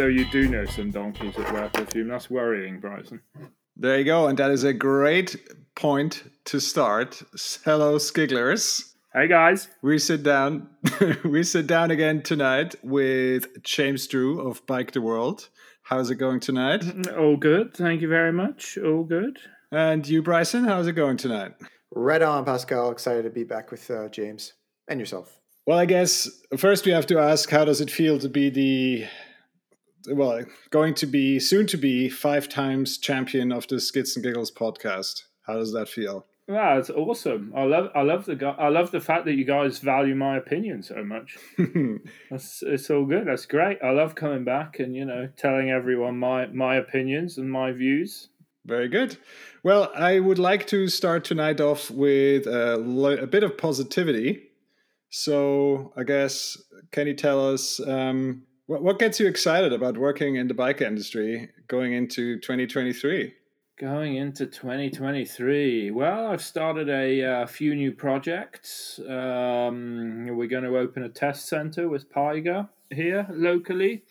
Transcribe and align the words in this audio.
so 0.00 0.06
you 0.06 0.24
do 0.30 0.48
know 0.48 0.64
some 0.64 0.90
donkeys 0.90 1.36
that 1.36 1.52
wear 1.52 1.68
perfume. 1.68 2.08
That's 2.08 2.30
worrying, 2.30 2.80
Bryson. 2.80 3.20
There 3.76 3.98
you 3.98 4.04
go, 4.04 4.28
and 4.28 4.38
that 4.38 4.50
is 4.50 4.64
a 4.64 4.72
great 4.72 5.36
point 5.74 6.22
to 6.46 6.58
start. 6.58 7.22
Hello, 7.66 7.96
Skigglers. 7.98 8.94
Hey 9.12 9.28
guys. 9.28 9.68
We 9.82 9.98
sit 9.98 10.22
down. 10.22 10.70
we 11.24 11.42
sit 11.42 11.66
down 11.66 11.90
again 11.90 12.22
tonight 12.22 12.76
with 12.82 13.62
James 13.62 14.06
Drew 14.06 14.40
of 14.40 14.66
Bike 14.66 14.92
the 14.92 15.02
World. 15.02 15.50
How's 15.82 16.10
it 16.10 16.14
going 16.14 16.40
tonight? 16.40 16.82
All 17.18 17.36
good. 17.36 17.76
Thank 17.76 18.00
you 18.00 18.08
very 18.08 18.32
much. 18.32 18.78
All 18.78 19.04
good. 19.04 19.38
And 19.70 20.08
you, 20.08 20.22
Bryson, 20.22 20.64
how's 20.64 20.86
it 20.86 20.92
going 20.92 21.18
tonight? 21.18 21.52
Right 21.94 22.22
on, 22.22 22.46
Pascal. 22.46 22.90
Excited 22.90 23.24
to 23.24 23.30
be 23.30 23.44
back 23.44 23.70
with 23.70 23.90
uh, 23.90 24.08
James 24.08 24.54
and 24.88 24.98
yourself. 24.98 25.38
Well, 25.66 25.78
I 25.78 25.84
guess 25.84 26.26
first 26.56 26.86
we 26.86 26.92
have 26.92 27.06
to 27.08 27.18
ask 27.18 27.50
how 27.50 27.66
does 27.66 27.82
it 27.82 27.90
feel 27.90 28.18
to 28.20 28.30
be 28.30 28.48
the 28.48 29.06
well, 30.08 30.44
going 30.70 30.94
to 30.94 31.06
be 31.06 31.38
soon 31.38 31.66
to 31.68 31.76
be 31.76 32.08
five 32.08 32.48
times 32.48 32.98
champion 32.98 33.52
of 33.52 33.66
the 33.68 33.80
Skids 33.80 34.16
and 34.16 34.24
Giggles 34.24 34.50
podcast. 34.50 35.24
How 35.46 35.54
does 35.54 35.72
that 35.72 35.88
feel? 35.88 36.26
Wow, 36.48 36.78
it's 36.78 36.90
awesome. 36.90 37.52
I 37.56 37.62
love 37.62 37.90
I 37.94 38.02
love 38.02 38.24
the 38.24 38.44
I 38.58 38.68
love 38.68 38.90
the 38.90 39.00
fact 39.00 39.24
that 39.26 39.34
you 39.34 39.44
guys 39.44 39.78
value 39.78 40.16
my 40.16 40.36
opinion 40.36 40.82
so 40.82 41.04
much. 41.04 41.38
That's 42.30 42.62
it's 42.66 42.90
all 42.90 43.06
good. 43.06 43.28
That's 43.28 43.46
great. 43.46 43.78
I 43.84 43.90
love 43.90 44.16
coming 44.16 44.42
back 44.42 44.80
and 44.80 44.96
you 44.96 45.04
know 45.04 45.28
telling 45.36 45.70
everyone 45.70 46.18
my 46.18 46.46
my 46.48 46.74
opinions 46.74 47.38
and 47.38 47.50
my 47.50 47.70
views. 47.70 48.30
Very 48.66 48.88
good. 48.88 49.16
Well, 49.62 49.90
I 49.94 50.18
would 50.18 50.38
like 50.38 50.66
to 50.68 50.88
start 50.88 51.24
tonight 51.24 51.60
off 51.60 51.90
with 51.90 52.46
a, 52.46 52.74
a 53.22 53.26
bit 53.26 53.42
of 53.42 53.56
positivity. 53.56 54.50
So, 55.08 55.92
I 55.96 56.04
guess, 56.04 56.56
can 56.92 57.06
you 57.06 57.14
tell 57.14 57.52
us 57.52 57.80
um, 57.80 58.42
what, 58.78 59.00
gets 59.00 59.18
you 59.18 59.26
excited 59.26 59.72
about 59.72 59.98
working 59.98 60.36
in 60.36 60.46
the 60.46 60.54
bike 60.54 60.80
industry 60.80 61.50
going 61.66 61.92
into 61.92 62.38
2023? 62.38 63.34
Going 63.78 64.16
into 64.16 64.46
2023, 64.46 65.90
well, 65.90 66.26
I've 66.26 66.42
started 66.42 66.88
a 66.88 67.24
uh, 67.24 67.46
few 67.46 67.74
new 67.74 67.90
projects. 67.90 69.00
Um, 69.00 70.28
we're 70.36 70.46
going 70.46 70.64
to 70.64 70.78
open 70.78 71.02
a 71.02 71.08
test 71.08 71.48
center 71.48 71.88
with 71.88 72.12
Pyga 72.12 72.68
here 72.90 73.26
locally. 73.32 74.04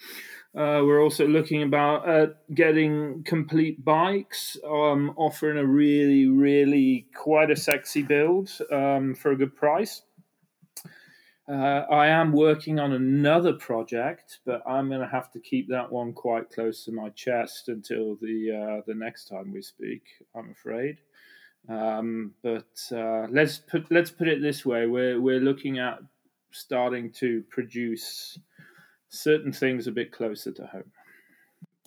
Uh, 0.53 0.81
we're 0.83 1.01
also 1.01 1.25
looking 1.25 1.63
about 1.63 2.09
uh, 2.09 2.27
getting 2.53 3.23
complete 3.23 3.85
bikes, 3.85 4.57
um, 4.65 5.13
offering 5.15 5.57
a 5.57 5.65
really, 5.65 6.27
really 6.27 7.07
quite 7.15 7.51
a 7.51 7.55
sexy 7.55 8.01
build 8.01 8.51
um, 8.71 9.15
for 9.15 9.31
a 9.31 9.37
good 9.37 9.55
price. 9.55 10.01
Uh, 11.51 11.83
I 11.89 12.07
am 12.07 12.31
working 12.31 12.79
on 12.79 12.93
another 12.93 13.53
project, 13.53 14.39
but 14.45 14.61
I'm 14.67 14.87
going 14.87 15.01
to 15.01 15.07
have 15.07 15.31
to 15.31 15.39
keep 15.39 15.67
that 15.69 15.91
one 15.91 16.13
quite 16.13 16.51
close 16.51 16.85
to 16.85 16.91
my 16.91 17.09
chest 17.09 17.69
until 17.69 18.17
the 18.21 18.51
uh, 18.51 18.81
the 18.85 18.93
next 18.93 19.29
time 19.29 19.51
we 19.51 19.63
speak. 19.63 20.03
I'm 20.35 20.51
afraid. 20.51 20.97
Um, 21.67 22.33
but 22.43 22.79
uh, 22.91 23.25
let's 23.31 23.57
put 23.57 23.91
let's 23.91 24.11
put 24.11 24.27
it 24.27 24.43
this 24.43 24.63
way: 24.63 24.85
we're 24.85 25.19
we're 25.19 25.39
looking 25.39 25.79
at 25.79 25.99
starting 26.51 27.11
to 27.13 27.43
produce 27.49 28.37
certain 29.09 29.51
things 29.51 29.87
a 29.87 29.91
bit 29.91 30.11
closer 30.11 30.51
to 30.51 30.67
home. 30.67 30.91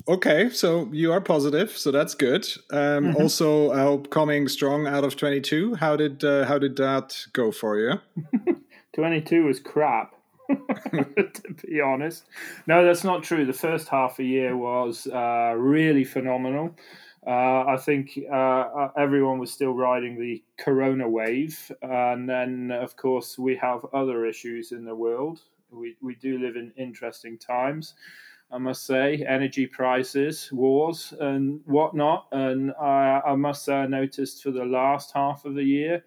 Okay, 0.08 0.50
so 0.50 0.88
you 0.92 1.12
are 1.12 1.20
positive, 1.20 1.70
so 1.70 1.92
that's 1.92 2.16
good. 2.16 2.44
Um, 2.72 2.78
mm-hmm. 3.05 3.22
Also, 3.22 3.70
I 3.70 3.83
hope 3.83 4.10
coming 4.10 4.48
strong 4.48 4.88
out 4.88 5.05
of 5.05 5.16
22. 5.16 5.77
How 5.77 5.94
did 5.94 6.24
uh, 6.24 6.46
how 6.46 6.58
did 6.58 6.74
that 6.78 7.16
go 7.33 7.52
for 7.52 7.78
you? 7.78 8.00
22 8.94 9.44
was 9.44 9.60
crap, 9.60 10.14
to 10.48 11.67
be 11.67 11.80
honest. 11.80 12.24
No, 12.67 12.84
that's 12.84 13.05
not 13.05 13.22
true. 13.22 13.46
The 13.46 13.52
first 13.52 13.89
half 13.89 14.17
the 14.17 14.27
year 14.27 14.56
was 14.56 15.06
uh, 15.06 15.55
really 15.56 16.05
phenomenal. 16.05 16.74
Uh, 17.27 17.64
I 17.68 17.77
think 17.77 18.18
uh, 18.30 18.34
uh, 18.34 18.90
everyone 18.96 19.39
was 19.39 19.52
still 19.52 19.72
riding 19.74 20.18
the 20.18 20.42
corona 20.58 21.08
wave. 21.08 21.70
And 21.80 22.28
then, 22.28 22.72
of 22.72 22.96
course, 22.96 23.39
we 23.39 23.56
have 23.56 23.86
other 23.94 24.27
issues 24.27 24.72
in 24.72 24.84
the 24.84 24.94
world. 24.94 25.40
We, 25.70 25.96
we 26.02 26.17
do 26.17 26.38
live 26.38 26.56
in 26.56 26.72
interesting 26.77 27.38
times. 27.38 27.94
I 28.50 28.58
must 28.58 28.84
say, 28.84 29.24
energy 29.27 29.67
prices, 29.67 30.50
wars, 30.52 31.14
and 31.18 31.61
whatnot. 31.64 32.27
And 32.33 32.72
I, 32.72 33.22
I 33.24 33.34
must 33.36 33.64
say, 33.64 33.74
I 33.74 33.86
noticed 33.86 34.42
for 34.42 34.50
the 34.50 34.67
last 34.67 35.12
half 35.14 35.46
of 35.46 35.55
the 35.55 35.64
year, 35.64 36.05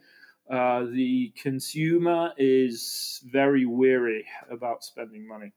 uh, 0.49 0.83
the 0.83 1.33
consumer 1.41 2.31
is 2.37 3.21
very 3.25 3.65
weary 3.65 4.25
about 4.49 4.83
spending 4.83 5.27
money. 5.27 5.53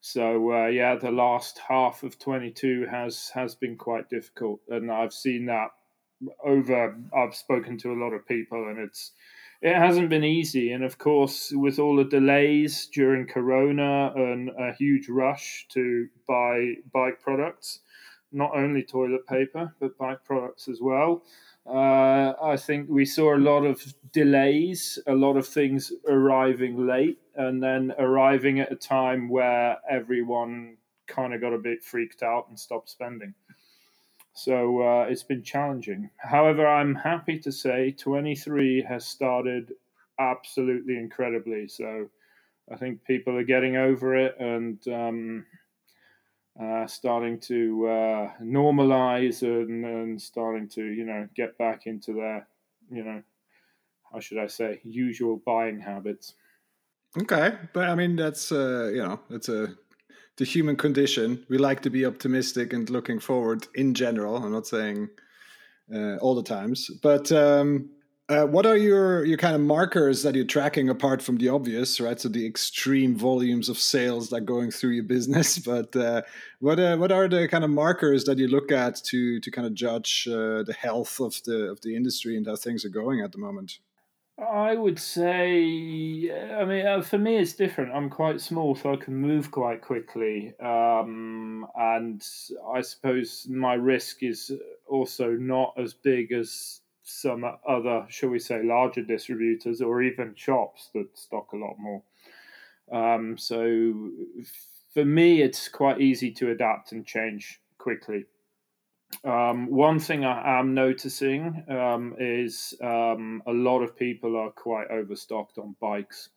So 0.00 0.52
uh, 0.52 0.66
yeah, 0.68 0.94
the 0.94 1.10
last 1.10 1.60
half 1.68 2.02
of 2.02 2.18
22 2.18 2.86
has 2.90 3.30
has 3.34 3.54
been 3.54 3.76
quite 3.76 4.08
difficult, 4.08 4.60
and 4.68 4.90
I've 4.90 5.12
seen 5.12 5.46
that 5.46 5.70
over. 6.44 6.96
I've 7.14 7.34
spoken 7.34 7.76
to 7.78 7.92
a 7.92 8.00
lot 8.00 8.12
of 8.12 8.26
people, 8.26 8.68
and 8.68 8.78
it's 8.78 9.12
it 9.60 9.74
hasn't 9.74 10.08
been 10.08 10.24
easy. 10.24 10.72
And 10.72 10.84
of 10.84 10.98
course, 10.98 11.52
with 11.52 11.78
all 11.78 11.96
the 11.96 12.04
delays 12.04 12.86
during 12.86 13.26
Corona 13.26 14.12
and 14.14 14.50
a 14.50 14.72
huge 14.72 15.08
rush 15.08 15.66
to 15.70 16.08
buy 16.26 16.74
bike 16.92 17.20
products, 17.20 17.80
not 18.32 18.56
only 18.56 18.82
toilet 18.82 19.26
paper 19.26 19.74
but 19.80 19.98
bike 19.98 20.24
products 20.24 20.68
as 20.68 20.80
well. 20.80 21.22
Uh, 21.68 22.32
I 22.42 22.56
think 22.56 22.88
we 22.88 23.04
saw 23.04 23.36
a 23.36 23.38
lot 23.38 23.64
of 23.64 23.82
delays, 24.12 24.98
a 25.06 25.12
lot 25.12 25.36
of 25.36 25.46
things 25.46 25.92
arriving 26.08 26.86
late, 26.86 27.18
and 27.34 27.62
then 27.62 27.92
arriving 27.98 28.60
at 28.60 28.72
a 28.72 28.76
time 28.76 29.28
where 29.28 29.76
everyone 29.90 30.78
kind 31.06 31.34
of 31.34 31.40
got 31.40 31.52
a 31.52 31.58
bit 31.58 31.82
freaked 31.82 32.22
out 32.22 32.46
and 32.48 32.58
stopped 32.58 32.88
spending. 32.88 33.34
So 34.32 34.82
uh, 34.82 35.06
it's 35.10 35.24
been 35.24 35.42
challenging. 35.42 36.10
However, 36.16 36.66
I'm 36.66 36.94
happy 36.94 37.38
to 37.40 37.52
say 37.52 37.90
23 37.90 38.82
has 38.88 39.04
started 39.04 39.72
absolutely 40.18 40.96
incredibly. 40.96 41.68
So 41.68 42.08
I 42.72 42.76
think 42.76 43.04
people 43.04 43.36
are 43.36 43.44
getting 43.44 43.76
over 43.76 44.16
it 44.16 44.36
and 44.38 44.78
um, 44.88 45.46
uh, 46.60 46.86
starting 46.86 47.38
to 47.38 47.86
uh, 47.86 48.30
normalize 48.42 49.42
and, 49.42 49.84
and 49.84 50.20
starting 50.20 50.68
to 50.68 50.84
you 50.84 51.04
know 51.04 51.28
get 51.34 51.56
back 51.58 51.86
into 51.86 52.14
their 52.14 52.46
you 52.90 53.04
know 53.04 53.22
how 54.12 54.20
should 54.20 54.38
I 54.38 54.46
say 54.46 54.80
usual 54.84 55.40
buying 55.44 55.80
habits. 55.80 56.34
Okay, 57.20 57.56
but 57.72 57.88
I 57.88 57.94
mean 57.94 58.16
that's 58.16 58.52
uh, 58.52 58.90
you 58.92 59.02
know 59.02 59.20
it's 59.30 59.48
a 59.48 59.74
the 60.36 60.44
human 60.44 60.76
condition. 60.76 61.44
We 61.48 61.58
like 61.58 61.80
to 61.82 61.90
be 61.90 62.04
optimistic 62.04 62.72
and 62.72 62.88
looking 62.90 63.18
forward 63.18 63.66
in 63.74 63.94
general. 63.94 64.36
I'm 64.36 64.52
not 64.52 64.66
saying 64.66 65.08
uh, 65.92 66.16
all 66.16 66.34
the 66.34 66.42
times, 66.42 66.90
but 67.02 67.30
um, 67.32 67.90
uh, 68.28 68.44
what 68.44 68.66
are 68.66 68.76
your 68.76 69.24
your 69.24 69.38
kind 69.38 69.54
of 69.54 69.60
markers 69.60 70.22
that 70.22 70.34
you're 70.34 70.44
tracking 70.44 70.90
apart 70.90 71.22
from 71.22 71.38
the 71.38 71.48
obvious, 71.48 71.98
right? 71.98 72.20
So 72.20 72.28
the 72.28 72.46
extreme 72.46 73.16
volumes 73.16 73.70
of 73.70 73.78
sales 73.78 74.28
that 74.30 74.42
going 74.42 74.70
through 74.70 74.90
your 74.90 75.04
business, 75.04 75.58
but 75.72 75.96
uh, 75.96 76.22
what 76.60 76.78
uh, 76.78 76.96
what 76.98 77.10
are 77.10 77.26
the 77.26 77.48
kind 77.48 77.64
of 77.64 77.70
markers 77.70 78.24
that 78.24 78.38
you 78.38 78.48
look 78.48 78.70
at 78.70 78.96
to 79.06 79.40
to 79.40 79.50
kind 79.50 79.66
of 79.66 79.74
judge 79.74 80.28
uh, 80.30 80.62
the 80.62 80.76
health 80.78 81.20
of 81.20 81.40
the 81.44 81.70
of 81.70 81.80
the 81.80 81.96
industry 81.96 82.36
and 82.36 82.46
how 82.46 82.56
things 82.56 82.84
are 82.84 82.90
going 82.90 83.20
at 83.20 83.32
the 83.32 83.38
moment? 83.38 83.78
I 84.38 84.76
would 84.76 85.00
say, 85.00 86.30
I 86.30 86.64
mean, 86.64 86.86
uh, 86.86 87.02
for 87.02 87.18
me, 87.18 87.38
it's 87.38 87.54
different. 87.54 87.92
I'm 87.92 88.08
quite 88.08 88.40
small, 88.40 88.76
so 88.76 88.92
I 88.92 88.96
can 88.96 89.16
move 89.16 89.50
quite 89.50 89.82
quickly. 89.82 90.54
Um, 90.60 91.66
and 91.74 92.22
I 92.72 92.82
suppose 92.82 93.48
my 93.50 93.74
risk 93.74 94.22
is 94.22 94.52
also 94.86 95.32
not 95.32 95.74
as 95.76 95.92
big 95.92 96.30
as 96.30 96.82
some 97.08 97.44
other, 97.66 98.06
shall 98.08 98.28
we 98.28 98.38
say, 98.38 98.62
larger 98.62 99.02
distributors 99.02 99.80
or 99.80 100.02
even 100.02 100.34
shops 100.34 100.90
that 100.94 101.16
stock 101.16 101.52
a 101.52 101.56
lot 101.56 101.76
more. 101.78 102.02
Um, 102.92 103.38
so 103.38 104.10
for 104.92 105.04
me, 105.04 105.42
it's 105.42 105.68
quite 105.68 106.00
easy 106.00 106.30
to 106.32 106.50
adapt 106.50 106.92
and 106.92 107.06
change 107.06 107.60
quickly. 107.78 108.26
Um, 109.24 109.68
one 109.70 109.98
thing 109.98 110.24
I 110.24 110.58
am 110.58 110.74
noticing 110.74 111.64
um, 111.68 112.14
is 112.18 112.74
um, 112.82 113.42
a 113.46 113.52
lot 113.52 113.82
of 113.82 113.96
people 113.96 114.36
are 114.36 114.50
quite 114.50 114.88
overstocked 114.90 115.56
on 115.56 115.76
bikes 115.80 116.28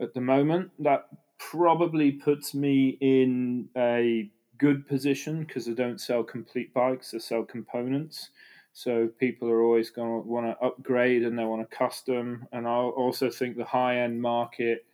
at 0.00 0.14
the 0.14 0.20
moment. 0.20 0.70
That 0.78 1.08
probably 1.38 2.12
puts 2.12 2.54
me 2.54 2.98
in 3.00 3.68
a 3.76 4.30
good 4.58 4.86
position 4.86 5.44
because 5.44 5.68
I 5.68 5.72
don't 5.72 6.00
sell 6.00 6.22
complete 6.22 6.72
bikes, 6.72 7.14
I 7.14 7.18
sell 7.18 7.42
components. 7.42 8.30
So 8.78 9.08
people 9.18 9.50
are 9.50 9.60
always 9.60 9.90
going 9.90 10.22
to 10.22 10.28
want 10.28 10.46
to 10.46 10.64
upgrade 10.64 11.24
and 11.24 11.36
they 11.36 11.44
want 11.44 11.68
to 11.68 11.76
custom. 11.76 12.46
And 12.52 12.64
I 12.64 12.76
also 12.76 13.28
think 13.28 13.56
the 13.56 13.64
high 13.64 14.02
end 14.02 14.22
market 14.22 14.86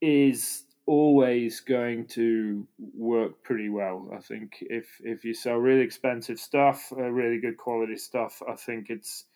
is 0.00 0.64
always 0.86 1.60
going 1.60 2.06
to 2.06 2.66
work 2.96 3.42
pretty 3.42 3.68
well. 3.68 4.08
I 4.16 4.20
think 4.20 4.56
if 4.62 4.86
if 5.00 5.26
you 5.26 5.34
sell 5.34 5.56
really 5.56 5.82
expensive 5.82 6.40
stuff, 6.40 6.90
uh, 6.96 7.02
really 7.02 7.38
good 7.38 7.58
quality 7.58 7.98
stuff, 7.98 8.42
I 8.48 8.54
think 8.54 8.88
it's. 8.88 9.26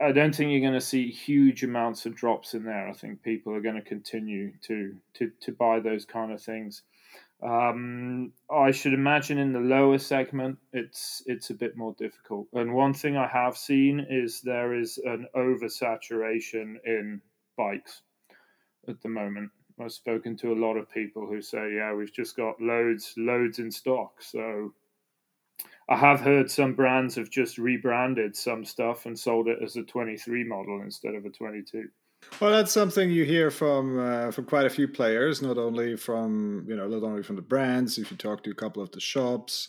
I 0.00 0.10
don't 0.10 0.34
think 0.34 0.50
you're 0.50 0.68
going 0.68 0.72
to 0.72 0.80
see 0.80 1.12
huge 1.12 1.62
amounts 1.62 2.06
of 2.06 2.16
drops 2.16 2.54
in 2.54 2.64
there. 2.64 2.88
I 2.88 2.92
think 2.92 3.22
people 3.22 3.54
are 3.54 3.60
going 3.60 3.76
to 3.76 3.82
continue 3.82 4.50
to 4.62 4.96
to 5.14 5.30
to 5.42 5.52
buy 5.52 5.78
those 5.78 6.06
kind 6.06 6.32
of 6.32 6.42
things. 6.42 6.82
Um, 7.42 8.32
I 8.50 8.70
should 8.70 8.92
imagine 8.92 9.38
in 9.38 9.52
the 9.52 9.60
lower 9.60 9.98
segment, 9.98 10.58
it's 10.72 11.22
it's 11.26 11.50
a 11.50 11.54
bit 11.54 11.76
more 11.76 11.94
difficult. 11.98 12.48
And 12.52 12.74
one 12.74 12.92
thing 12.92 13.16
I 13.16 13.26
have 13.26 13.56
seen 13.56 14.06
is 14.10 14.42
there 14.42 14.74
is 14.74 14.98
an 14.98 15.26
oversaturation 15.34 16.76
in 16.84 17.22
bikes 17.56 18.02
at 18.88 19.00
the 19.00 19.08
moment. 19.08 19.50
I've 19.80 19.92
spoken 19.92 20.36
to 20.38 20.52
a 20.52 20.60
lot 20.60 20.76
of 20.76 20.90
people 20.90 21.26
who 21.26 21.40
say, 21.40 21.74
"Yeah, 21.76 21.94
we've 21.94 22.12
just 22.12 22.36
got 22.36 22.60
loads, 22.60 23.14
loads 23.16 23.58
in 23.58 23.70
stock." 23.70 24.20
So 24.20 24.74
I 25.88 25.96
have 25.96 26.20
heard 26.20 26.50
some 26.50 26.74
brands 26.74 27.16
have 27.16 27.30
just 27.30 27.58
rebranded 27.58 28.36
some 28.36 28.64
stuff 28.64 29.06
and 29.06 29.18
sold 29.18 29.48
it 29.48 29.62
as 29.62 29.76
a 29.76 29.82
23 29.82 30.44
model 30.44 30.82
instead 30.82 31.14
of 31.14 31.24
a 31.24 31.30
22. 31.30 31.88
Well, 32.40 32.52
that's 32.52 32.72
something 32.72 33.10
you 33.10 33.24
hear 33.24 33.50
from 33.50 33.98
uh, 33.98 34.30
from 34.30 34.44
quite 34.44 34.66
a 34.66 34.70
few 34.70 34.88
players, 34.88 35.42
not 35.42 35.58
only 35.58 35.96
from 35.96 36.64
you 36.68 36.76
know 36.76 36.86
not 36.88 37.02
only 37.02 37.22
from 37.22 37.36
the 37.36 37.42
brands. 37.42 37.98
If 37.98 38.10
you 38.10 38.16
talk 38.16 38.42
to 38.44 38.50
a 38.50 38.54
couple 38.54 38.82
of 38.82 38.90
the 38.92 39.00
shops, 39.00 39.68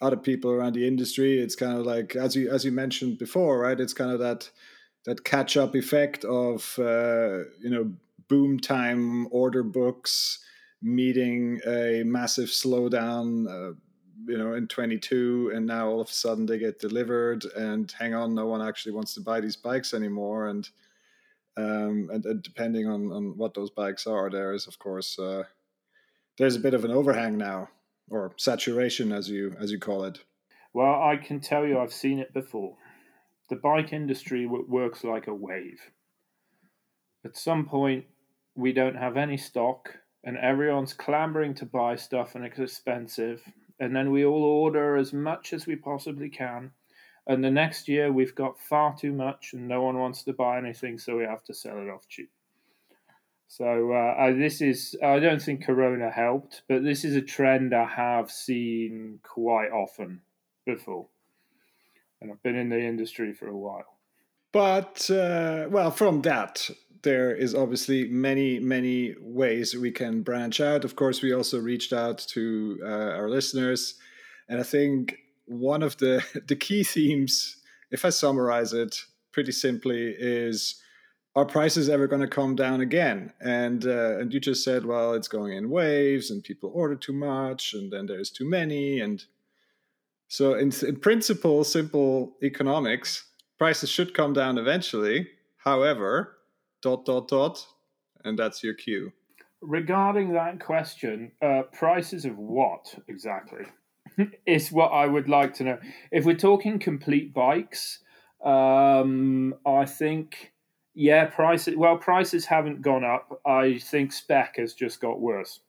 other 0.00 0.16
people 0.16 0.50
around 0.50 0.74
the 0.74 0.86
industry, 0.86 1.38
it's 1.38 1.56
kind 1.56 1.78
of 1.78 1.84
like 1.86 2.16
as 2.16 2.34
you 2.36 2.50
as 2.50 2.64
you 2.64 2.72
mentioned 2.72 3.18
before, 3.18 3.58
right? 3.58 3.78
It's 3.78 3.94
kind 3.94 4.10
of 4.10 4.18
that 4.20 4.50
that 5.04 5.24
catch 5.24 5.56
up 5.56 5.74
effect 5.74 6.24
of 6.24 6.78
uh, 6.78 7.44
you 7.60 7.70
know 7.70 7.92
boom 8.28 8.58
time 8.58 9.26
order 9.30 9.62
books 9.62 10.38
meeting 10.82 11.60
a 11.66 12.02
massive 12.04 12.48
slowdown. 12.48 13.46
Uh, 13.48 13.74
you 14.26 14.36
know, 14.36 14.52
in 14.52 14.68
22, 14.68 15.52
and 15.54 15.66
now 15.66 15.88
all 15.88 16.02
of 16.02 16.08
a 16.10 16.12
sudden 16.12 16.44
they 16.44 16.58
get 16.58 16.80
delivered, 16.80 17.46
and 17.56 17.90
hang 17.98 18.12
on, 18.14 18.34
no 18.34 18.46
one 18.46 18.60
actually 18.60 18.92
wants 18.92 19.14
to 19.14 19.22
buy 19.22 19.40
these 19.40 19.56
bikes 19.56 19.94
anymore, 19.94 20.48
and 20.48 20.68
um, 21.58 22.08
and, 22.12 22.24
and, 22.24 22.42
depending 22.42 22.86
on, 22.86 23.10
on 23.10 23.36
what 23.36 23.54
those 23.54 23.70
bikes 23.70 24.06
are, 24.06 24.30
there 24.30 24.52
is 24.52 24.68
of 24.68 24.78
course 24.78 25.18
uh, 25.18 25.42
there's 26.38 26.54
a 26.54 26.60
bit 26.60 26.74
of 26.74 26.84
an 26.84 26.92
overhang 26.92 27.36
now, 27.36 27.68
or 28.08 28.32
saturation 28.36 29.12
as 29.12 29.28
you 29.28 29.56
as 29.60 29.72
you 29.72 29.78
call 29.78 30.04
it. 30.04 30.20
Well, 30.72 31.02
I 31.02 31.16
can 31.16 31.40
tell 31.40 31.66
you, 31.66 31.78
I've 31.78 31.92
seen 31.92 32.20
it 32.20 32.32
before. 32.32 32.76
The 33.50 33.56
bike 33.56 33.92
industry 33.92 34.46
works 34.46 35.02
like 35.02 35.26
a 35.26 35.34
wave. 35.34 35.80
At 37.24 37.36
some 37.36 37.66
point, 37.66 38.04
we 38.54 38.72
don't 38.72 38.96
have 38.96 39.16
any 39.16 39.36
stock, 39.36 39.88
and 40.22 40.36
everyone's 40.36 40.92
clamoring 40.92 41.54
to 41.54 41.66
buy 41.66 41.96
stuff, 41.96 42.36
and 42.36 42.44
it's 42.44 42.58
expensive. 42.58 43.42
And 43.80 43.96
then 43.96 44.12
we 44.12 44.24
all 44.24 44.44
order 44.44 44.96
as 44.96 45.12
much 45.12 45.52
as 45.52 45.66
we 45.66 45.74
possibly 45.74 46.28
can 46.28 46.72
and 47.28 47.44
the 47.44 47.50
next 47.50 47.88
year, 47.88 48.10
we've 48.10 48.34
got 48.34 48.58
far 48.58 48.96
too 48.96 49.12
much, 49.12 49.52
and 49.52 49.68
no 49.68 49.82
one 49.82 49.98
wants 49.98 50.22
to 50.24 50.32
buy 50.32 50.58
anything, 50.58 50.98
so 50.98 51.16
we 51.16 51.24
have 51.24 51.44
to 51.44 51.54
sell 51.54 51.78
it 51.78 51.88
off 51.90 52.08
cheap. 52.08 52.30
So 53.48 53.92
uh, 53.92 54.32
this 54.32 54.60
is, 54.60 54.96
I 55.02 55.18
don't 55.18 55.40
think 55.40 55.64
Corona 55.64 56.10
helped, 56.10 56.62
but 56.68 56.84
this 56.84 57.04
is 57.04 57.16
a 57.16 57.22
trend 57.22 57.74
I 57.74 57.86
have 57.86 58.30
seen 58.30 59.20
quite 59.22 59.70
often 59.70 60.20
before. 60.66 61.06
And 62.20 62.30
I've 62.30 62.42
been 62.42 62.56
in 62.56 62.68
the 62.68 62.80
industry 62.80 63.32
for 63.32 63.48
a 63.48 63.56
while. 63.56 63.96
But, 64.52 65.10
uh, 65.10 65.66
well, 65.70 65.90
from 65.90 66.22
that, 66.22 66.68
there 67.02 67.34
is 67.34 67.54
obviously 67.54 68.08
many, 68.08 68.58
many 68.58 69.14
ways 69.20 69.74
we 69.74 69.92
can 69.92 70.22
branch 70.22 70.60
out. 70.60 70.84
Of 70.84 70.96
course, 70.96 71.22
we 71.22 71.32
also 71.32 71.58
reached 71.58 71.92
out 71.92 72.18
to 72.28 72.80
uh, 72.82 72.86
our 72.86 73.30
listeners. 73.30 73.94
And 74.48 74.60
I 74.60 74.64
think 74.64 75.16
one 75.48 75.82
of 75.82 75.96
the 75.98 76.24
the 76.48 76.56
key 76.56 76.84
themes, 76.84 77.56
if 77.90 78.04
I 78.04 78.10
summarize 78.10 78.72
it 78.72 79.04
pretty 79.32 79.52
simply, 79.52 80.14
is 80.18 80.80
are 81.34 81.44
prices 81.44 81.88
ever 81.88 82.06
going 82.06 82.22
to 82.22 82.28
come 82.28 82.56
down 82.56 82.80
again? 82.80 83.32
And 83.40 83.86
uh, 83.86 84.18
and 84.18 84.32
you 84.32 84.40
just 84.40 84.64
said, 84.64 84.84
well, 84.84 85.14
it's 85.14 85.28
going 85.28 85.52
in 85.52 85.70
waves, 85.70 86.30
and 86.30 86.42
people 86.42 86.70
order 86.74 86.96
too 86.96 87.12
much, 87.12 87.74
and 87.74 87.92
then 87.92 88.06
there's 88.06 88.30
too 88.30 88.48
many, 88.48 89.00
and 89.00 89.24
so 90.28 90.54
in, 90.54 90.72
in 90.86 90.96
principle, 90.96 91.64
simple 91.64 92.36
economics, 92.42 93.24
prices 93.58 93.88
should 93.88 94.14
come 94.14 94.34
down 94.34 94.58
eventually. 94.58 95.28
However, 95.64 96.36
dot 96.82 97.04
dot 97.04 97.28
dot, 97.28 97.66
and 98.24 98.38
that's 98.38 98.62
your 98.62 98.74
cue. 98.74 99.12
Regarding 99.60 100.32
that 100.34 100.60
question, 100.60 101.32
uh, 101.42 101.62
prices 101.72 102.24
of 102.24 102.36
what 102.38 102.94
exactly? 103.08 103.64
Is 104.46 104.72
what 104.72 104.88
I 104.88 105.06
would 105.06 105.28
like 105.28 105.54
to 105.54 105.64
know. 105.64 105.78
If 106.10 106.24
we're 106.24 106.36
talking 106.36 106.78
complete 106.78 107.32
bikes, 107.32 108.00
um, 108.44 109.54
I 109.66 109.84
think 109.84 110.52
yeah, 110.94 111.26
prices. 111.26 111.76
Well, 111.76 111.96
prices 111.96 112.46
haven't 112.46 112.82
gone 112.82 113.04
up. 113.04 113.40
I 113.46 113.78
think 113.78 114.12
spec 114.12 114.56
has 114.56 114.74
just 114.74 115.00
got 115.00 115.20
worse. 115.20 115.60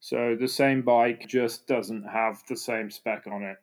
So 0.00 0.36
the 0.38 0.48
same 0.48 0.82
bike 0.82 1.26
just 1.26 1.66
doesn't 1.66 2.04
have 2.04 2.42
the 2.48 2.56
same 2.56 2.90
spec 2.90 3.26
on 3.30 3.42
it 3.42 3.58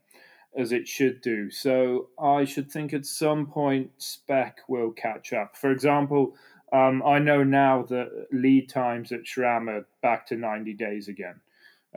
as 0.58 0.72
it 0.72 0.88
should 0.88 1.22
do. 1.22 1.50
So 1.50 2.10
I 2.20 2.46
should 2.46 2.72
think 2.72 2.94
at 2.94 3.06
some 3.06 3.46
point 3.48 3.92
spec 3.98 4.60
will 4.68 4.92
catch 4.92 5.34
up. 5.34 5.58
For 5.58 5.72
example, 5.72 6.36
um, 6.72 7.04
I 7.04 7.20
know 7.20 7.44
now 7.44 7.84
that 7.84 8.28
lead 8.32 8.70
times 8.70 9.12
at 9.12 9.24
SRAM 9.24 9.70
are 9.70 9.88
back 10.02 10.28
to 10.28 10.36
90 10.36 10.74
days 10.74 11.08
again, 11.08 11.42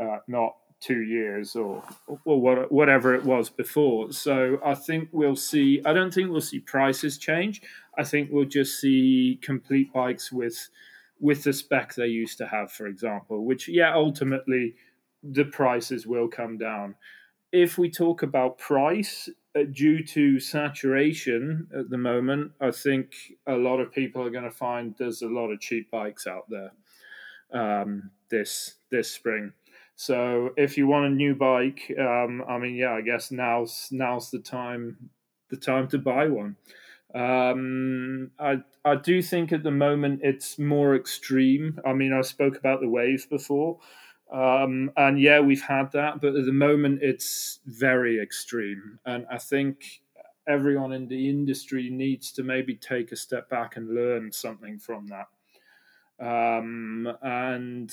uh, 0.00 0.18
not 0.26 0.56
two 0.80 1.02
years 1.02 1.56
or 1.56 1.82
or 2.24 2.66
whatever 2.68 3.14
it 3.14 3.24
was 3.24 3.50
before. 3.50 4.12
So 4.12 4.60
I 4.64 4.74
think 4.74 5.08
we'll 5.12 5.36
see. 5.36 5.82
I 5.84 5.92
don't 5.92 6.12
think 6.12 6.30
we'll 6.30 6.40
see 6.40 6.60
prices 6.60 7.18
change. 7.18 7.62
I 7.96 8.04
think 8.04 8.30
we'll 8.30 8.44
just 8.44 8.80
see 8.80 9.38
complete 9.42 9.92
bikes 9.92 10.30
with 10.32 10.68
with 11.20 11.42
the 11.44 11.52
spec 11.52 11.94
they 11.94 12.06
used 12.06 12.38
to 12.38 12.46
have, 12.46 12.70
for 12.70 12.86
example. 12.86 13.44
Which 13.44 13.68
yeah, 13.68 13.94
ultimately 13.94 14.74
the 15.22 15.44
prices 15.44 16.06
will 16.06 16.28
come 16.28 16.58
down. 16.58 16.94
If 17.50 17.78
we 17.78 17.90
talk 17.90 18.22
about 18.22 18.58
price, 18.58 19.28
uh, 19.56 19.62
due 19.72 20.04
to 20.04 20.38
saturation 20.38 21.66
at 21.76 21.88
the 21.88 21.98
moment, 21.98 22.52
I 22.60 22.70
think 22.70 23.14
a 23.46 23.54
lot 23.54 23.80
of 23.80 23.90
people 23.90 24.22
are 24.22 24.30
going 24.30 24.44
to 24.44 24.50
find 24.50 24.94
there's 24.98 25.22
a 25.22 25.28
lot 25.28 25.50
of 25.50 25.58
cheap 25.58 25.90
bikes 25.90 26.26
out 26.26 26.44
there 26.50 26.72
um, 27.52 28.10
this 28.30 28.76
this 28.90 29.10
spring. 29.10 29.52
So 29.98 30.50
if 30.56 30.78
you 30.78 30.86
want 30.86 31.06
a 31.06 31.10
new 31.10 31.34
bike, 31.34 31.92
um, 31.98 32.44
I 32.48 32.56
mean, 32.58 32.76
yeah, 32.76 32.92
I 32.92 33.00
guess 33.00 33.32
now's 33.32 33.88
now's 33.90 34.30
the 34.30 34.38
time 34.38 35.10
the 35.50 35.56
time 35.56 35.88
to 35.88 35.98
buy 35.98 36.28
one. 36.28 36.54
Um, 37.12 38.30
I 38.38 38.62
I 38.84 38.94
do 38.94 39.20
think 39.20 39.52
at 39.52 39.64
the 39.64 39.72
moment 39.72 40.20
it's 40.22 40.56
more 40.56 40.94
extreme. 40.94 41.80
I 41.84 41.94
mean, 41.94 42.12
I 42.12 42.20
spoke 42.20 42.56
about 42.56 42.80
the 42.80 42.88
waves 42.88 43.26
before, 43.26 43.80
um, 44.32 44.92
and 44.96 45.20
yeah, 45.20 45.40
we've 45.40 45.62
had 45.62 45.90
that, 45.94 46.20
but 46.20 46.36
at 46.36 46.46
the 46.46 46.52
moment 46.52 47.00
it's 47.02 47.58
very 47.66 48.22
extreme, 48.22 49.00
and 49.04 49.26
I 49.28 49.38
think 49.38 50.02
everyone 50.48 50.92
in 50.92 51.08
the 51.08 51.28
industry 51.28 51.90
needs 51.90 52.30
to 52.34 52.44
maybe 52.44 52.76
take 52.76 53.10
a 53.10 53.16
step 53.16 53.50
back 53.50 53.76
and 53.76 53.92
learn 53.92 54.30
something 54.30 54.78
from 54.78 55.08
that. 55.08 55.26
Um, 56.20 57.16
and 57.22 57.92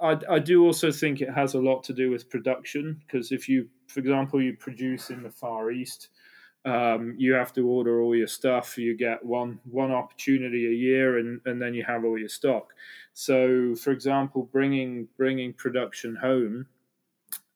I, 0.00 0.18
I, 0.30 0.38
do 0.38 0.64
also 0.64 0.90
think 0.90 1.20
it 1.20 1.28
has 1.28 1.52
a 1.52 1.58
lot 1.58 1.82
to 1.84 1.92
do 1.92 2.10
with 2.10 2.30
production 2.30 3.02
because 3.06 3.32
if 3.32 3.50
you, 3.50 3.68
for 3.86 4.00
example, 4.00 4.40
you 4.40 4.56
produce 4.56 5.10
in 5.10 5.22
the 5.22 5.30
Far 5.30 5.70
East, 5.70 6.08
um, 6.64 7.14
you 7.18 7.34
have 7.34 7.52
to 7.54 7.68
order 7.68 8.00
all 8.00 8.16
your 8.16 8.26
stuff. 8.26 8.78
You 8.78 8.96
get 8.96 9.24
one 9.24 9.60
one 9.70 9.90
opportunity 9.90 10.66
a 10.68 10.74
year, 10.74 11.18
and, 11.18 11.40
and 11.44 11.60
then 11.60 11.74
you 11.74 11.84
have 11.84 12.04
all 12.04 12.18
your 12.18 12.28
stock. 12.28 12.72
So, 13.12 13.74
for 13.74 13.90
example, 13.90 14.48
bringing 14.50 15.08
bringing 15.18 15.52
production 15.52 16.16
home 16.16 16.66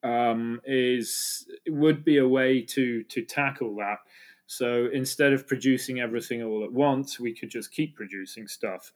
um, 0.03 0.61
is 0.65 1.47
would 1.67 2.05
be 2.05 2.17
a 2.17 2.27
way 2.27 2.61
to 2.61 3.03
to 3.03 3.23
tackle 3.23 3.75
that. 3.77 3.99
So 4.47 4.87
instead 4.93 5.33
of 5.33 5.47
producing 5.47 5.99
everything 5.99 6.43
all 6.43 6.63
at 6.63 6.71
once, 6.71 7.19
we 7.19 7.33
could 7.33 7.49
just 7.49 7.71
keep 7.71 7.95
producing 7.95 8.47
stuff 8.47 8.91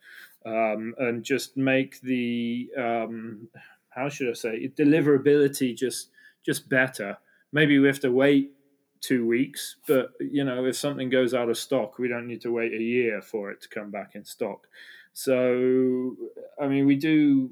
um, 0.46 0.94
and 0.98 1.24
just 1.24 1.58
make 1.58 2.00
the 2.02 2.70
um, 2.78 3.50
how 3.90 4.10
should 4.10 4.30
I 4.30 4.34
say 4.34 4.72
deliverability 4.76 5.76
just 5.76 6.12
just 6.46 6.70
better. 6.70 7.18
Maybe 7.52 7.80
we 7.80 7.88
have 7.88 8.00
to 8.02 8.12
wait 8.12 8.54
two 9.02 9.26
weeks, 9.26 9.78
but 9.88 10.12
you 10.20 10.44
know 10.44 10.66
if 10.66 10.76
something 10.76 11.10
goes 11.10 11.34
out 11.34 11.50
of 11.50 11.58
stock, 11.58 11.98
we 11.98 12.08
don't 12.08 12.28
need 12.28 12.42
to 12.42 12.52
wait 12.52 12.74
a 12.74 12.82
year 12.84 13.22
for 13.22 13.52
it 13.52 13.62
to 13.62 13.70
come 13.70 13.90
back 13.92 14.16
in 14.16 14.26
stock. 14.26 14.68
So 15.14 16.16
I 16.62 16.68
mean, 16.68 16.86
we 16.86 16.96
do 16.96 17.50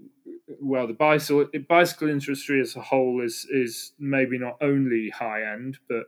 well. 0.61 0.87
The 0.87 0.93
bicycle 0.93 1.47
bicycle 1.67 2.09
industry 2.09 2.61
as 2.61 2.75
a 2.75 2.81
whole 2.81 3.21
is 3.23 3.47
is 3.49 3.93
maybe 3.97 4.37
not 4.37 4.57
only 4.61 5.09
high 5.09 5.51
end, 5.51 5.79
but 5.89 6.03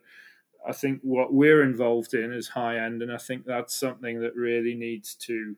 I 0.68 0.74
think 0.74 1.02
what 1.04 1.34
we're 1.34 1.64
involved 1.64 2.14
in 2.14 2.34
is 2.34 2.48
high 2.50 2.78
end, 2.78 3.02
and 3.02 3.12
I 3.12 3.18
think 3.18 3.46
that's 3.46 3.76
something 3.76 4.22
that 4.22 4.36
really 4.36 4.76
needs 4.76 5.16
to, 5.16 5.56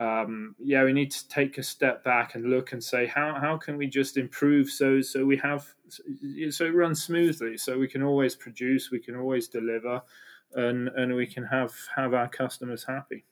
um, 0.00 0.54
yeah, 0.58 0.84
we 0.84 0.92
need 0.92 1.10
to 1.12 1.28
take 1.28 1.58
a 1.58 1.62
step 1.62 2.04
back 2.04 2.34
and 2.34 2.50
look 2.50 2.72
and 2.72 2.82
say 2.82 3.06
how 3.06 3.38
how 3.40 3.56
can 3.56 3.76
we 3.76 3.86
just 3.86 4.16
improve 4.16 4.70
so 4.70 5.00
so 5.00 5.24
we 5.24 5.36
have 5.36 5.66
so 6.50 6.64
it 6.66 6.74
runs 6.74 7.02
smoothly, 7.02 7.56
so 7.56 7.78
we 7.78 7.88
can 7.88 8.02
always 8.02 8.34
produce, 8.34 8.90
we 8.90 9.00
can 9.00 9.16
always 9.16 9.48
deliver, 9.48 10.02
and 10.54 10.88
and 10.88 11.14
we 11.14 11.26
can 11.26 11.44
have 11.44 11.72
have 11.94 12.14
our 12.14 12.28
customers 12.28 12.84
happy. 12.84 13.24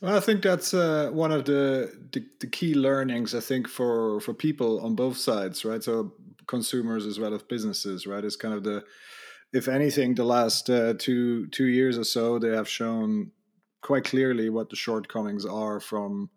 Well, 0.00 0.16
I 0.16 0.20
think 0.20 0.42
that's 0.42 0.74
uh, 0.74 1.10
one 1.12 1.32
of 1.32 1.44
the, 1.44 1.90
the, 2.12 2.26
the 2.40 2.46
key 2.48 2.74
learnings. 2.74 3.34
I 3.34 3.40
think 3.40 3.68
for 3.68 4.20
for 4.20 4.34
people 4.34 4.80
on 4.80 4.94
both 4.94 5.16
sides, 5.16 5.64
right? 5.64 5.82
So 5.82 6.12
consumers 6.46 7.06
as 7.06 7.18
well 7.18 7.32
as 7.32 7.42
businesses, 7.42 8.06
right? 8.06 8.24
It's 8.24 8.36
kind 8.36 8.54
of 8.54 8.64
the, 8.64 8.84
if 9.54 9.68
anything, 9.68 10.14
the 10.14 10.24
last 10.24 10.68
uh, 10.68 10.94
two 10.98 11.46
two 11.46 11.66
years 11.66 11.96
or 11.96 12.04
so, 12.04 12.38
they 12.38 12.54
have 12.54 12.68
shown 12.68 13.30
quite 13.80 14.04
clearly 14.04 14.50
what 14.50 14.68
the 14.68 14.76
shortcomings 14.76 15.46
are 15.46 15.78
from 15.80 16.28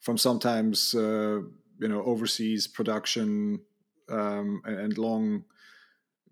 from 0.00 0.16
sometimes 0.16 0.94
uh, 0.94 1.40
you 1.80 1.88
know 1.88 2.02
overseas 2.04 2.68
production 2.68 3.60
um, 4.08 4.62
and 4.64 4.96
long 4.96 5.44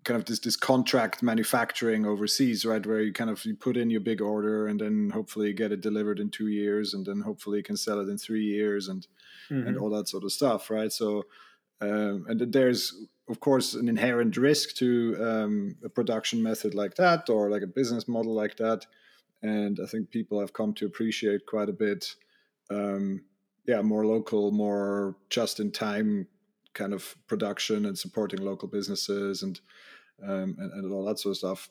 kind 0.05 0.17
of 0.17 0.25
this 0.25 0.39
this 0.39 0.55
contract 0.55 1.21
manufacturing 1.21 2.05
overseas, 2.05 2.65
right? 2.65 2.85
Where 2.85 3.01
you 3.01 3.11
kind 3.11 3.29
of 3.29 3.43
you 3.43 3.55
put 3.55 3.75
in 3.75 3.89
your 3.89 3.99
big 3.99 4.21
order 4.21 4.67
and 4.67 4.79
then 4.79 5.09
hopefully 5.13 5.51
get 5.51 5.73
it 5.73 5.81
delivered 5.81 6.21
in 6.21 6.29
two 6.29 6.47
years, 6.47 6.93
and 6.93 7.05
then 7.05 7.19
hopefully 7.19 7.57
you 7.57 7.63
can 7.63 7.75
sell 7.75 7.99
it 7.99 8.07
in 8.07 8.17
three 8.17 8.45
years, 8.45 8.87
and 8.87 9.05
mm-hmm. 9.51 9.67
and 9.67 9.77
all 9.77 9.89
that 9.89 10.07
sort 10.07 10.23
of 10.23 10.31
stuff, 10.31 10.69
right? 10.69 10.91
So, 10.91 11.23
um, 11.81 12.25
and 12.27 12.51
there's 12.51 12.93
of 13.29 13.39
course 13.39 13.73
an 13.73 13.89
inherent 13.89 14.37
risk 14.37 14.75
to 14.77 15.17
um, 15.19 15.75
a 15.83 15.89
production 15.89 16.41
method 16.41 16.73
like 16.73 16.95
that 16.95 17.29
or 17.29 17.49
like 17.49 17.61
a 17.61 17.67
business 17.67 18.07
model 18.07 18.33
like 18.33 18.57
that, 18.57 18.85
and 19.41 19.79
I 19.81 19.87
think 19.87 20.09
people 20.09 20.39
have 20.39 20.53
come 20.53 20.73
to 20.75 20.85
appreciate 20.85 21.45
quite 21.45 21.69
a 21.69 21.73
bit. 21.73 22.15
Um, 22.69 23.23
yeah, 23.65 23.81
more 23.81 24.05
local, 24.05 24.51
more 24.51 25.17
just 25.29 25.59
in 25.59 25.71
time 25.71 26.27
kind 26.73 26.93
of 26.93 27.15
production 27.27 27.85
and 27.85 27.97
supporting 27.97 28.39
local 28.41 28.67
businesses 28.67 29.43
and 29.43 29.59
um, 30.23 30.55
and, 30.59 30.71
and 30.73 30.93
all 30.93 31.05
that 31.05 31.19
sort 31.19 31.31
of 31.31 31.37
stuff. 31.37 31.69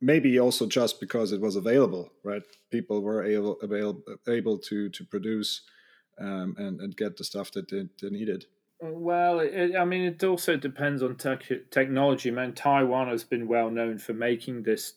Maybe 0.00 0.38
also 0.40 0.66
just 0.66 1.00
because 1.00 1.32
it 1.32 1.40
was 1.40 1.56
available, 1.56 2.10
right? 2.24 2.42
People 2.70 3.02
were 3.02 3.24
able 3.24 3.58
able, 3.62 4.02
able 4.28 4.58
to 4.58 4.88
to 4.88 5.04
produce 5.04 5.62
um, 6.18 6.54
and 6.58 6.80
and 6.80 6.96
get 6.96 7.16
the 7.16 7.24
stuff 7.24 7.50
that 7.52 7.68
they, 7.70 7.88
they 8.00 8.10
needed. 8.10 8.46
Well, 8.84 9.38
it, 9.38 9.76
I 9.76 9.84
mean, 9.84 10.02
it 10.02 10.24
also 10.24 10.56
depends 10.56 11.04
on 11.04 11.14
tech, 11.14 11.44
technology. 11.70 12.30
I 12.30 12.32
mean, 12.32 12.52
Taiwan 12.52 13.06
has 13.06 13.22
been 13.22 13.46
well 13.46 13.70
known 13.70 13.98
for 13.98 14.12
making 14.12 14.64
this, 14.64 14.94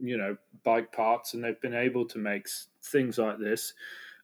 you 0.00 0.16
know, 0.16 0.38
bike 0.64 0.90
parts, 0.90 1.34
and 1.34 1.44
they've 1.44 1.60
been 1.60 1.74
able 1.74 2.06
to 2.08 2.18
make 2.18 2.48
things 2.82 3.18
like 3.18 3.38
this. 3.38 3.74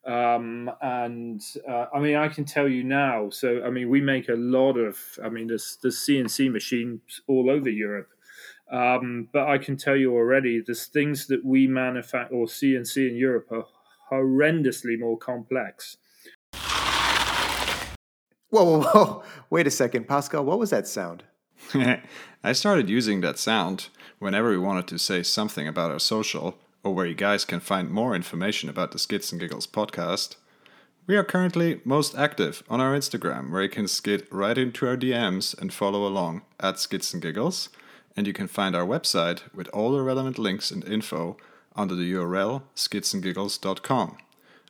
Um, 0.07 0.71
and 0.81 1.43
uh, 1.69 1.87
I 1.95 2.01
mean, 2.01 2.17
I 2.17 2.29
can 2.29 2.47
tell 2.47 2.67
you 2.67 2.85
now. 2.85 3.29
So, 3.29 3.63
I 3.63 3.69
mean, 3.69 3.91
we 3.91 4.01
make 4.01 4.31
a 4.31 4.35
lot 4.35 4.79
of. 4.79 4.97
I 5.23 5.29
mean, 5.29 5.49
there's 5.49 5.77
there's 5.83 5.99
CNC 5.99 6.51
machines 6.51 7.21
all 7.29 7.51
over 7.51 7.69
Europe. 7.69 8.09
Um, 8.71 9.29
but 9.31 9.47
I 9.47 9.59
can 9.59 9.77
tell 9.77 9.97
you 9.97 10.15
already, 10.15 10.63
there's 10.65 10.87
things 10.87 11.27
that 11.27 11.45
we 11.45 11.67
manufacture 11.67 12.35
or 12.35 12.47
CNC 12.47 13.11
in 13.11 13.17
Europe 13.17 13.53
are 13.53 13.67
horrendously 14.11 14.99
more 14.99 15.19
complex. 15.19 15.99
Whoa, 18.53 18.65
whoa, 18.65 18.81
whoa! 18.83 19.23
Wait 19.51 19.67
a 19.67 19.71
second, 19.71 20.07
Pascal. 20.07 20.45
What 20.45 20.59
was 20.59 20.69
that 20.69 20.87
sound? 20.87 21.25
I 22.45 22.53
started 22.53 22.91
using 22.91 23.23
that 23.23 23.39
sound 23.39 23.89
whenever 24.19 24.51
we 24.51 24.59
wanted 24.59 24.87
to 24.89 24.99
say 24.99 25.23
something 25.23 25.67
about 25.67 25.91
our 25.91 25.99
social 25.99 26.59
or 26.85 26.95
where 26.95 27.07
you 27.07 27.15
guys 27.15 27.47
can 27.47 27.61
find 27.61 27.91
more 27.91 28.15
information 28.15 28.69
about 28.69 28.91
the 28.91 28.99
Skids 28.99 29.33
and 29.33 29.41
Giggles 29.41 29.67
podcast, 29.67 30.37
we 31.07 31.17
are 31.17 31.25
currently 31.25 31.81
most 31.83 32.15
active 32.15 32.63
on 32.69 32.79
our 32.79 32.95
Instagram, 32.95 33.51
where 33.51 33.63
you 33.63 33.71
can 33.71 33.89
skid 33.89 34.27
right 34.31 34.59
into 34.59 34.87
our 34.87 34.99
DMs 34.99 35.59
and 35.59 35.73
follow 35.73 36.07
along 36.07 36.43
at 36.61 36.79
Skids 36.79 37.15
and 37.15 37.23
Giggles. 37.23 37.71
And 38.19 38.27
you 38.27 38.35
can 38.35 38.49
find 38.49 38.77
our 38.77 38.85
website 38.85 39.41
with 39.55 39.69
all 39.69 39.93
the 39.93 40.03
relevant 40.03 40.39
links 40.39 40.71
and 40.71 40.85
info 40.85 41.39
under 41.75 41.95
the 41.95 42.13
URL 42.13 42.65
skidsandgiggles.com. 42.77 44.19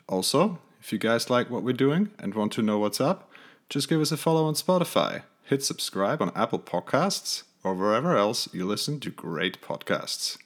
Also, 0.09 0.61
if 0.81 0.93
you 0.93 1.01
guys 1.01 1.29
like 1.29 1.51
what 1.51 1.65
we're 1.65 1.73
doing 1.73 2.13
and 2.21 2.33
want 2.33 2.53
to 2.53 2.63
know 2.63 2.79
what's 2.79 3.01
up, 3.01 3.29
just 3.69 3.89
give 3.89 4.01
us 4.01 4.13
a 4.13 4.17
follow 4.17 4.45
on 4.45 4.55
Spotify, 4.55 5.23
hit 5.45 5.63
subscribe 5.63 6.21
on 6.21 6.33
Apple 6.35 6.59
Podcasts, 6.59 7.45
or 7.65 7.75
wherever 7.75 8.17
else 8.17 8.49
you 8.53 8.67
listen 8.67 9.01
to 9.01 9.11
great 9.11 9.61
podcasts. 9.61 10.39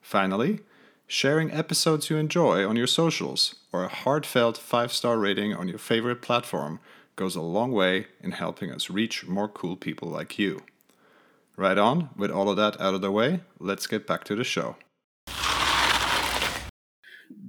Finally, 0.00 0.60
sharing 1.06 1.50
episodes 1.50 2.10
you 2.10 2.16
enjoy 2.16 2.66
on 2.66 2.76
your 2.76 2.86
socials, 2.86 3.56
or 3.72 3.84
a 3.84 3.88
heartfelt 3.88 4.56
five 4.56 4.92
star 4.92 5.18
rating 5.18 5.54
on 5.54 5.68
your 5.68 5.78
favorite 5.78 6.22
platform 6.22 6.80
goes 7.16 7.36
a 7.36 7.40
long 7.40 7.72
way 7.72 8.06
in 8.20 8.32
helping 8.32 8.70
us 8.70 8.90
reach 8.90 9.26
more 9.26 9.48
cool 9.48 9.76
people 9.76 10.08
like 10.08 10.38
you. 10.38 10.62
Right 11.56 11.78
on, 11.78 12.10
with 12.16 12.30
all 12.30 12.50
of 12.50 12.56
that 12.56 12.80
out 12.80 12.94
of 12.94 13.00
the 13.00 13.12
way, 13.12 13.40
let's 13.60 13.86
get 13.86 14.06
back 14.06 14.24
to 14.24 14.34
the 14.34 14.44
show. 14.44 14.76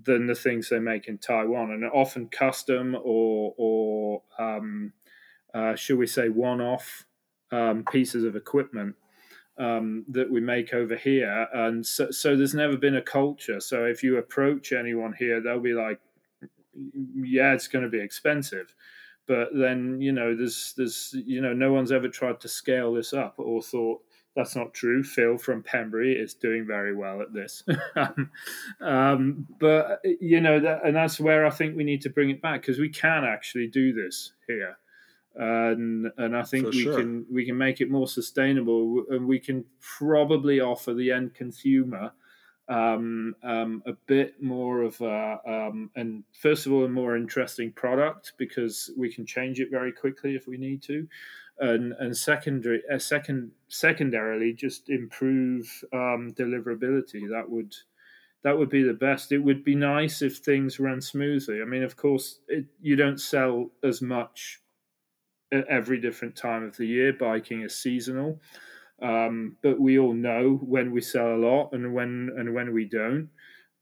Than 0.03 0.27
the 0.27 0.35
things 0.35 0.69
they 0.69 0.79
make 0.79 1.07
in 1.07 1.17
Taiwan, 1.17 1.71
and 1.71 1.83
often 1.85 2.27
custom 2.27 2.95
or, 2.95 3.55
or 3.57 4.21
um, 4.37 4.93
uh, 5.53 5.75
should 5.75 5.97
we 5.97 6.05
say, 6.05 6.29
one 6.29 6.61
off 6.61 7.05
um, 7.51 7.83
pieces 7.91 8.23
of 8.23 8.35
equipment 8.35 8.95
um, 9.57 10.05
that 10.09 10.29
we 10.29 10.41
make 10.41 10.73
over 10.75 10.95
here. 10.95 11.47
And 11.53 11.83
so, 11.83 12.11
so 12.11 12.35
there's 12.35 12.53
never 12.53 12.77
been 12.77 12.97
a 12.97 13.01
culture. 13.01 13.59
So 13.59 13.85
if 13.85 14.03
you 14.03 14.17
approach 14.17 14.71
anyone 14.71 15.13
here, 15.17 15.41
they'll 15.41 15.59
be 15.59 15.73
like, 15.73 15.99
yeah, 17.15 17.53
it's 17.53 17.67
going 17.67 17.85
to 17.85 17.89
be 17.89 18.01
expensive. 18.01 18.75
But 19.27 19.49
then, 19.55 20.01
you 20.01 20.11
know, 20.11 20.35
there's, 20.35 20.73
there's, 20.77 21.15
you 21.25 21.41
know, 21.41 21.53
no 21.53 21.73
one's 21.73 21.91
ever 21.91 22.09
tried 22.09 22.39
to 22.41 22.47
scale 22.47 22.93
this 22.93 23.11
up 23.11 23.35
or 23.37 23.61
thought, 23.61 24.03
that's 24.35 24.55
not 24.55 24.73
true. 24.73 25.03
Phil 25.03 25.37
from 25.37 25.63
Pembury 25.63 26.13
is 26.13 26.33
doing 26.33 26.65
very 26.67 26.95
well 26.95 27.21
at 27.21 27.33
this. 27.33 27.63
um, 28.81 29.47
but, 29.59 30.01
you 30.19 30.41
know, 30.41 30.59
that, 30.59 30.85
and 30.85 30.95
that's 30.95 31.19
where 31.19 31.45
I 31.45 31.49
think 31.49 31.75
we 31.75 31.83
need 31.83 32.01
to 32.01 32.09
bring 32.09 32.29
it 32.29 32.41
back 32.41 32.61
because 32.61 32.79
we 32.79 32.89
can 32.89 33.23
actually 33.23 33.67
do 33.67 33.93
this 33.93 34.33
here 34.47 34.77
and 35.35 36.11
and 36.17 36.35
I 36.35 36.43
think 36.43 36.65
For 36.65 36.71
we 36.71 36.83
sure. 36.83 36.97
can 36.97 37.25
we 37.31 37.45
can 37.45 37.57
make 37.57 37.81
it 37.81 37.89
more 37.89 38.07
sustainable, 38.07 39.03
and 39.09 39.27
we 39.27 39.39
can 39.39 39.65
probably 39.79 40.61
offer 40.61 40.93
the 40.93 41.11
end 41.11 41.33
consumer 41.33 42.13
um, 42.67 43.35
um, 43.43 43.83
a 43.85 43.93
bit 44.07 44.41
more 44.41 44.81
of 44.81 44.99
a 45.01 45.39
um, 45.45 45.91
and 45.95 46.23
first 46.31 46.65
of 46.65 46.71
all 46.71 46.85
a 46.85 46.89
more 46.89 47.15
interesting 47.15 47.71
product 47.71 48.33
because 48.37 48.91
we 48.97 49.13
can 49.13 49.25
change 49.25 49.59
it 49.59 49.69
very 49.69 49.91
quickly 49.91 50.35
if 50.35 50.47
we 50.47 50.57
need 50.57 50.81
to, 50.83 51.07
and 51.59 51.93
and 51.99 52.15
secondary 52.15 52.81
uh, 52.93 52.99
second 52.99 53.51
secondarily 53.69 54.53
just 54.53 54.89
improve 54.89 55.83
um, 55.93 56.33
deliverability. 56.37 57.29
That 57.29 57.49
would 57.49 57.73
that 58.43 58.57
would 58.57 58.69
be 58.69 58.83
the 58.83 58.93
best. 58.93 59.31
It 59.31 59.39
would 59.39 59.63
be 59.63 59.75
nice 59.75 60.21
if 60.21 60.37
things 60.37 60.79
ran 60.79 61.01
smoothly. 61.01 61.61
I 61.61 61.65
mean, 61.65 61.83
of 61.83 61.95
course, 61.95 62.39
it, 62.47 62.65
you 62.79 62.95
don't 62.95 63.19
sell 63.19 63.71
as 63.83 64.01
much 64.01 64.61
at 65.51 65.65
every 65.67 65.99
different 65.99 66.35
time 66.35 66.63
of 66.63 66.77
the 66.77 66.85
year. 66.85 67.13
Biking 67.13 67.61
is 67.61 67.75
seasonal, 67.75 68.39
um, 69.01 69.57
but 69.61 69.79
we 69.79 69.97
all 69.97 70.13
know 70.13 70.55
when 70.61 70.91
we 70.91 71.01
sell 71.01 71.35
a 71.35 71.37
lot 71.37 71.69
and 71.73 71.93
when 71.93 72.31
and 72.37 72.53
when 72.53 72.73
we 72.73 72.85
don't. 72.85 73.29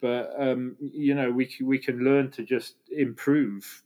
But 0.02 0.34
um, 0.38 0.78
you 0.80 1.16
know, 1.16 1.32
we 1.32 1.54
we 1.62 1.80
can 1.80 2.00
learn 2.00 2.32
to 2.32 2.44
just 2.44 2.76
improve, 2.90 3.84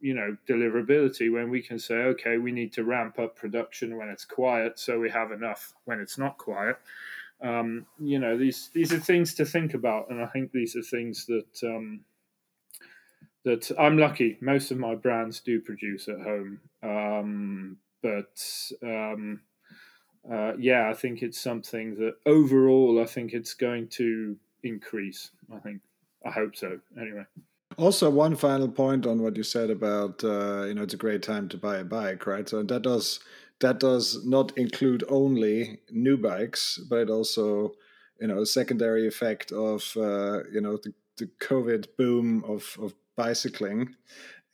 you 0.00 0.14
know, 0.14 0.36
deliverability 0.48 1.32
when 1.32 1.50
we 1.50 1.62
can 1.62 1.78
say, 1.78 1.94
okay, 1.94 2.38
we 2.38 2.52
need 2.52 2.72
to 2.74 2.84
ramp 2.84 3.18
up 3.18 3.36
production 3.36 3.96
when 3.96 4.08
it's 4.08 4.24
quiet, 4.24 4.78
so 4.78 4.98
we 4.98 5.10
have 5.10 5.32
enough 5.32 5.72
when 5.84 6.00
it's 6.00 6.18
not 6.18 6.38
quiet. 6.38 6.76
Um, 7.40 7.86
you 7.98 8.18
know, 8.18 8.36
these 8.36 8.70
these 8.72 8.92
are 8.92 8.98
things 8.98 9.34
to 9.34 9.44
think 9.44 9.74
about, 9.74 10.10
and 10.10 10.22
I 10.22 10.26
think 10.26 10.52
these 10.52 10.76
are 10.76 10.82
things 10.82 11.26
that 11.26 11.62
um, 11.64 12.00
that 13.44 13.70
I'm 13.78 13.98
lucky. 13.98 14.38
Most 14.40 14.70
of 14.70 14.78
my 14.78 14.94
brands 14.94 15.40
do 15.40 15.60
produce 15.60 16.08
at 16.08 16.20
home, 16.20 16.60
um, 16.82 17.76
but 18.02 18.42
um, 18.82 19.40
uh, 20.30 20.54
yeah, 20.58 20.88
I 20.90 20.94
think 20.94 21.22
it's 21.22 21.40
something 21.40 21.96
that 21.96 22.16
overall, 22.26 23.00
I 23.00 23.06
think 23.06 23.32
it's 23.32 23.54
going 23.54 23.88
to 23.90 24.36
increase. 24.62 25.30
I 25.54 25.58
think 25.58 25.80
I 26.24 26.30
hope 26.30 26.56
so. 26.56 26.80
Anyway. 27.00 27.24
Also, 27.78 28.10
one 28.10 28.34
final 28.34 28.68
point 28.68 29.06
on 29.06 29.22
what 29.22 29.36
you 29.36 29.42
said 29.44 29.70
about 29.70 30.22
uh, 30.24 30.64
you 30.64 30.74
know 30.74 30.82
it's 30.82 30.94
a 30.94 31.04
great 31.04 31.22
time 31.22 31.48
to 31.48 31.56
buy 31.56 31.78
a 31.78 31.84
bike, 31.84 32.26
right? 32.26 32.48
So 32.48 32.62
that 32.62 32.82
does 32.82 33.20
that 33.60 33.78
does 33.80 34.24
not 34.26 34.56
include 34.58 35.04
only 35.08 35.80
new 35.90 36.16
bikes, 36.16 36.78
but 36.90 36.98
it 36.98 37.10
also 37.10 37.72
you 38.20 38.26
know 38.26 38.40
a 38.42 38.46
secondary 38.46 39.06
effect 39.06 39.52
of 39.52 39.96
uh, 39.96 40.42
you 40.52 40.60
know 40.60 40.76
the, 40.76 40.92
the 41.18 41.30
COVID 41.40 41.86
boom 41.96 42.44
of 42.44 42.76
of 42.82 42.94
bicycling 43.16 43.94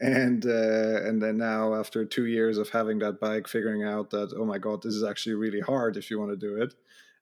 and 0.00 0.44
uh, 0.46 1.02
and 1.08 1.22
then 1.22 1.38
now 1.38 1.74
after 1.74 2.04
two 2.04 2.26
years 2.26 2.58
of 2.58 2.70
having 2.70 2.98
that 3.00 3.20
bike 3.20 3.48
figuring 3.48 3.84
out 3.84 4.10
that 4.10 4.34
oh 4.36 4.44
my 4.44 4.58
god 4.58 4.82
this 4.82 4.94
is 4.94 5.04
actually 5.04 5.34
really 5.34 5.60
hard 5.60 5.96
if 5.96 6.10
you 6.10 6.18
want 6.18 6.30
to 6.30 6.36
do 6.36 6.60
it 6.62 6.74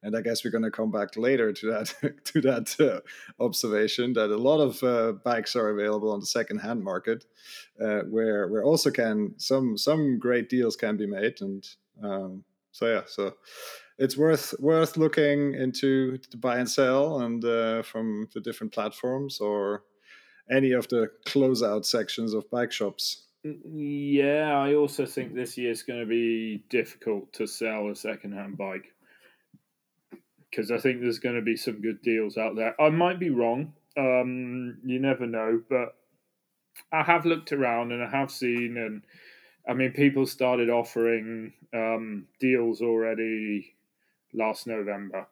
and 0.02 0.16
i 0.16 0.20
guess 0.20 0.44
we're 0.44 0.50
going 0.50 0.64
to 0.64 0.70
come 0.70 0.90
back 0.90 1.16
later 1.16 1.52
to 1.52 1.70
that 1.70 2.14
to 2.24 2.40
that 2.40 2.74
uh, 2.80 3.00
observation 3.42 4.12
that 4.12 4.30
a 4.30 4.36
lot 4.36 4.60
of 4.60 4.82
uh, 4.82 5.12
bikes 5.24 5.56
are 5.56 5.70
available 5.70 6.12
on 6.12 6.20
the 6.20 6.26
second 6.26 6.58
hand 6.58 6.82
market 6.82 7.24
uh, 7.80 8.00
where 8.10 8.48
where 8.48 8.64
also 8.64 8.90
can 8.90 9.34
some 9.36 9.76
some 9.76 10.18
great 10.18 10.48
deals 10.48 10.76
can 10.76 10.96
be 10.96 11.06
made 11.06 11.40
and 11.40 11.68
um, 12.02 12.44
so 12.70 12.86
yeah 12.86 13.02
so 13.06 13.34
it's 13.98 14.16
worth 14.16 14.54
worth 14.58 14.96
looking 14.96 15.54
into 15.54 16.18
to 16.18 16.36
buy 16.36 16.58
and 16.58 16.70
sell 16.70 17.20
and 17.20 17.44
uh, 17.44 17.82
from 17.82 18.28
the 18.34 18.40
different 18.40 18.72
platforms 18.72 19.38
or 19.40 19.84
any 20.50 20.72
of 20.72 20.88
the 20.88 21.10
closeout 21.26 21.84
sections 21.84 22.34
of 22.34 22.50
bike 22.50 22.72
shops. 22.72 23.26
Yeah, 23.44 24.56
I 24.56 24.74
also 24.74 25.04
think 25.04 25.34
this 25.34 25.58
year 25.58 25.70
is 25.70 25.82
going 25.82 26.00
to 26.00 26.06
be 26.06 26.64
difficult 26.68 27.32
to 27.34 27.46
sell 27.46 27.90
a 27.90 27.96
second-hand 27.96 28.56
bike 28.56 28.91
because 30.52 30.70
I 30.70 30.78
think 30.78 31.00
there's 31.00 31.18
going 31.18 31.34
to 31.34 31.42
be 31.42 31.56
some 31.56 31.80
good 31.80 32.02
deals 32.02 32.36
out 32.36 32.56
there. 32.56 32.78
I 32.80 32.90
might 32.90 33.18
be 33.18 33.30
wrong. 33.30 33.72
Um, 33.96 34.78
you 34.84 35.00
never 35.00 35.26
know, 35.26 35.62
but 35.68 35.96
I 36.92 37.02
have 37.02 37.24
looked 37.24 37.52
around 37.52 37.92
and 37.92 38.02
I 38.02 38.10
have 38.10 38.30
seen, 38.30 38.76
and 38.76 39.02
I 39.66 39.72
mean, 39.72 39.92
people 39.92 40.26
started 40.26 40.68
offering 40.68 41.54
um, 41.72 42.26
deals 42.38 42.82
already 42.82 43.74
last 44.34 44.66
November. 44.66 45.26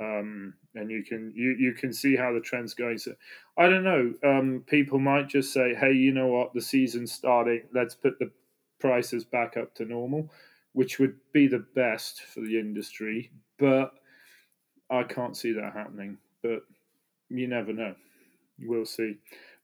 Um, 0.00 0.54
and 0.74 0.90
you 0.90 1.02
can 1.02 1.32
you, 1.34 1.56
you 1.58 1.72
can 1.72 1.92
see 1.92 2.16
how 2.16 2.32
the 2.32 2.40
trend's 2.40 2.74
going. 2.74 2.98
So 2.98 3.14
I 3.56 3.68
don't 3.68 3.84
know. 3.84 4.14
Um, 4.24 4.64
people 4.66 4.98
might 4.98 5.28
just 5.28 5.52
say, 5.52 5.74
"Hey, 5.74 5.92
you 5.92 6.12
know 6.12 6.28
what? 6.28 6.54
The 6.54 6.60
season's 6.60 7.12
starting. 7.12 7.62
Let's 7.72 7.94
put 7.96 8.18
the 8.18 8.30
prices 8.78 9.24
back 9.24 9.56
up 9.56 9.74
to 9.76 9.84
normal," 9.84 10.30
which 10.72 11.00
would 11.00 11.16
be 11.32 11.48
the 11.48 11.64
best 11.74 12.22
for 12.22 12.40
the 12.40 12.60
industry. 12.60 13.32
But 13.58 13.92
I 14.90 15.02
can't 15.02 15.36
see 15.36 15.52
that 15.52 15.72
happening. 15.72 16.18
But 16.42 16.62
you 17.28 17.46
never 17.46 17.72
know. 17.72 17.94
We'll 18.60 18.86
see. 18.86 19.16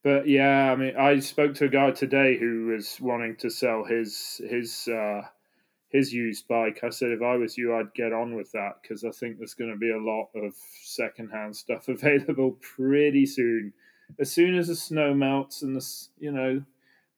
But 0.03 0.29
yeah, 0.29 0.71
I 0.71 0.77
mean, 0.77 0.97
I 0.97 1.19
spoke 1.21 1.55
to 1.55 1.65
a 1.65 1.69
guy 1.69 1.91
today 1.91 2.37
who 2.39 2.67
was 2.67 3.01
wanting 3.01 3.37
to 3.37 3.51
sell 3.51 3.85
his 3.85 4.41
his 4.49 4.87
uh, 4.89 5.23
his 5.89 6.13
used 6.13 6.47
bike. 6.47 6.81
I 6.85 6.91
said 6.91 7.11
if 7.11 7.23
I 7.23 7.37
was 7.37 7.57
you, 7.57 7.75
I'd 7.75 7.95
get 7.95 8.13
on 8.13 8.35
with 8.35 8.53
that 8.53 8.83
because 8.83 9.05
I 9.05 9.11
think 9.11 9.39
there's 9.39 9.55
going 9.55 9.71
to 9.71 9.79
be 9.79 9.91
a 9.91 9.99
lot 9.99 10.29
of 10.35 10.55
secondhand 10.83 11.57
stuff 11.57 11.89
available 11.89 12.59
pretty 12.61 13.27
soon. 13.27 13.73
As 14.19 14.31
soon 14.31 14.57
as 14.57 14.69
the 14.69 14.77
snow 14.77 15.15
melts 15.15 15.63
and 15.63 15.75
the 15.75 16.07
you 16.19 16.33
know 16.33 16.63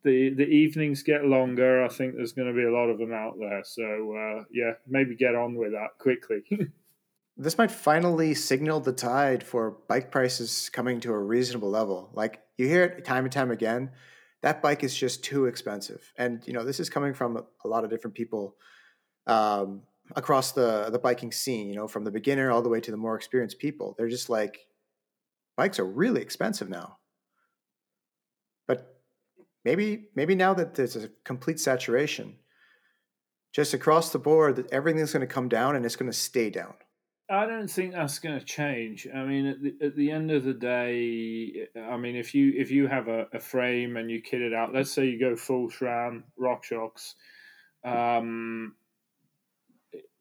the 0.04 0.30
the 0.30 0.46
evenings 0.46 1.02
get 1.02 1.24
longer, 1.24 1.84
I 1.84 1.88
think 1.88 2.14
there's 2.14 2.32
going 2.32 2.48
to 2.48 2.54
be 2.54 2.66
a 2.66 2.72
lot 2.72 2.88
of 2.88 2.98
them 2.98 3.12
out 3.12 3.34
there. 3.40 3.62
So 3.64 3.82
uh, 3.82 4.44
yeah, 4.52 4.74
maybe 4.86 5.16
get 5.16 5.34
on 5.34 5.56
with 5.56 5.72
that 5.72 5.98
quickly. 5.98 6.44
this 7.36 7.58
might 7.58 7.70
finally 7.70 8.34
signal 8.34 8.80
the 8.80 8.92
tide 8.92 9.42
for 9.42 9.78
bike 9.88 10.10
prices 10.10 10.70
coming 10.70 11.00
to 11.00 11.12
a 11.12 11.18
reasonable 11.18 11.70
level. 11.70 12.10
Like 12.14 12.40
you 12.56 12.66
hear 12.66 12.84
it 12.84 13.04
time 13.04 13.24
and 13.24 13.32
time 13.32 13.50
again 13.50 13.90
that 14.42 14.62
bike 14.62 14.84
is 14.84 14.94
just 14.94 15.24
too 15.24 15.46
expensive. 15.46 16.12
And 16.16 16.40
you 16.46 16.52
know, 16.52 16.64
this 16.64 16.80
is 16.80 16.90
coming 16.90 17.14
from 17.14 17.42
a 17.64 17.68
lot 17.68 17.82
of 17.82 17.90
different 17.90 18.14
people 18.14 18.56
um, 19.26 19.82
across 20.14 20.52
the 20.52 20.88
the 20.90 21.00
biking 21.00 21.32
scene. 21.32 21.68
You 21.68 21.74
know, 21.74 21.88
from 21.88 22.04
the 22.04 22.10
beginner 22.10 22.50
all 22.50 22.62
the 22.62 22.68
way 22.68 22.80
to 22.80 22.90
the 22.90 22.96
more 22.96 23.16
experienced 23.16 23.58
people. 23.58 23.94
They're 23.96 24.08
just 24.08 24.30
like, 24.30 24.60
bikes 25.56 25.78
are 25.78 25.84
really 25.84 26.20
expensive 26.20 26.68
now. 26.68 26.98
But 28.68 29.00
maybe 29.64 30.10
maybe 30.14 30.34
now 30.34 30.54
that 30.54 30.74
there's 30.74 30.94
a 30.94 31.10
complete 31.24 31.58
saturation, 31.58 32.36
just 33.52 33.74
across 33.74 34.12
the 34.12 34.20
board, 34.20 34.68
everything's 34.70 35.12
going 35.12 35.26
to 35.26 35.34
come 35.34 35.48
down 35.48 35.74
and 35.74 35.84
it's 35.84 35.96
going 35.96 36.10
to 36.10 36.16
stay 36.16 36.50
down. 36.50 36.74
I 37.28 37.46
don't 37.46 37.68
think 37.68 37.92
that's 37.92 38.20
going 38.20 38.38
to 38.38 38.44
change. 38.44 39.08
I 39.12 39.24
mean, 39.24 39.46
at 39.46 39.60
the, 39.60 39.74
at 39.84 39.96
the 39.96 40.12
end 40.12 40.30
of 40.30 40.44
the 40.44 40.54
day, 40.54 41.66
I 41.76 41.96
mean, 41.96 42.14
if 42.14 42.34
you 42.34 42.52
if 42.56 42.70
you 42.70 42.86
have 42.86 43.08
a, 43.08 43.26
a 43.32 43.40
frame 43.40 43.96
and 43.96 44.08
you 44.08 44.22
kit 44.22 44.42
it 44.42 44.54
out, 44.54 44.72
let's 44.72 44.92
say 44.92 45.06
you 45.06 45.18
go 45.18 45.34
full 45.34 45.68
SRAM, 45.68 46.22
RockShox, 46.40 47.14
um, 47.84 48.74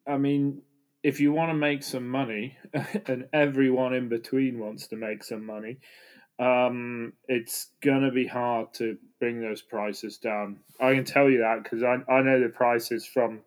I 0.07 0.17
mean, 0.17 0.63
if 1.03 1.19
you 1.19 1.31
want 1.31 1.51
to 1.51 1.55
make 1.55 1.83
some 1.83 2.09
money, 2.09 2.57
and 3.05 3.27
everyone 3.31 3.93
in 3.93 4.09
between 4.09 4.57
wants 4.57 4.87
to 4.87 4.95
make 4.95 5.23
some 5.23 5.45
money, 5.45 5.77
um, 6.39 7.13
it's 7.27 7.67
gonna 7.83 8.11
be 8.11 8.25
hard 8.25 8.73
to 8.75 8.97
bring 9.19 9.41
those 9.41 9.61
prices 9.61 10.17
down. 10.17 10.61
I 10.81 10.95
can 10.95 11.05
tell 11.05 11.29
you 11.29 11.39
that 11.39 11.61
because 11.61 11.83
I, 11.83 11.97
I 12.11 12.23
know 12.23 12.41
the 12.41 12.49
prices 12.49 13.05
from 13.05 13.41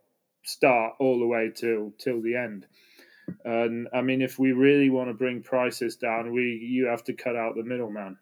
start 0.44 0.94
all 1.00 1.18
the 1.18 1.26
way 1.26 1.50
till 1.52 1.92
till 1.98 2.22
the 2.22 2.37
end. 2.37 2.66
And 3.44 3.88
I 3.92 4.02
mean, 4.02 4.22
if 4.22 4.38
we 4.38 4.52
really 4.52 4.90
want 4.90 5.08
to 5.08 5.14
bring 5.14 5.42
prices 5.42 5.96
down, 5.96 6.32
we 6.32 6.58
you 6.62 6.86
have 6.86 7.04
to 7.04 7.12
cut 7.12 7.36
out 7.36 7.54
the 7.54 7.64
middleman. 7.64 8.18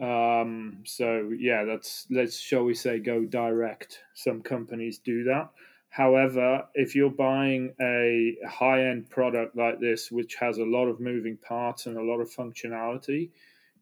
Um, 0.00 0.78
so 0.84 1.30
yeah, 1.38 1.64
that's 1.64 2.06
let's 2.10 2.38
shall 2.38 2.64
we 2.64 2.74
say 2.74 2.98
go 2.98 3.24
direct. 3.24 4.00
Some 4.14 4.42
companies 4.42 4.98
do 4.98 5.24
that. 5.24 5.50
However, 5.88 6.64
if 6.74 6.96
you're 6.96 7.08
buying 7.08 7.72
a 7.80 8.36
high 8.48 8.86
end 8.86 9.08
product 9.10 9.56
like 9.56 9.78
this, 9.78 10.10
which 10.10 10.34
has 10.40 10.58
a 10.58 10.64
lot 10.64 10.86
of 10.86 10.98
moving 10.98 11.36
parts 11.36 11.86
and 11.86 11.96
a 11.96 12.02
lot 12.02 12.18
of 12.18 12.28
functionality, 12.28 13.30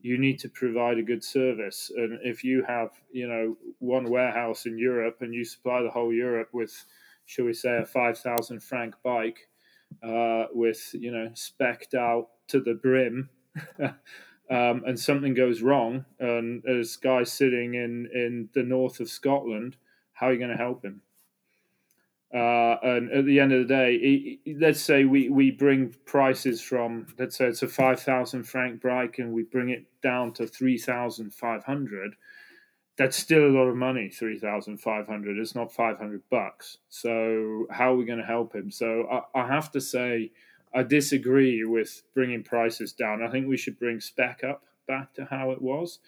you 0.02 0.18
need 0.18 0.38
to 0.40 0.50
provide 0.50 0.98
a 0.98 1.02
good 1.02 1.24
service. 1.24 1.90
And 1.96 2.18
if 2.22 2.44
you 2.44 2.64
have, 2.64 2.90
you 3.12 3.26
know, 3.26 3.56
one 3.78 4.10
warehouse 4.10 4.66
in 4.66 4.76
Europe 4.76 5.22
and 5.22 5.32
you 5.32 5.44
supply 5.44 5.82
the 5.82 5.90
whole 5.90 6.12
Europe 6.12 6.50
with 6.52 6.84
shall 7.26 7.44
we 7.44 7.54
say, 7.54 7.78
a 7.78 7.87
5,000 7.87 8.61
franc 8.62 8.94
bike 9.02 9.48
uh, 10.02 10.46
with, 10.52 10.90
you 10.94 11.11
know, 11.11 11.30
specked 11.35 11.94
out 11.94 12.28
to 12.48 12.61
the 12.61 12.74
brim. 12.74 13.30
um, 13.80 13.94
and 14.50 14.98
something 14.98 15.35
goes 15.35 15.62
wrong, 15.62 16.04
and 16.18 16.62
there's 16.64 16.96
guy 16.96 17.24
sitting 17.24 17.74
in, 17.74 18.08
in 18.14 18.48
the 18.54 18.62
north 18.62 19.00
of 19.00 19.08
Scotland, 19.08 19.76
how 20.12 20.28
are 20.28 20.32
you 20.32 20.38
going 20.38 20.50
to 20.50 20.56
help 20.56 20.85
him? 20.85 21.02
Uh, 22.35 22.78
and 22.82 23.12
at 23.12 23.26
the 23.26 23.38
end 23.38 23.52
of 23.52 23.68
the 23.68 23.74
day, 23.74 24.38
let's 24.58 24.80
say 24.80 25.04
we, 25.04 25.28
we 25.28 25.50
bring 25.50 25.94
prices 26.06 26.62
from, 26.62 27.06
let's 27.18 27.37
say 27.37 27.44
it's 27.44 27.62
a 27.62 27.68
5,000 27.68 28.44
franc 28.44 28.80
bike 28.80 29.18
and 29.18 29.35
we 29.35 29.42
bring 29.42 29.68
it 29.68 29.85
down 30.02 30.32
to 30.32 30.46
3,500 30.46 32.14
that's 32.96 33.16
still 33.16 33.46
a 33.46 33.48
lot 33.57 33.68
of 33.68 33.76
money 33.76 34.09
3500 34.09 35.38
it's 35.38 35.55
not 35.55 35.72
500 35.72 36.22
bucks. 36.31 36.78
So 36.88 37.66
how 37.70 37.92
are 37.92 37.96
we 37.96 38.05
going 38.05 38.18
to 38.18 38.24
help 38.24 38.55
him? 38.55 38.70
So 38.70 39.07
I, 39.11 39.40
I, 39.40 39.46
have 39.46 39.70
to 39.72 39.81
say 39.81 40.31
i 40.74 40.83
disagree 40.83 41.64
with 41.64 42.02
bringing 42.14 42.42
prices 42.42 42.92
down. 42.92 43.22
I 43.22 43.31
think 43.31 43.48
we 43.48 43.57
should 43.57 43.78
bring 43.78 44.00
spec 44.00 44.42
up 44.44 44.64
back 44.87 45.14
to 45.14 45.24
how 45.24 45.52
it 45.52 45.62
was 45.62 46.00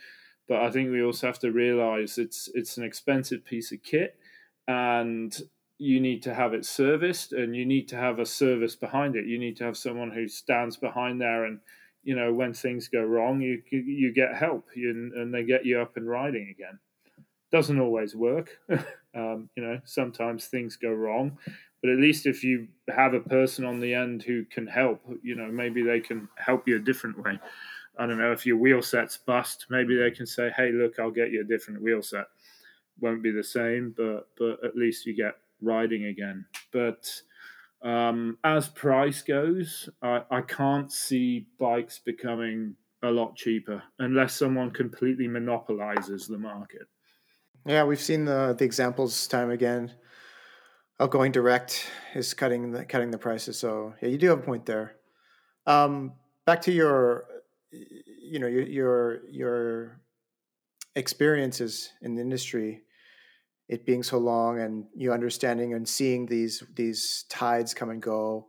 but 0.49 0.61
i 0.61 0.69
think 0.69 0.91
we 0.91 1.01
also 1.01 1.29
have 1.29 1.39
to 1.39 1.53
realize 1.53 2.19
it's 2.19 2.51
it's 2.55 2.77
an 2.77 2.83
expensive 2.83 3.45
piece 3.45 3.71
of 3.71 3.81
kit 3.85 4.19
and 4.67 5.43
you 5.79 6.01
need 6.01 6.23
to 6.23 6.35
have 6.35 6.55
it 6.55 6.65
serviced 6.65 7.33
and 7.33 7.57
you 7.57 7.67
need 7.67 7.89
to 7.89 7.97
have 7.97 8.19
a 8.19 8.27
service 8.27 8.77
behind 8.77 9.17
it. 9.17 9.27
You 9.27 9.39
need 9.39 9.57
to 9.59 9.65
have 9.65 9.77
someone 9.77 10.11
who 10.11 10.29
stands 10.29 10.77
behind 10.77 11.21
there 11.21 11.45
and 11.45 11.61
you 12.05 12.15
know 12.15 12.33
when 12.33 12.53
things 12.55 12.89
go 12.89 13.03
wrong 13.03 13.41
you 13.41 13.63
you 13.71 14.13
get 14.13 14.37
help 14.37 14.69
and, 14.77 15.13
and 15.15 15.35
they 15.35 15.45
get 15.45 15.65
you 15.65 15.81
up 15.81 15.97
and 15.97 16.09
riding 16.09 16.49
again. 16.51 16.79
Doesn't 17.51 17.81
always 17.81 18.15
work. 18.15 18.51
Um, 19.17 19.49
you 19.55 19.63
know 19.63 19.79
sometimes 19.85 20.47
things 20.47 20.75
go 20.75 20.91
wrong 20.91 21.39
but 21.81 21.93
at 21.93 22.01
least 22.01 22.27
if 22.27 22.43
you 22.43 22.67
have 22.93 23.15
a 23.15 23.21
person 23.21 23.65
on 23.65 23.79
the 23.79 23.95
end 23.95 24.25
who 24.25 24.45
can 24.45 24.67
help 24.67 25.05
you 25.23 25.37
know 25.37 25.47
maybe 25.47 25.85
they 25.85 26.01
can 26.01 26.29
help 26.37 26.67
you 26.67 26.75
a 26.75 26.81
different 26.81 27.23
way. 27.23 27.39
I 27.97 28.07
don't 28.07 28.19
know 28.19 28.33
if 28.33 28.45
your 28.45 28.57
wheel 28.57 28.83
sets 28.83 29.17
bust 29.17 29.67
maybe 29.71 29.97
they 29.97 30.11
can 30.11 30.27
say 30.27 30.51
hey 30.57 30.73
look 30.73 30.99
i'll 30.99 31.13
get 31.13 31.31
you 31.31 31.43
a 31.43 31.45
different 31.45 31.81
wheel 31.81 32.03
set. 32.03 32.27
Won't 33.01 33.23
be 33.23 33.31
the 33.31 33.45
same 33.45 33.95
but 33.97 34.27
but 34.37 34.59
at 34.65 34.75
least 34.75 35.07
you 35.07 35.15
get 35.15 35.37
riding 35.63 36.07
again. 36.07 36.45
But 36.73 37.09
um, 37.85 38.39
as 38.43 38.69
price 38.69 39.23
goes, 39.23 39.91
I, 40.03 40.23
I 40.31 40.41
can't 40.41 40.91
see 40.91 41.47
bikes 41.61 41.99
becoming 41.99 42.77
a 43.03 43.11
lot 43.11 43.37
cheaper 43.37 43.83
unless 43.99 44.35
someone 44.35 44.71
completely 44.71 45.29
monopolizes 45.29 46.27
the 46.27 46.39
market. 46.39 46.89
Yeah, 47.67 47.85
we've 47.85 48.01
seen 48.01 48.25
the 48.25 48.55
the 48.59 48.65
examples 48.65 49.27
time 49.27 49.51
again 49.51 49.93
of 50.99 51.11
going 51.11 51.33
direct 51.33 51.87
is 52.15 52.33
cutting 52.33 52.73
the 52.73 52.85
cutting 52.87 53.11
the 53.11 53.19
prices. 53.19 53.59
So 53.59 53.95
yeah, 54.01 54.09
you 54.09 54.17
do 54.17 54.29
have 54.31 54.39
a 54.39 54.43
point 54.43 54.65
there. 54.65 54.97
Um, 55.67 56.13
back 56.47 56.63
to 56.63 56.73
your, 56.73 57.25
you 57.71 58.39
know, 58.39 58.47
your 58.47 58.63
your 58.63 59.31
your 59.31 60.01
experiences 60.97 61.91
in 62.01 62.15
the 62.15 62.23
industry 62.23 62.83
it 63.69 63.87
being 63.87 64.03
so 64.03 64.19
long 64.19 64.61
and 64.61 64.85
you 64.95 65.13
understanding 65.13 65.75
and 65.75 65.89
seeing 65.89 66.27
these 66.27 66.63
these 66.75 67.25
tides 67.29 67.75
come 67.75 67.91
and 67.91 68.03
go 68.03 68.47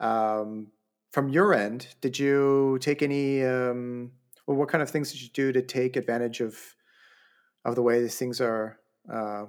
um, 0.00 0.68
from 1.12 1.28
your 1.28 1.54
end 1.54 1.88
did 2.00 2.18
you 2.18 2.78
take 2.80 3.02
any 3.02 3.44
um, 3.44 4.12
well 4.46 4.56
what 4.56 4.68
kind 4.68 4.82
of 4.82 4.90
things 4.90 5.12
did 5.12 5.22
you 5.22 5.28
do 5.28 5.52
to 5.52 5.62
take 5.62 5.96
advantage 5.96 6.40
of 6.40 6.56
of 7.64 7.74
the 7.74 7.82
way 7.82 8.00
these 8.00 8.18
things 8.18 8.40
are 8.40 8.78
uh, 9.12 9.44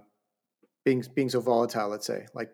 being 0.84 1.04
being 1.15 1.30
so 1.30 1.39
volatile 1.39 1.89
let's 1.89 2.08
say 2.08 2.26
like 2.34 2.52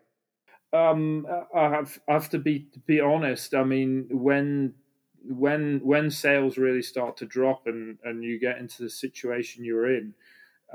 um, 0.74 1.26
I 1.54 1.68
have 1.68 1.98
I 2.08 2.14
have 2.14 2.28
to 2.30 2.38
be 2.38 2.66
to 2.72 2.80
be 2.80 3.00
honest. 3.00 3.54
I 3.54 3.62
mean, 3.62 4.08
when 4.10 4.74
when 5.22 5.80
when 5.84 6.10
sales 6.10 6.58
really 6.58 6.82
start 6.82 7.16
to 7.18 7.26
drop 7.26 7.66
and 7.66 7.96
and 8.02 8.24
you 8.24 8.40
get 8.40 8.58
into 8.58 8.82
the 8.82 8.90
situation 8.90 9.64
you're 9.64 9.86
in, 9.86 10.14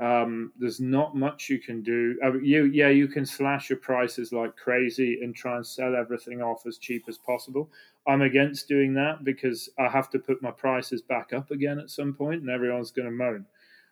um, 0.00 0.52
there's 0.58 0.80
not 0.80 1.14
much 1.14 1.50
you 1.50 1.58
can 1.58 1.82
do. 1.82 2.18
Uh, 2.24 2.38
you, 2.38 2.64
yeah, 2.64 2.88
you 2.88 3.06
can 3.06 3.26
slash 3.26 3.68
your 3.68 3.78
prices 3.78 4.32
like 4.32 4.56
crazy 4.56 5.20
and 5.22 5.36
try 5.36 5.56
and 5.56 5.66
sell 5.66 5.94
everything 5.94 6.40
off 6.40 6.66
as 6.66 6.78
cheap 6.78 7.04
as 7.06 7.18
possible. 7.18 7.70
I'm 8.08 8.22
against 8.22 8.66
doing 8.66 8.94
that 8.94 9.24
because 9.24 9.68
I 9.78 9.88
have 9.88 10.08
to 10.10 10.18
put 10.18 10.42
my 10.42 10.52
prices 10.52 11.02
back 11.02 11.34
up 11.34 11.50
again 11.50 11.78
at 11.78 11.90
some 11.90 12.14
point, 12.14 12.40
and 12.40 12.48
everyone's 12.48 12.90
going 12.90 13.08
to 13.08 13.12
moan 13.12 13.44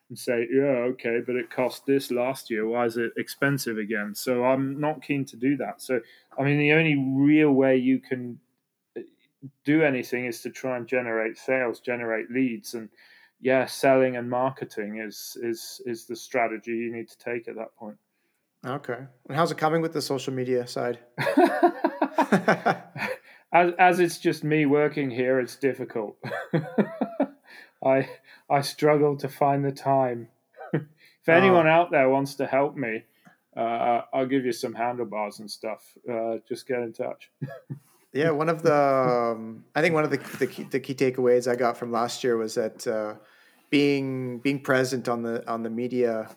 and 0.09 0.19
say, 0.19 0.49
"Yeah, 0.51 0.89
okay, 0.93 1.21
but 1.27 1.37
it 1.37 1.51
cost 1.51 1.85
this 1.85 2.11
last 2.11 2.49
year. 2.49 2.67
Why 2.67 2.87
is 2.87 2.97
it 2.97 3.13
expensive 3.19 3.77
again?" 3.77 4.15
So 4.15 4.45
I'm 4.45 4.81
not 4.81 5.03
keen 5.03 5.27
to 5.27 5.37
do 5.37 5.59
that. 5.59 5.83
So 5.83 6.01
I 6.39 6.43
mean, 6.43 6.59
the 6.59 6.73
only 6.73 6.97
real 6.97 7.53
way 7.53 7.77
you 7.77 7.99
can 7.99 8.41
uh, 8.97 9.03
do 9.65 9.83
anything 9.83 10.25
is 10.25 10.41
to 10.41 10.51
try 10.51 10.79
and 10.79 10.87
generate 10.87 11.37
sales, 11.37 11.81
generate 11.81 12.31
leads, 12.31 12.73
and 12.73 12.89
yeah, 13.41 13.67
selling 13.67 14.17
and 14.17 14.29
marketing 14.29 14.99
is 14.99 15.37
is 15.43 15.81
is 15.87 16.07
the 16.07 16.17
strategy 16.17 16.73
you 16.73 16.93
need 16.93 17.09
to 17.09 17.19
take 17.19 17.49
at 17.49 17.57
that 17.57 17.75
point. 17.77 17.99
Okay. 18.67 18.99
And 19.29 19.37
how's 19.37 19.53
it 19.53 19.59
coming 19.59 19.83
with 19.83 19.93
the 19.93 20.03
social 20.03 20.33
media 20.33 20.67
side? 20.67 20.99
as 23.53 23.73
as 23.79 24.01
it's 24.01 24.19
just 24.19 24.45
me 24.45 24.67
working 24.67 25.11
here, 25.11 25.39
it's 25.41 25.57
difficult. 25.57 26.17
I 27.85 28.09
I 28.51 28.61
struggle 28.63 29.17
to 29.19 29.29
find 29.29 29.65
the 29.65 29.73
time. 29.73 30.29
if 30.73 31.29
anyone 31.29 31.67
oh. 31.67 31.71
out 31.71 31.91
there 31.91 32.09
wants 32.09 32.35
to 32.37 32.47
help 32.47 32.77
me, 32.77 33.05
uh, 33.57 34.03
I'll 34.13 34.27
give 34.27 34.45
you 34.45 34.53
some 34.53 34.75
handlebars 34.75 35.39
and 35.39 35.51
stuff. 35.51 35.83
Uh, 36.11 36.39
just 36.49 36.67
get 36.67 36.81
in 36.81 36.93
touch. 36.93 37.31
Yeah, 38.13 38.31
one 38.31 38.49
of 38.49 38.63
the 38.63 38.75
um, 38.75 39.65
I 39.75 39.83
think 39.83 39.95
one 39.95 40.05
of 40.05 40.11
the 40.11 40.19
the 40.39 40.47
key, 40.47 40.63
the 40.65 40.81
key, 40.81 40.95
takeaways 40.95 41.51
I 41.51 41.57
got 41.57 41.77
from 41.77 41.93
last 41.93 42.25
year 42.25 42.37
was 42.37 42.55
that 42.55 42.87
uh, 42.87 43.15
being 43.71 44.39
being 44.39 44.61
present 44.61 45.09
on 45.09 45.23
the 45.23 45.49
on 45.51 45.63
the 45.63 45.71
media 45.71 46.29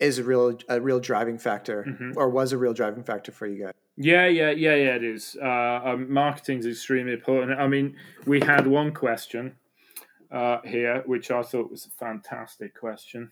is 0.00 0.18
a 0.18 0.24
real 0.24 0.58
a 0.68 0.80
real 0.80 1.00
driving 1.00 1.38
factor, 1.38 1.84
mm-hmm. 1.86 2.12
or 2.16 2.28
was 2.28 2.52
a 2.52 2.58
real 2.58 2.72
driving 2.72 3.04
factor 3.04 3.30
for 3.30 3.46
you 3.46 3.64
guys. 3.64 3.74
Yeah, 3.96 4.26
yeah, 4.26 4.50
yeah, 4.50 4.74
yeah. 4.74 4.94
It 4.96 5.04
is. 5.04 5.36
Uh, 5.40 5.80
um, 5.84 6.12
marketing 6.12 6.60
is 6.60 6.66
extremely 6.66 7.12
important. 7.12 7.60
I 7.60 7.68
mean, 7.68 7.96
we 8.26 8.40
had 8.40 8.66
one 8.66 8.92
question 8.92 9.56
uh, 10.32 10.58
here, 10.64 11.02
which 11.06 11.30
I 11.30 11.42
thought 11.42 11.70
was 11.70 11.86
a 11.86 11.90
fantastic 11.90 12.78
question. 12.78 13.30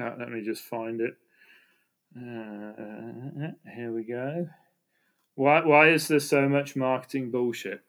Uh, 0.00 0.12
let 0.18 0.30
me 0.30 0.42
just 0.42 0.62
find 0.62 1.00
it. 1.00 1.14
Uh, 2.16 3.50
here 3.74 3.92
we 3.92 4.04
go. 4.04 4.48
Why 5.34 5.64
why 5.64 5.90
is 5.90 6.08
there 6.08 6.20
so 6.20 6.48
much 6.48 6.76
marketing 6.76 7.30
bullshit? 7.30 7.82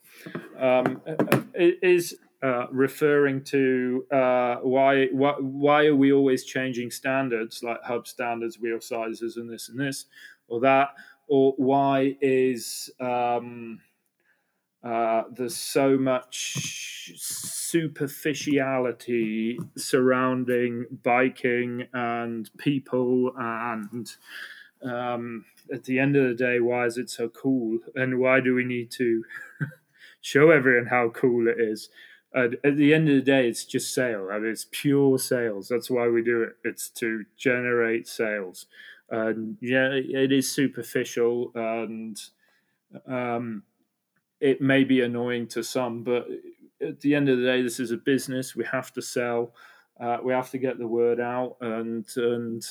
Um, 0.58 1.02
it 1.54 1.80
is 1.82 2.18
uh, 2.42 2.68
referring 2.72 3.44
to 3.44 4.06
uh, 4.12 4.56
why, 4.58 5.06
why 5.08 5.36
why 5.40 5.86
are 5.86 5.96
we 5.96 6.12
always 6.12 6.44
changing 6.44 6.92
standards 6.92 7.64
like 7.64 7.82
hub 7.84 8.08
standards, 8.08 8.60
wheel 8.60 8.82
sizes, 8.82 9.38
and 9.38 9.50
this 9.50 9.70
and 9.70 9.80
this 9.80 10.06
or 10.48 10.60
that, 10.62 10.90
or 11.28 11.54
why 11.58 12.16
is 12.22 12.90
um, 13.00 13.80
uh, 14.84 15.24
there's 15.32 15.56
so 15.56 15.98
much 15.98 17.14
superficiality 17.16 19.58
surrounding 19.76 20.86
biking 21.04 21.88
and 21.94 22.50
people 22.58 23.32
and 23.38 24.16
um, 24.86 25.46
at 25.74 25.84
the 25.86 26.00
end 26.00 26.16
of 26.16 26.28
the 26.28 26.36
day 26.36 26.60
why 26.60 26.86
is 26.86 26.98
it 26.98 27.10
so 27.10 27.30
cool 27.30 27.80
and 27.96 28.20
why 28.20 28.40
do 28.40 28.56
we 28.56 28.64
need 28.64 28.92
to 28.92 29.24
show 30.22 30.52
everyone 30.52 30.88
how 30.88 31.10
cool 31.10 31.48
it 31.48 31.60
is 31.60 31.90
at 32.36 32.76
the 32.76 32.94
end 32.94 33.08
of 33.08 33.16
the 33.16 33.22
day, 33.22 33.48
it's 33.48 33.64
just 33.64 33.94
sale. 33.94 34.28
I 34.30 34.40
mean, 34.40 34.52
it's 34.52 34.68
pure 34.70 35.18
sales. 35.18 35.70
That's 35.70 35.90
why 35.90 36.10
we 36.10 36.22
do 36.22 36.44
it. 36.44 36.58
It's 36.66 36.90
to 36.92 37.24
generate 37.38 38.10
sales. 38.10 38.66
And 39.10 39.58
yeah, 39.62 39.92
it 39.94 40.34
is 40.34 40.52
superficial 40.52 41.52
and 41.56 42.22
um, 43.08 43.64
it 44.40 44.62
may 44.62 44.84
be 44.84 45.02
annoying 45.02 45.48
to 45.50 45.64
some, 45.64 46.04
but 46.04 46.28
at 46.82 47.02
the 47.02 47.16
end 47.16 47.30
of 47.30 47.38
the 47.40 47.46
day, 47.46 47.62
this 47.62 47.80
is 47.80 47.92
a 47.92 47.98
business. 47.98 48.56
We 48.56 48.66
have 48.66 48.92
to 48.94 49.02
sell. 49.02 49.54
Uh, 50.00 50.18
we 50.24 50.34
have 50.34 50.52
to 50.52 50.58
get 50.58 50.78
the 50.78 50.88
word 50.88 51.20
out, 51.20 51.56
and 51.62 52.06
and 52.18 52.64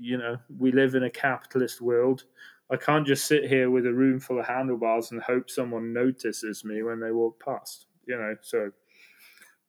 you 0.00 0.16
know 0.16 0.36
we 0.58 0.72
live 0.72 0.94
in 0.94 1.04
a 1.04 1.10
capitalist 1.10 1.80
world. 1.80 2.24
I 2.70 2.76
can't 2.76 3.06
just 3.06 3.26
sit 3.26 3.46
here 3.46 3.70
with 3.70 3.86
a 3.86 3.92
room 3.92 4.20
full 4.20 4.38
of 4.40 4.46
handlebars 4.46 5.10
and 5.10 5.22
hope 5.22 5.48
someone 5.50 5.92
notices 5.92 6.64
me 6.64 6.82
when 6.82 7.00
they 7.00 7.12
walk 7.12 7.42
past 7.42 7.86
you 8.08 8.16
know, 8.16 8.36
so 8.40 8.72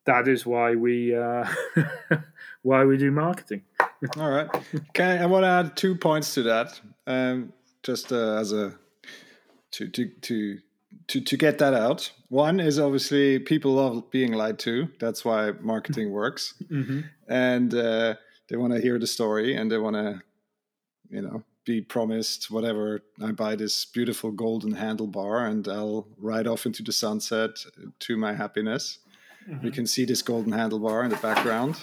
that 0.05 0.27
is 0.27 0.45
why 0.45 0.73
we 0.73 1.15
uh, 1.15 1.45
why 2.63 2.85
we 2.85 2.97
do 2.97 3.11
marketing. 3.11 3.63
All 4.17 4.31
right. 4.31 4.49
Can 4.93 5.19
I, 5.19 5.23
I 5.23 5.25
want 5.27 5.43
to 5.43 5.49
add 5.49 5.77
two 5.77 5.93
points 5.93 6.33
to 6.35 6.43
that, 6.43 6.79
um, 7.05 7.53
just 7.83 8.11
uh, 8.11 8.37
as 8.37 8.53
a 8.53 8.73
to 9.71 9.87
to 9.89 10.07
to 10.07 10.59
to 11.07 11.21
to 11.21 11.37
get 11.37 11.57
that 11.59 11.73
out. 11.73 12.11
One 12.29 12.59
is 12.59 12.79
obviously 12.79 13.39
people 13.39 13.73
love 13.73 14.09
being 14.11 14.33
lied 14.33 14.59
to. 14.59 14.89
That's 14.99 15.25
why 15.25 15.51
marketing 15.59 16.11
works, 16.21 16.53
mm-hmm. 16.63 17.01
and 17.27 17.73
uh, 17.73 18.15
they 18.49 18.57
want 18.57 18.73
to 18.73 18.81
hear 18.81 18.99
the 18.99 19.07
story 19.07 19.55
and 19.55 19.71
they 19.71 19.77
want 19.77 19.95
to, 19.95 20.21
you 21.09 21.21
know, 21.21 21.43
be 21.65 21.81
promised 21.81 22.49
whatever 22.49 23.01
i 23.21 23.31
buy 23.31 23.55
this 23.55 23.85
beautiful 23.85 24.31
golden 24.31 24.73
handlebar 24.73 25.47
and 25.47 25.67
i'll 25.67 26.07
ride 26.17 26.47
off 26.47 26.65
into 26.65 26.81
the 26.81 26.91
sunset 26.91 27.51
to 27.99 28.17
my 28.17 28.33
happiness 28.33 28.99
mm-hmm. 29.47 29.63
you 29.63 29.71
can 29.71 29.85
see 29.85 30.03
this 30.03 30.23
golden 30.23 30.51
handlebar 30.51 31.03
in 31.03 31.11
the 31.11 31.17
background 31.17 31.75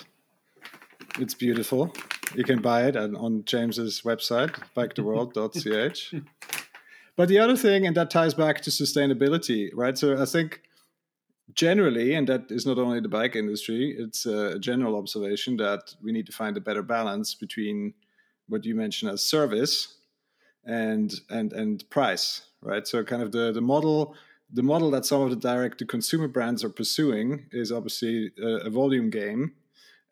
it's 1.21 1.35
beautiful 1.35 1.95
you 2.35 2.43
can 2.43 2.61
buy 2.61 2.85
it 2.89 2.97
on 2.97 3.45
james's 3.45 4.03
website 4.03 4.53
biketheworld.ch 4.77 6.15
but 7.17 7.29
the 7.29 7.39
other 7.39 7.57
thing 7.57 7.87
and 7.87 7.97
that 7.97 8.11
ties 8.11 8.35
back 8.35 8.61
to 8.61 8.71
sustainability 8.71 9.71
right 9.75 9.99
so 9.99 10.21
i 10.21 10.25
think 10.25 10.63
generally 11.55 12.15
and 12.15 12.29
that 12.29 12.51
is 12.51 12.67
not 12.67 12.79
only 12.79 13.01
the 13.01 13.09
bike 13.09 13.37
industry 13.37 13.95
it's 13.99 14.27
a 14.27 14.59
general 14.59 14.97
observation 14.97 15.57
that 15.57 15.95
we 16.03 16.13
need 16.13 16.27
to 16.27 16.33
find 16.33 16.57
a 16.57 16.61
better 16.61 16.83
balance 16.83 17.35
between 17.35 17.95
what 18.49 18.65
you 18.65 18.75
mentioned 18.75 19.11
as 19.11 19.23
service 19.23 19.97
and 20.67 21.15
and 21.31 21.53
and 21.53 21.89
price, 21.91 22.43
right? 22.61 22.87
So 22.87 23.03
kind 23.05 23.23
of 23.23 23.33
the 23.33 23.53
the 23.53 23.61
model 23.61 24.15
the 24.53 24.63
model 24.63 24.91
that 24.93 25.05
some 25.05 25.23
of 25.23 25.31
the 25.31 25.37
direct 25.37 25.79
to 25.79 25.87
consumer 25.87 26.29
brands 26.29 26.63
are 26.63 26.71
pursuing 26.71 27.47
is 27.53 27.73
obviously 27.73 28.33
a, 28.41 28.67
a 28.67 28.71
volume 28.71 29.11
game, 29.11 29.55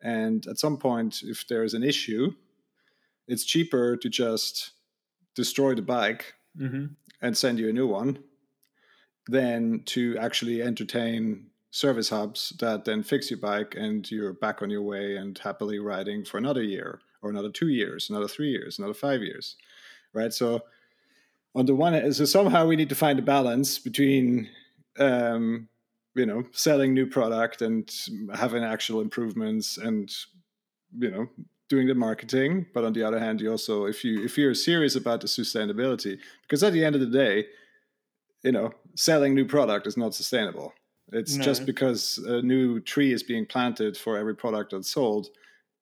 and 0.01 0.45
at 0.47 0.57
some 0.57 0.77
point, 0.77 1.21
if 1.23 1.47
there 1.47 1.63
is 1.63 1.73
an 1.73 1.83
issue, 1.83 2.33
it's 3.27 3.43
cheaper 3.43 3.97
to 3.97 4.09
just 4.09 4.71
destroy 5.35 5.75
the 5.75 5.81
bike 5.81 6.34
mm-hmm. 6.59 6.85
and 7.21 7.37
send 7.37 7.59
you 7.59 7.69
a 7.69 7.73
new 7.73 7.87
one 7.87 8.19
than 9.27 9.81
to 9.85 10.17
actually 10.19 10.61
entertain 10.61 11.47
service 11.71 12.09
hubs 12.09 12.53
that 12.59 12.85
then 12.85 13.03
fix 13.03 13.29
your 13.29 13.39
bike 13.39 13.75
and 13.75 14.09
you're 14.09 14.33
back 14.33 14.61
on 14.61 14.69
your 14.69 14.81
way 14.81 15.17
and 15.17 15.37
happily 15.39 15.79
riding 15.79 16.23
for 16.23 16.37
another 16.37 16.63
year 16.63 17.01
or 17.21 17.29
another 17.29 17.49
two 17.49 17.67
years, 17.67 18.09
another 18.09 18.27
three 18.27 18.49
years, 18.49 18.79
another 18.79 18.93
five 18.93 19.21
years, 19.21 19.57
right? 20.13 20.33
So 20.33 20.61
on 21.53 21.65
the 21.65 21.75
one 21.75 21.93
hand, 21.93 22.15
so 22.15 22.25
somehow 22.25 22.65
we 22.65 22.75
need 22.75 22.89
to 22.89 22.95
find 22.95 23.19
a 23.19 23.23
balance 23.23 23.79
between, 23.79 24.49
um, 24.99 25.67
you 26.13 26.25
know, 26.25 26.43
selling 26.51 26.93
new 26.93 27.07
product 27.07 27.61
and 27.61 27.91
having 28.33 28.63
actual 28.63 29.01
improvements 29.01 29.77
and, 29.77 30.09
you 30.97 31.11
know, 31.11 31.27
doing 31.69 31.87
the 31.87 31.95
marketing. 31.95 32.65
But 32.73 32.83
on 32.83 32.93
the 32.93 33.03
other 33.03 33.19
hand, 33.19 33.41
you 33.41 33.51
also, 33.51 33.85
if 33.85 34.03
you 34.03 34.23
if 34.23 34.37
you're 34.37 34.55
serious 34.55 34.95
about 34.95 35.21
the 35.21 35.27
sustainability, 35.27 36.19
because 36.43 36.63
at 36.63 36.73
the 36.73 36.83
end 36.83 36.95
of 36.95 37.01
the 37.01 37.07
day, 37.07 37.45
you 38.43 38.51
know, 38.51 38.71
selling 38.95 39.33
new 39.33 39.45
product 39.45 39.87
is 39.87 39.97
not 39.97 40.13
sustainable. 40.13 40.73
It's 41.11 41.35
no. 41.35 41.43
just 41.43 41.65
because 41.65 42.17
a 42.17 42.41
new 42.41 42.79
tree 42.79 43.13
is 43.13 43.21
being 43.21 43.45
planted 43.45 43.95
for 43.95 44.17
every 44.17 44.35
product 44.35 44.71
that's 44.71 44.89
sold 44.89 45.29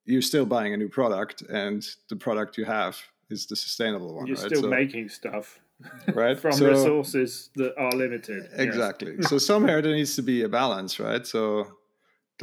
you're 0.05 0.21
still 0.21 0.45
buying 0.45 0.73
a 0.73 0.77
new 0.77 0.89
product, 0.89 1.41
and 1.43 1.85
the 2.09 2.15
product 2.15 2.57
you 2.57 2.65
have 2.65 2.97
is 3.29 3.45
the 3.45 3.55
sustainable 3.55 4.15
one. 4.15 4.27
You're 4.27 4.35
right? 4.37 4.45
still 4.45 4.63
so, 4.63 4.67
making 4.67 5.09
stuff, 5.09 5.59
right? 6.13 6.37
from 6.37 6.53
so, 6.53 6.69
resources 6.69 7.49
that 7.55 7.73
are 7.77 7.91
limited. 7.91 8.49
Exactly. 8.53 9.15
Yes. 9.17 9.29
so 9.29 9.37
somewhere 9.37 9.81
there 9.81 9.93
needs 9.93 10.15
to 10.15 10.21
be 10.21 10.43
a 10.43 10.49
balance, 10.49 10.99
right? 10.99 11.25
So 11.25 11.67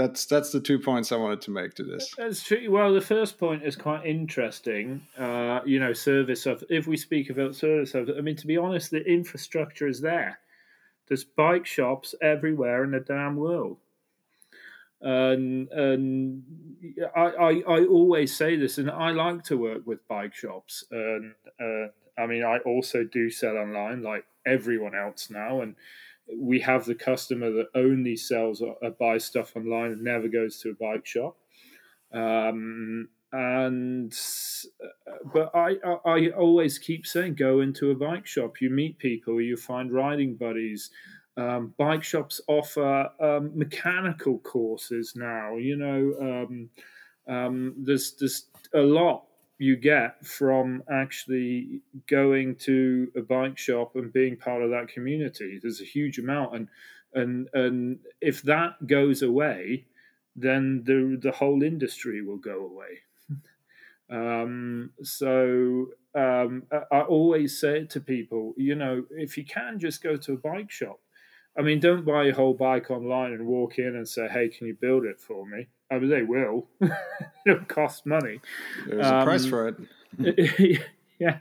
that's 0.01 0.27
that's 0.27 0.53
the 0.53 0.61
two 0.61 0.79
points 0.79 1.13
I 1.13 1.17
wanted 1.17 1.41
to 1.43 1.51
make 1.51 1.75
to 1.75 1.85
this. 1.85 2.15
That's. 2.17 2.53
Well, 2.69 2.93
the 2.93 3.01
first 3.01 3.39
point 3.39 3.63
is 3.63 3.77
quite 3.77 4.07
interesting. 4.07 5.07
Uh, 5.19 5.61
you 5.65 5.79
know, 5.81 5.93
service 5.93 6.47
of 6.47 6.65
if 6.69 6.87
we 6.87 6.97
speak 6.97 7.31
about 7.31 7.55
service 7.55 7.95
of, 7.95 8.11
I 8.17 8.21
mean, 8.21 8.37
to 8.37 8.47
be 8.47 8.57
honest, 8.57 8.91
the 8.91 9.05
infrastructure 9.05 9.87
is 9.87 10.01
there. 10.01 10.39
There's 11.09 11.25
bike 11.25 11.67
shops 11.67 12.15
everywhere 12.23 12.85
in 12.85 12.93
the 12.93 13.01
damn 13.01 13.37
world 13.37 13.79
and 15.01 15.71
and 15.71 16.43
I, 17.17 17.21
I, 17.21 17.51
I 17.67 17.85
always 17.87 18.37
say 18.37 18.57
this, 18.57 18.79
and 18.79 18.91
I 18.91 19.11
like 19.13 19.45
to 19.45 19.57
work 19.57 19.87
with 19.87 20.07
bike 20.09 20.35
shops, 20.35 20.85
and 20.91 21.35
uh, 21.61 21.89
I 22.19 22.27
mean 22.27 22.45
I 22.45 22.59
also 22.59 23.05
do 23.05 23.31
sell 23.31 23.57
online 23.57 24.03
like 24.03 24.25
everyone 24.47 24.95
else 24.95 25.31
now, 25.31 25.63
and 25.63 25.77
we 26.37 26.61
have 26.61 26.85
the 26.85 26.95
customer 26.95 27.51
that 27.51 27.69
only 27.75 28.17
sells 28.17 28.61
or 28.61 28.77
buys 28.99 29.25
stuff 29.25 29.57
online 29.57 29.93
and 29.93 30.03
never 30.03 30.29
goes 30.29 30.59
to 30.61 30.71
a 30.71 30.75
bike 30.75 31.07
shop. 31.07 31.37
Um, 32.13 33.09
and 33.33 34.13
uh, 34.83 35.13
but 35.33 35.55
I, 35.55 35.77
I, 35.85 35.99
I 36.05 36.31
always 36.31 36.79
keep 36.79 37.07
saying 37.07 37.37
go 37.37 37.61
into 37.61 37.91
a 37.91 37.95
bike 37.95 38.27
shop 38.27 38.61
you 38.61 38.71
meet 38.71 38.99
people 38.99 39.41
you 39.41 39.57
find 39.57 39.93
riding 39.93 40.35
buddies 40.35 40.91
um, 41.37 41.73
bike 41.79 42.03
shops 42.03 42.41
offer 42.49 43.09
um, 43.21 43.57
mechanical 43.57 44.39
courses 44.41 45.13
now 45.15 45.57
you 45.57 45.77
know 45.77 46.15
um, 46.21 46.71
um 47.33 47.75
there's 47.79 48.15
there's 48.19 48.47
a 48.75 48.81
lot 48.81 49.27
you 49.61 49.77
get 49.77 50.25
from 50.25 50.83
actually 50.91 51.83
going 52.09 52.57
to 52.57 53.13
a 53.15 53.21
bike 53.21 53.59
shop 53.59 53.95
and 53.95 54.13
being 54.13 54.37
part 54.37 54.63
of 54.63 54.71
that 54.71 54.89
community 54.89 55.59
there's 55.61 55.81
a 55.81 55.85
huge 55.85 56.19
amount 56.19 56.55
and 56.55 56.69
and 57.15 57.49
and 57.53 57.99
if 58.21 58.43
that 58.43 58.87
goes 58.87 59.23
away 59.23 59.85
then 60.35 60.83
the 60.85 61.19
the 61.21 61.33
whole 61.33 61.63
industry 61.63 62.23
will 62.23 62.39
go 62.39 62.67
away 62.67 63.01
um, 64.11 64.91
so 65.03 65.89
um, 66.15 66.65
I 66.91 67.03
always 67.03 67.61
say 67.61 67.85
to 67.85 68.01
people, 68.01 68.55
you 68.57 68.75
know, 68.75 69.05
if 69.11 69.37
you 69.37 69.45
can 69.45 69.79
just 69.79 70.03
go 70.03 70.17
to 70.17 70.33
a 70.33 70.37
bike 70.37 70.71
shop. 70.71 70.99
I 71.57 71.63
mean, 71.63 71.81
don't 71.81 72.05
buy 72.05 72.25
a 72.25 72.35
whole 72.35 72.55
bike 72.55 72.91
online 72.91 73.33
and 73.33 73.47
walk 73.47 73.79
in 73.79 73.97
and 73.97 74.09
say, 74.09 74.29
"Hey, 74.29 74.49
can 74.49 74.67
you 74.69 74.75
build 74.81 75.05
it 75.05 75.21
for 75.21 75.47
me?" 75.47 75.69
I 75.91 75.99
mean, 75.99 76.11
they 76.11 76.23
will. 76.23 76.69
It'll 77.47 77.65
cost 77.65 78.07
money. 78.07 78.41
There's 78.87 79.07
um, 79.07 79.15
a 79.17 79.25
price 79.25 79.45
um, 79.45 79.51
for 79.51 79.69
it. 79.69 80.81
yeah, 81.19 81.39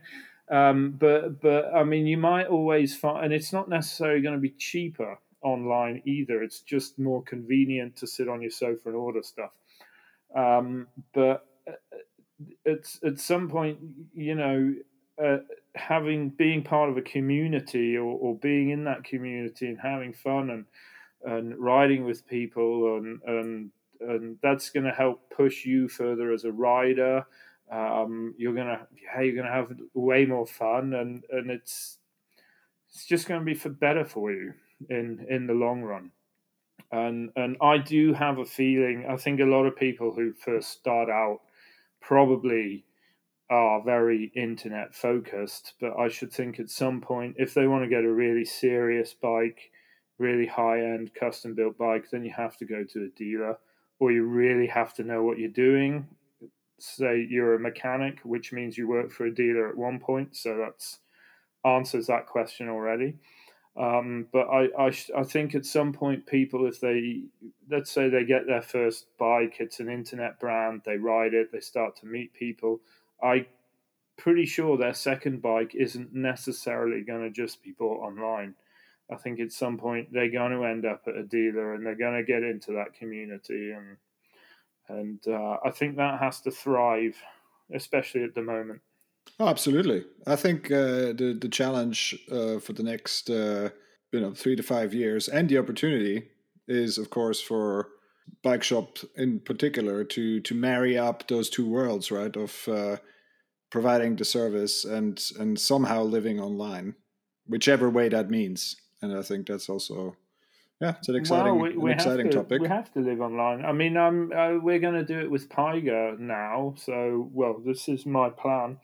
um, 0.49 0.95
but 0.97 1.41
but 1.41 1.73
I 1.73 1.83
mean, 1.83 2.07
you 2.07 2.17
might 2.17 2.47
always 2.47 2.95
find, 2.95 3.25
and 3.25 3.33
it's 3.33 3.53
not 3.53 3.69
necessarily 3.69 4.21
going 4.21 4.35
to 4.35 4.41
be 4.41 4.51
cheaper 4.51 5.19
online 5.41 6.01
either. 6.05 6.41
It's 6.41 6.61
just 6.61 6.99
more 6.99 7.21
convenient 7.23 7.95
to 7.97 8.07
sit 8.07 8.27
on 8.27 8.41
your 8.41 8.51
sofa 8.51 8.89
and 8.89 8.95
order 8.95 9.21
stuff. 9.21 9.51
Um, 10.35 10.87
but 11.13 11.45
at 12.65 12.95
at 13.03 13.19
some 13.19 13.49
point, 13.49 13.79
you 14.13 14.35
know, 14.35 14.73
uh, 15.23 15.37
having 15.75 16.29
being 16.29 16.63
part 16.63 16.89
of 16.89 16.97
a 16.97 17.01
community 17.01 17.97
or, 17.97 18.17
or 18.17 18.35
being 18.35 18.69
in 18.69 18.85
that 18.85 19.03
community 19.03 19.67
and 19.67 19.79
having 19.79 20.13
fun 20.13 20.49
and 20.49 20.65
and 21.23 21.57
riding 21.57 22.05
with 22.05 22.27
people 22.27 22.97
and 22.97 23.21
and 23.25 23.71
and 24.01 24.37
that's 24.41 24.69
going 24.69 24.85
to 24.85 24.91
help 24.91 25.29
push 25.35 25.65
you 25.65 25.87
further 25.87 26.31
as 26.31 26.43
a 26.43 26.51
rider. 26.51 27.25
Um, 27.71 28.33
you're 28.37 28.55
gonna 28.55 28.87
hey, 29.13 29.27
you're 29.27 29.35
gonna 29.35 29.53
have 29.53 29.71
way 29.93 30.25
more 30.25 30.47
fun 30.47 30.93
and 30.95 31.23
and 31.29 31.51
it's 31.51 31.99
it's 32.89 33.05
just 33.05 33.27
going 33.27 33.39
to 33.39 33.45
be 33.45 33.53
for 33.53 33.69
better 33.69 34.03
for 34.03 34.31
you 34.31 34.53
in 34.89 35.25
in 35.29 35.45
the 35.45 35.53
long 35.53 35.83
run. 35.83 36.11
And 36.91 37.29
and 37.35 37.57
I 37.61 37.77
do 37.77 38.13
have 38.13 38.39
a 38.39 38.45
feeling. 38.45 39.05
I 39.07 39.17
think 39.17 39.39
a 39.39 39.45
lot 39.45 39.65
of 39.65 39.75
people 39.75 40.11
who 40.11 40.33
first 40.33 40.71
start 40.71 41.09
out 41.09 41.41
probably 42.01 42.85
are 43.51 43.83
very 43.83 44.31
internet 44.35 44.93
focused, 44.93 45.73
but 45.79 45.97
I 45.97 46.07
should 46.07 46.31
think 46.31 46.59
at 46.59 46.69
some 46.69 47.01
point, 47.01 47.35
if 47.37 47.53
they 47.53 47.67
want 47.67 47.83
to 47.83 47.89
get 47.89 48.03
a 48.03 48.11
really 48.11 48.45
serious 48.45 49.13
bike, 49.13 49.71
really 50.17 50.45
high 50.45 50.81
end 50.81 51.13
custom 51.13 51.55
built 51.55 51.77
bike, 51.77 52.05
then 52.11 52.23
you 52.23 52.31
have 52.35 52.57
to 52.57 52.65
go 52.65 52.83
to 52.83 53.05
a 53.05 53.17
dealer 53.17 53.57
or 53.99 54.11
you 54.11 54.23
really 54.23 54.67
have 54.67 54.93
to 54.95 55.03
know 55.03 55.23
what 55.23 55.37
you're 55.37 55.49
doing. 55.49 56.07
Say 56.79 57.27
you're 57.29 57.55
a 57.55 57.59
mechanic, 57.59 58.19
which 58.23 58.53
means 58.53 58.77
you 58.77 58.87
work 58.87 59.11
for 59.11 59.25
a 59.25 59.33
dealer 59.33 59.69
at 59.69 59.77
one 59.77 59.99
point, 59.99 60.35
so 60.35 60.57
that's 60.57 60.99
answers 61.65 62.07
that 62.07 62.25
question 62.25 62.69
already. 62.69 63.15
Um, 63.77 64.27
but 64.33 64.47
I, 64.47 64.67
I, 64.77 64.91
I 65.17 65.23
think 65.23 65.55
at 65.55 65.65
some 65.65 65.93
point 65.93 66.25
people, 66.25 66.67
if 66.67 66.79
they, 66.79 67.23
let's 67.69 67.91
say 67.91 68.09
they 68.09 68.25
get 68.25 68.47
their 68.47 68.61
first 68.61 69.05
bike, 69.17 69.57
it's 69.59 69.79
an 69.79 69.89
internet 69.89 70.39
brand, 70.39 70.81
they 70.85 70.97
ride 70.97 71.33
it, 71.33 71.51
they 71.51 71.59
start 71.59 71.95
to 71.97 72.05
meet 72.05 72.33
people. 72.33 72.81
I 73.21 73.45
pretty 74.17 74.45
sure 74.45 74.77
their 74.77 74.93
second 74.93 75.41
bike 75.41 75.75
isn't 75.75 76.13
necessarily 76.13 77.01
going 77.01 77.21
to 77.21 77.29
just 77.29 77.63
be 77.63 77.71
bought 77.71 78.01
online. 78.01 78.53
I 79.11 79.15
think 79.15 79.39
at 79.39 79.51
some 79.51 79.77
point 79.77 80.09
they're 80.11 80.31
going 80.31 80.51
to 80.51 80.65
end 80.65 80.85
up 80.85 81.03
at 81.07 81.15
a 81.15 81.23
dealer 81.23 81.73
and 81.73 81.85
they're 81.85 81.95
going 81.95 82.15
to 82.15 82.23
get 82.23 82.43
into 82.43 82.73
that 82.73 82.93
community 82.93 83.71
and 83.71 83.97
and 84.89 85.19
uh, 85.27 85.57
I 85.63 85.69
think 85.69 85.97
that 85.97 86.19
has 86.19 86.41
to 86.41 86.51
thrive, 86.51 87.15
especially 87.71 88.23
at 88.23 88.33
the 88.33 88.41
moment. 88.41 88.81
Oh, 89.39 89.47
absolutely. 89.47 90.03
I 90.25 90.35
think 90.35 90.71
uh, 90.71 91.13
the 91.13 91.37
the 91.39 91.49
challenge 91.49 92.17
uh, 92.31 92.59
for 92.59 92.73
the 92.73 92.83
next 92.83 93.29
uh, 93.29 93.69
you 94.11 94.19
know 94.19 94.33
three 94.33 94.55
to 94.55 94.63
five 94.63 94.93
years 94.93 95.27
and 95.27 95.47
the 95.47 95.59
opportunity 95.59 96.29
is, 96.67 96.97
of 96.97 97.09
course, 97.09 97.41
for 97.41 97.89
bike 98.43 98.63
shop 98.63 98.99
in 99.15 99.39
particular 99.39 100.03
to 100.03 100.39
to 100.39 100.55
marry 100.55 100.97
up 100.97 101.27
those 101.27 101.49
two 101.49 101.67
worlds, 101.67 102.11
right? 102.11 102.35
Of 102.35 102.67
uh, 102.67 102.97
providing 103.69 104.15
the 104.15 104.25
service 104.25 104.85
and 104.85 105.21
and 105.39 105.59
somehow 105.59 106.03
living 106.03 106.39
online, 106.39 106.95
whichever 107.47 107.89
way 107.89 108.09
that 108.09 108.29
means. 108.29 108.75
And 109.01 109.17
I 109.17 109.21
think 109.21 109.47
that's 109.47 109.69
also 109.69 110.15
yeah, 110.81 110.95
it's 110.99 111.09
an 111.09 111.15
exciting, 111.15 111.59
well, 111.59 111.71
we, 111.71 111.77
we 111.77 111.91
an 111.91 111.97
exciting 111.97 112.29
to, 112.29 112.37
topic. 112.37 112.61
We 112.61 112.69
have 112.69 112.91
to 112.93 112.99
live 112.99 113.19
online. 113.19 113.65
I 113.65 113.73
mean, 113.73 113.97
I'm, 113.97 114.31
uh, 114.31 114.59
we're 114.61 114.79
going 114.79 114.93
to 114.93 115.03
do 115.03 115.19
it 115.19 115.29
with 115.29 115.49
Pyga 115.49 116.17
now. 116.17 116.75
So, 116.77 117.29
well, 117.33 117.61
this 117.65 117.89
is 117.89 118.05
my 118.05 118.29
plan 118.29 118.77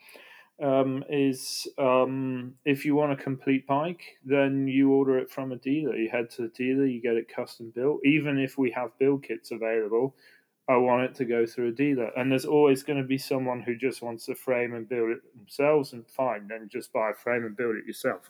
um, 0.61 1.03
is 1.09 1.67
um, 1.77 2.55
if 2.65 2.85
you 2.85 2.95
want 2.95 3.11
a 3.11 3.23
complete 3.23 3.67
bike, 3.67 4.17
then 4.23 4.67
you 4.67 4.91
order 4.91 5.17
it 5.17 5.29
from 5.29 5.51
a 5.51 5.57
dealer. 5.57 5.95
You 5.95 6.09
head 6.09 6.29
to 6.31 6.43
the 6.43 6.47
dealer, 6.49 6.85
you 6.85 7.01
get 7.01 7.15
it 7.15 7.33
custom 7.33 7.71
built. 7.73 8.01
Even 8.05 8.39
if 8.39 8.57
we 8.57 8.71
have 8.71 8.97
build 8.97 9.23
kits 9.23 9.51
available, 9.51 10.15
I 10.67 10.77
want 10.77 11.03
it 11.03 11.15
to 11.15 11.25
go 11.25 11.45
through 11.45 11.69
a 11.69 11.71
dealer. 11.71 12.11
And 12.15 12.31
there's 12.31 12.45
always 12.45 12.81
going 12.81 12.99
to 12.99 13.07
be 13.07 13.17
someone 13.17 13.61
who 13.61 13.75
just 13.75 14.01
wants 14.01 14.27
a 14.29 14.35
frame 14.35 14.73
and 14.73 14.89
build 14.89 15.11
it 15.11 15.35
themselves, 15.35 15.93
and 15.93 16.07
fine, 16.07 16.47
then 16.47 16.69
just 16.71 16.91
buy 16.91 17.11
a 17.11 17.13
frame 17.13 17.45
and 17.45 17.55
build 17.55 17.75
it 17.75 17.85
yourself. 17.85 18.29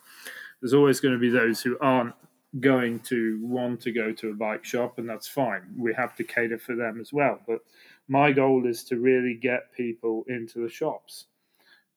There's 0.61 0.73
always 0.73 0.99
going 0.99 1.13
to 1.13 1.19
be 1.19 1.29
those 1.29 1.61
who 1.61 1.77
aren't 1.79 2.15
going 2.59 2.99
to 3.01 3.39
want 3.41 3.81
to 3.81 3.91
go 3.91 4.11
to 4.13 4.29
a 4.31 4.33
bike 4.33 4.65
shop, 4.65 4.97
and 4.97 5.07
that's 5.07 5.27
fine. 5.27 5.63
We 5.77 5.93
have 5.93 6.15
to 6.15 6.23
cater 6.23 6.57
for 6.57 6.75
them 6.75 6.99
as 6.99 7.13
well. 7.13 7.39
But 7.47 7.59
my 8.07 8.31
goal 8.31 8.67
is 8.67 8.83
to 8.85 8.97
really 8.97 9.35
get 9.35 9.73
people 9.73 10.25
into 10.27 10.61
the 10.61 10.69
shops 10.69 11.25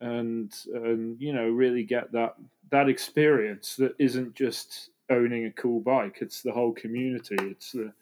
and 0.01 0.55
and 0.74 1.20
you 1.20 1.33
know 1.33 1.48
really 1.48 1.83
get 1.83 2.12
that 2.12 2.37
that 2.70 2.88
experience 2.88 3.77
that 3.77 3.94
isn't 3.98 4.35
just 4.35 4.90
owning 5.11 5.46
a 5.46 5.51
cool 5.51 5.81
bike 5.81 6.18
it's 6.20 6.42
the 6.42 6.53
whole 6.53 6.72
community 6.72 7.37
it's 7.40 7.72
the 7.72 7.92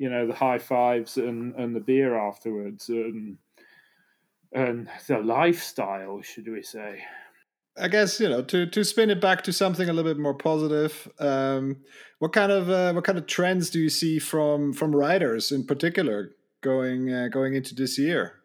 you 0.00 0.08
know 0.08 0.26
the 0.26 0.34
high 0.34 0.58
fives 0.58 1.18
and 1.18 1.54
and 1.56 1.76
the 1.76 1.80
beer 1.80 2.18
afterwards 2.18 2.88
and 2.88 3.36
and 4.52 4.88
the 5.06 5.18
lifestyle 5.18 6.22
should 6.22 6.48
we 6.48 6.62
say 6.62 7.02
I 7.78 7.88
guess 7.88 8.18
you 8.18 8.28
know 8.30 8.42
to 8.42 8.64
to 8.64 8.82
spin 8.82 9.10
it 9.10 9.20
back 9.20 9.42
to 9.44 9.52
something 9.52 9.88
a 9.88 9.92
little 9.92 10.10
bit 10.10 10.20
more 10.20 10.34
positive. 10.34 11.06
Um, 11.18 11.76
what 12.18 12.32
kind 12.32 12.50
of 12.50 12.68
uh, 12.68 12.92
what 12.92 13.04
kind 13.04 13.18
of 13.18 13.26
trends 13.26 13.70
do 13.70 13.78
you 13.78 13.90
see 13.90 14.18
from 14.18 14.72
from 14.72 14.96
riders 14.96 15.52
in 15.52 15.64
particular 15.64 16.30
going 16.62 17.12
uh, 17.12 17.28
going 17.28 17.54
into 17.54 17.74
this 17.74 17.98
year? 17.98 18.40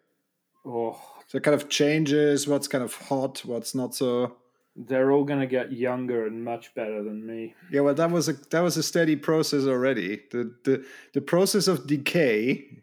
Oh, 0.64 1.00
so 1.26 1.40
kind 1.40 1.54
of 1.54 1.68
changes 1.68 2.46
what's 2.46 2.68
kind 2.68 2.84
of 2.84 2.94
hot, 2.94 3.42
what's 3.44 3.74
not 3.74 3.94
so. 3.94 4.36
They're 4.76 5.10
all 5.10 5.24
going 5.24 5.40
to 5.40 5.46
get 5.46 5.72
younger 5.72 6.26
and 6.26 6.44
much 6.44 6.74
better 6.74 7.02
than 7.02 7.26
me. 7.26 7.54
Yeah, 7.70 7.80
well, 7.80 7.94
that 7.94 8.10
was 8.10 8.28
a 8.28 8.34
that 8.50 8.60
was 8.60 8.76
a 8.76 8.82
steady 8.82 9.16
process 9.16 9.64
already. 9.64 10.22
The 10.30 10.54
the 10.64 10.84
the 11.14 11.20
process 11.20 11.66
of 11.66 11.86
decay 11.86 12.82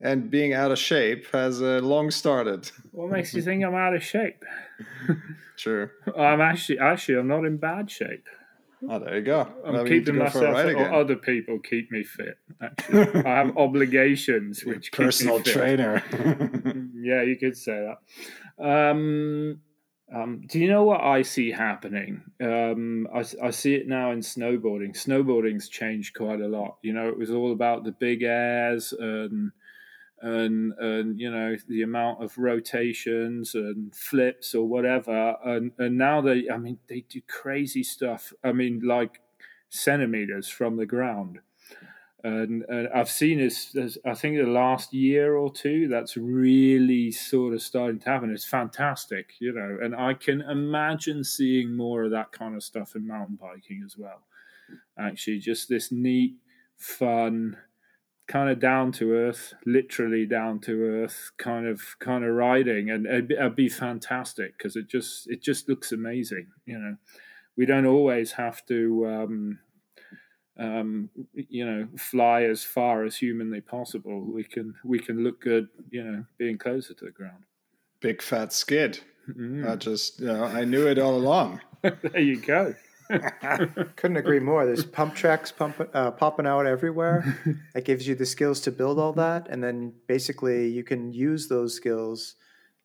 and 0.00 0.30
being 0.30 0.52
out 0.52 0.70
of 0.70 0.78
shape 0.78 1.26
has 1.32 1.62
uh, 1.62 1.80
long 1.82 2.10
started. 2.10 2.70
What 2.92 3.10
makes 3.10 3.34
you 3.34 3.42
think 3.42 3.64
I'm 3.64 3.74
out 3.74 3.94
of 3.94 4.02
shape? 4.02 4.44
sure. 5.56 5.92
I'm 6.16 6.40
actually 6.40 6.78
actually 6.78 7.18
I'm 7.18 7.28
not 7.28 7.44
in 7.44 7.56
bad 7.56 7.90
shape. 7.90 8.26
Oh, 8.88 8.98
there 9.00 9.16
you 9.16 9.22
go. 9.22 9.48
I'm 9.66 9.86
keeping 9.86 10.16
myself, 10.16 10.44
or 10.44 10.94
other 10.94 11.16
people 11.16 11.58
keep 11.58 11.90
me 11.90 12.04
fit. 12.04 12.38
Actually, 12.62 13.24
I 13.24 13.38
have 13.38 13.56
obligations 13.56 14.64
which 14.64 14.92
personal 14.92 15.42
trainer. 15.42 16.02
yeah, 16.94 17.22
you 17.22 17.36
could 17.40 17.56
say 17.56 17.88
that. 17.88 18.64
Um, 18.64 19.60
um, 20.14 20.42
do 20.46 20.58
you 20.58 20.68
know 20.68 20.84
what 20.84 21.02
I 21.02 21.22
see 21.22 21.50
happening? 21.50 22.22
Um, 22.40 23.06
I, 23.14 23.24
I, 23.42 23.50
see 23.50 23.74
it 23.74 23.86
now 23.86 24.12
in 24.12 24.20
snowboarding. 24.20 24.96
Snowboarding's 24.96 25.68
changed 25.68 26.14
quite 26.14 26.40
a 26.40 26.48
lot. 26.48 26.78
You 26.82 26.94
know, 26.94 27.08
it 27.08 27.18
was 27.18 27.30
all 27.30 27.52
about 27.52 27.84
the 27.84 27.92
big 27.92 28.22
airs 28.22 28.94
and 28.98 29.52
and 30.20 30.72
and 30.78 31.20
you 31.20 31.30
know 31.30 31.56
the 31.68 31.82
amount 31.82 32.22
of 32.22 32.36
rotations 32.38 33.54
and 33.54 33.94
flips 33.94 34.54
or 34.54 34.66
whatever 34.66 35.36
and 35.44 35.72
and 35.78 35.96
now 35.96 36.20
they 36.20 36.48
i 36.52 36.56
mean 36.56 36.78
they 36.88 37.04
do 37.08 37.20
crazy 37.28 37.84
stuff 37.84 38.32
i 38.42 38.50
mean 38.50 38.80
like 38.84 39.20
centimeters 39.68 40.48
from 40.48 40.76
the 40.76 40.86
ground 40.86 41.38
and, 42.24 42.64
and 42.68 42.88
i've 42.94 43.10
seen 43.10 43.38
this 43.38 43.76
i 44.04 44.14
think 44.14 44.36
the 44.36 44.42
last 44.42 44.92
year 44.92 45.36
or 45.36 45.52
two 45.52 45.86
that's 45.88 46.16
really 46.16 47.10
sort 47.10 47.54
of 47.54 47.62
starting 47.62 47.98
to 47.98 48.08
happen 48.08 48.30
it's 48.30 48.44
fantastic 48.44 49.34
you 49.40 49.52
know 49.52 49.78
and 49.82 49.94
i 49.94 50.12
can 50.12 50.40
imagine 50.42 51.22
seeing 51.22 51.76
more 51.76 52.04
of 52.04 52.10
that 52.10 52.32
kind 52.32 52.56
of 52.56 52.62
stuff 52.62 52.96
in 52.96 53.06
mountain 53.06 53.38
biking 53.40 53.82
as 53.84 53.96
well 53.96 54.22
actually 54.98 55.38
just 55.38 55.68
this 55.68 55.92
neat 55.92 56.34
fun 56.76 57.56
kind 58.28 58.50
of 58.50 58.60
down 58.60 58.92
to 58.92 59.12
earth, 59.12 59.54
literally 59.66 60.26
down 60.26 60.60
to 60.60 60.82
earth 60.84 61.32
kind 61.38 61.66
of 61.66 61.96
kind 61.98 62.24
of 62.24 62.34
riding, 62.34 62.90
and 62.90 63.06
it'd 63.06 63.28
be, 63.28 63.34
it'd 63.34 63.56
be 63.56 63.68
fantastic 63.68 64.56
because 64.56 64.76
it 64.76 64.88
just 64.88 65.28
it 65.28 65.42
just 65.42 65.68
looks 65.68 65.90
amazing. 65.90 66.48
You 66.66 66.78
know, 66.78 66.96
we 67.56 67.66
don't 67.66 67.86
always 67.86 68.32
have 68.32 68.64
to. 68.66 69.06
Um, 69.08 69.58
um, 70.58 71.10
you 71.34 71.64
know, 71.64 71.88
fly 71.96 72.42
as 72.42 72.64
far 72.64 73.04
as 73.04 73.16
humanly 73.16 73.60
possible. 73.60 74.20
We 74.20 74.44
can 74.44 74.74
we 74.84 74.98
can 74.98 75.22
look 75.22 75.40
good, 75.40 75.68
you 75.90 76.02
know, 76.02 76.24
being 76.36 76.58
closer 76.58 76.94
to 76.94 77.04
the 77.04 77.10
ground. 77.10 77.44
Big 78.00 78.22
fat 78.22 78.52
skid. 78.52 79.00
Mm. 79.28 79.68
I 79.68 79.76
just, 79.76 80.20
you 80.20 80.26
know, 80.26 80.44
I 80.44 80.64
knew 80.64 80.86
it 80.86 80.98
all 80.98 81.16
along. 81.16 81.60
there 81.82 82.20
you 82.20 82.40
go. 82.40 82.74
Couldn't 83.96 84.16
agree 84.16 84.40
more. 84.40 84.66
There's 84.66 84.84
pump 84.84 85.14
tracks 85.14 85.50
pump, 85.50 85.88
uh, 85.94 86.10
popping 86.10 86.46
out 86.46 86.66
everywhere. 86.66 87.36
That 87.74 87.84
gives 87.84 88.06
you 88.06 88.14
the 88.14 88.26
skills 88.26 88.60
to 88.62 88.72
build 88.72 88.98
all 88.98 89.12
that, 89.14 89.46
and 89.48 89.62
then 89.62 89.94
basically 90.06 90.68
you 90.68 90.82
can 90.82 91.12
use 91.12 91.48
those 91.48 91.74
skills 91.74 92.34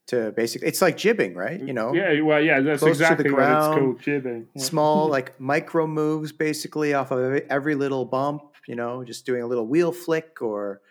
to 0.07 0.31
basically. 0.31 0.67
It's 0.67 0.81
like 0.81 0.97
jibbing, 0.97 1.35
right? 1.35 1.59
You 1.59 1.73
know. 1.73 1.93
Yeah. 1.93 2.21
Well, 2.21 2.41
yeah. 2.41 2.59
That's 2.61 2.83
exactly 2.83 3.31
what 3.31 3.43
it's 3.43 3.67
called, 3.67 4.01
jibbing. 4.01 4.47
Yeah. 4.53 4.63
Small, 4.63 5.07
like 5.17 5.39
micro 5.39 5.87
moves, 5.87 6.31
basically 6.31 6.93
off 6.93 7.11
of 7.11 7.41
every 7.49 7.75
little 7.75 8.05
bump. 8.05 8.43
You 8.67 8.75
know, 8.75 9.03
just 9.03 9.25
doing 9.25 9.43
a 9.43 9.47
little 9.47 9.67
wheel 9.67 9.91
flick 9.91 10.41
or 10.41 10.81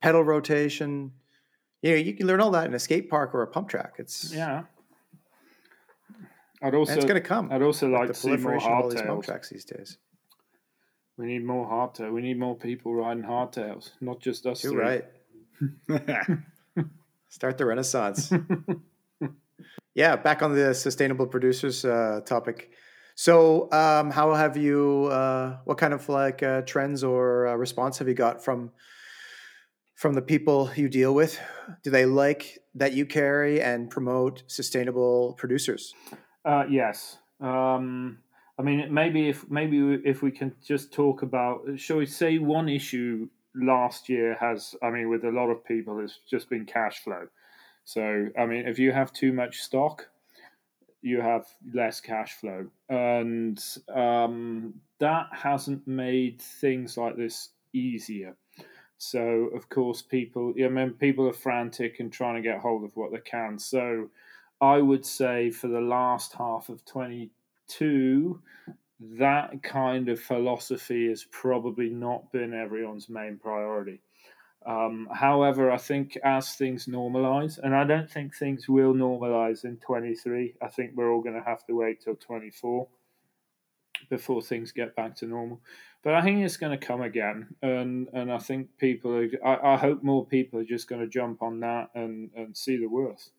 pedal 0.00 0.22
rotation. 0.24 1.12
You 1.80 1.90
know, 1.90 1.96
you 1.96 2.14
can 2.14 2.26
learn 2.26 2.40
all 2.40 2.52
that 2.52 2.66
in 2.66 2.74
a 2.74 2.78
skate 2.78 3.10
park 3.10 3.34
or 3.34 3.42
a 3.42 3.46
pump 3.46 3.68
track. 3.68 3.94
It's 3.98 4.32
yeah. 4.32 4.64
I'd 6.62 6.74
also 6.74 6.94
it's 6.94 7.04
going 7.04 7.20
to 7.20 7.28
come. 7.28 7.50
I'd 7.50 7.62
also 7.62 7.88
like, 7.88 8.06
to 8.06 8.14
see 8.14 8.36
more 8.36 8.58
hardtails. 8.58 9.24
tracks 9.24 9.50
these 9.50 9.64
days. 9.64 9.98
We 11.18 11.26
need 11.26 11.44
more 11.44 11.66
hardtail. 11.66 12.12
We 12.12 12.22
need 12.22 12.38
more 12.38 12.56
people 12.56 12.94
riding 12.94 13.24
hardtails, 13.24 13.90
not 14.00 14.20
just 14.20 14.46
us. 14.46 14.62
You're 14.62 14.72
three. 14.72 15.02
right. 15.88 16.38
Start 17.32 17.56
the 17.56 17.64
renaissance. 17.64 18.30
yeah, 19.94 20.16
back 20.16 20.42
on 20.42 20.54
the 20.54 20.74
sustainable 20.74 21.26
producers 21.26 21.82
uh, 21.82 22.20
topic. 22.26 22.72
So, 23.14 23.72
um, 23.72 24.10
how 24.10 24.34
have 24.34 24.58
you? 24.58 25.08
Uh, 25.10 25.56
what 25.64 25.78
kind 25.78 25.94
of 25.94 26.06
like 26.10 26.42
uh, 26.42 26.60
trends 26.60 27.02
or 27.02 27.46
uh, 27.46 27.54
response 27.54 27.96
have 28.00 28.06
you 28.08 28.12
got 28.12 28.44
from 28.44 28.70
from 29.94 30.12
the 30.12 30.20
people 30.20 30.70
you 30.76 30.90
deal 30.90 31.14
with? 31.14 31.40
Do 31.82 31.88
they 31.88 32.04
like 32.04 32.58
that 32.74 32.92
you 32.92 33.06
carry 33.06 33.62
and 33.62 33.88
promote 33.88 34.42
sustainable 34.46 35.32
producers? 35.38 35.94
Uh, 36.44 36.64
yes. 36.68 37.16
Um, 37.40 38.18
I 38.58 38.62
mean, 38.62 38.92
maybe 38.92 39.30
if 39.30 39.50
maybe 39.50 40.02
if 40.04 40.20
we 40.20 40.32
can 40.32 40.54
just 40.62 40.92
talk 40.92 41.22
about, 41.22 41.62
shall 41.76 41.96
we 41.96 42.04
say, 42.04 42.36
one 42.36 42.68
issue 42.68 43.30
last 43.54 44.08
year 44.08 44.36
has, 44.40 44.74
I 44.82 44.90
mean, 44.90 45.08
with 45.08 45.24
a 45.24 45.30
lot 45.30 45.50
of 45.50 45.64
people, 45.64 46.00
it's 46.00 46.20
just 46.28 46.48
been 46.48 46.64
cash 46.64 46.98
flow. 47.00 47.28
So, 47.84 48.28
I 48.38 48.46
mean, 48.46 48.66
if 48.66 48.78
you 48.78 48.92
have 48.92 49.12
too 49.12 49.32
much 49.32 49.60
stock, 49.62 50.08
you 51.02 51.20
have 51.20 51.46
less 51.74 52.00
cash 52.00 52.34
flow, 52.34 52.66
and 52.88 53.62
um, 53.92 54.74
that 55.00 55.26
hasn't 55.32 55.86
made 55.86 56.40
things 56.40 56.96
like 56.96 57.16
this 57.16 57.48
easier. 57.72 58.36
So, 58.98 59.48
of 59.52 59.68
course, 59.68 60.00
people, 60.00 60.54
I 60.64 60.68
mean, 60.68 60.90
people 60.92 61.26
are 61.26 61.32
frantic 61.32 61.98
and 61.98 62.12
trying 62.12 62.36
to 62.36 62.48
get 62.48 62.60
hold 62.60 62.84
of 62.84 62.96
what 62.96 63.10
they 63.10 63.18
can. 63.18 63.58
So, 63.58 64.10
I 64.60 64.78
would 64.80 65.04
say 65.04 65.50
for 65.50 65.66
the 65.66 65.80
last 65.80 66.34
half 66.34 66.68
of 66.68 66.84
22, 66.84 68.40
that 69.18 69.62
kind 69.62 70.08
of 70.08 70.20
philosophy 70.20 71.08
has 71.08 71.24
probably 71.30 71.90
not 71.90 72.30
been 72.32 72.54
everyone's 72.54 73.08
main 73.08 73.38
priority. 73.38 74.00
Um, 74.64 75.08
however, 75.12 75.72
I 75.72 75.76
think 75.76 76.16
as 76.22 76.54
things 76.54 76.86
normalize, 76.86 77.58
and 77.58 77.74
I 77.74 77.84
don't 77.84 78.10
think 78.10 78.34
things 78.34 78.68
will 78.68 78.94
normalize 78.94 79.64
in 79.64 79.78
23, 79.78 80.54
I 80.62 80.68
think 80.68 80.92
we're 80.94 81.12
all 81.12 81.22
going 81.22 81.34
to 81.34 81.48
have 81.48 81.64
to 81.66 81.74
wait 81.74 82.00
till 82.00 82.14
24 82.14 82.86
before 84.08 84.42
things 84.42 84.72
get 84.72 84.94
back 84.94 85.16
to 85.16 85.26
normal. 85.26 85.60
But 86.04 86.14
I 86.14 86.22
think 86.22 86.44
it's 86.44 86.56
going 86.56 86.78
to 86.78 86.86
come 86.86 87.00
again, 87.00 87.54
and 87.62 88.08
and 88.12 88.32
I 88.32 88.38
think 88.38 88.76
people, 88.76 89.14
are, 89.14 89.28
I, 89.44 89.74
I 89.74 89.76
hope 89.76 90.02
more 90.02 90.26
people 90.26 90.58
are 90.58 90.64
just 90.64 90.88
going 90.88 91.00
to 91.00 91.06
jump 91.06 91.42
on 91.42 91.60
that 91.60 91.90
and 91.94 92.30
and 92.36 92.56
see 92.56 92.76
the 92.76 92.88
worth 92.88 93.30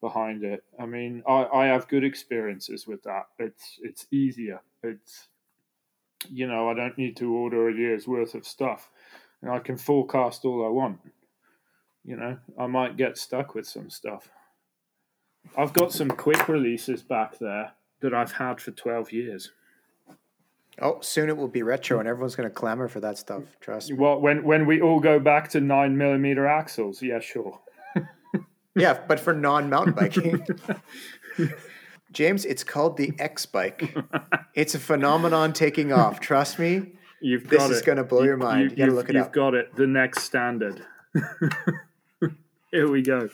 behind 0.00 0.44
it. 0.44 0.64
I 0.78 0.86
mean, 0.86 1.22
I, 1.26 1.46
I 1.46 1.66
have 1.66 1.88
good 1.88 2.04
experiences 2.04 2.86
with 2.86 3.02
that. 3.04 3.26
It's 3.38 3.78
it's 3.82 4.06
easier. 4.10 4.60
It's 4.82 5.28
you 6.28 6.46
know, 6.46 6.68
I 6.68 6.74
don't 6.74 6.98
need 6.98 7.16
to 7.18 7.32
order 7.32 7.68
a 7.68 7.74
year's 7.74 8.08
worth 8.08 8.34
of 8.34 8.46
stuff. 8.46 8.90
And 9.40 9.50
I 9.50 9.60
can 9.60 9.76
forecast 9.76 10.44
all 10.44 10.66
I 10.66 10.68
want. 10.68 10.98
You 12.04 12.16
know, 12.16 12.38
I 12.58 12.66
might 12.66 12.96
get 12.96 13.18
stuck 13.18 13.54
with 13.54 13.66
some 13.66 13.88
stuff. 13.88 14.30
I've 15.56 15.72
got 15.72 15.92
some 15.92 16.08
quick 16.08 16.48
releases 16.48 17.02
back 17.02 17.38
there 17.38 17.72
that 18.00 18.12
I've 18.12 18.32
had 18.32 18.60
for 18.60 18.72
12 18.72 19.12
years. 19.12 19.52
Oh, 20.80 20.98
soon 21.00 21.28
it 21.28 21.36
will 21.36 21.48
be 21.48 21.62
retro, 21.62 21.98
and 21.98 22.08
everyone's 22.08 22.36
going 22.36 22.48
to 22.48 22.54
clamor 22.54 22.88
for 22.88 23.00
that 23.00 23.18
stuff. 23.18 23.42
Trust 23.60 23.90
me. 23.90 23.96
Well, 23.96 24.20
when 24.20 24.44
when 24.44 24.64
we 24.66 24.80
all 24.80 25.00
go 25.00 25.18
back 25.18 25.48
to 25.50 25.60
nine 25.60 25.96
millimeter 25.96 26.46
axles, 26.46 27.02
yeah, 27.02 27.18
sure 27.18 27.60
yeah, 28.74 28.98
but 29.06 29.20
for 29.20 29.34
non 29.34 29.70
mountain 29.70 29.94
biking. 29.94 30.46
James, 32.12 32.44
it's 32.44 32.64
called 32.64 32.96
the 32.96 33.12
X 33.18 33.46
bike. 33.46 33.94
It's 34.54 34.74
a 34.74 34.78
phenomenon 34.78 35.52
taking 35.52 35.92
off. 35.92 36.20
Trust 36.20 36.58
me. 36.58 36.92
You've 37.20 37.44
got 37.44 37.50
this 37.50 37.60
got 37.60 37.70
is 37.70 37.82
going 37.82 37.98
to 37.98 38.04
blow 38.04 38.20
you, 38.20 38.28
your 38.28 38.36
mind. 38.36 38.70
You, 38.70 38.70
you 38.70 38.76
got 38.76 38.86
to 38.86 38.92
look 38.92 39.08
it 39.08 39.14
you've 39.14 39.22
up. 39.22 39.28
You've 39.28 39.34
got 39.34 39.54
it. 39.54 39.76
The 39.76 39.86
next 39.86 40.22
standard. 40.22 40.84
Here 42.70 42.90
we 42.90 43.02
go. 43.02 43.28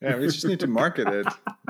Yeah, 0.00 0.16
we 0.16 0.26
just 0.26 0.46
need 0.46 0.60
to 0.60 0.66
market 0.66 1.08
it. 1.08 1.26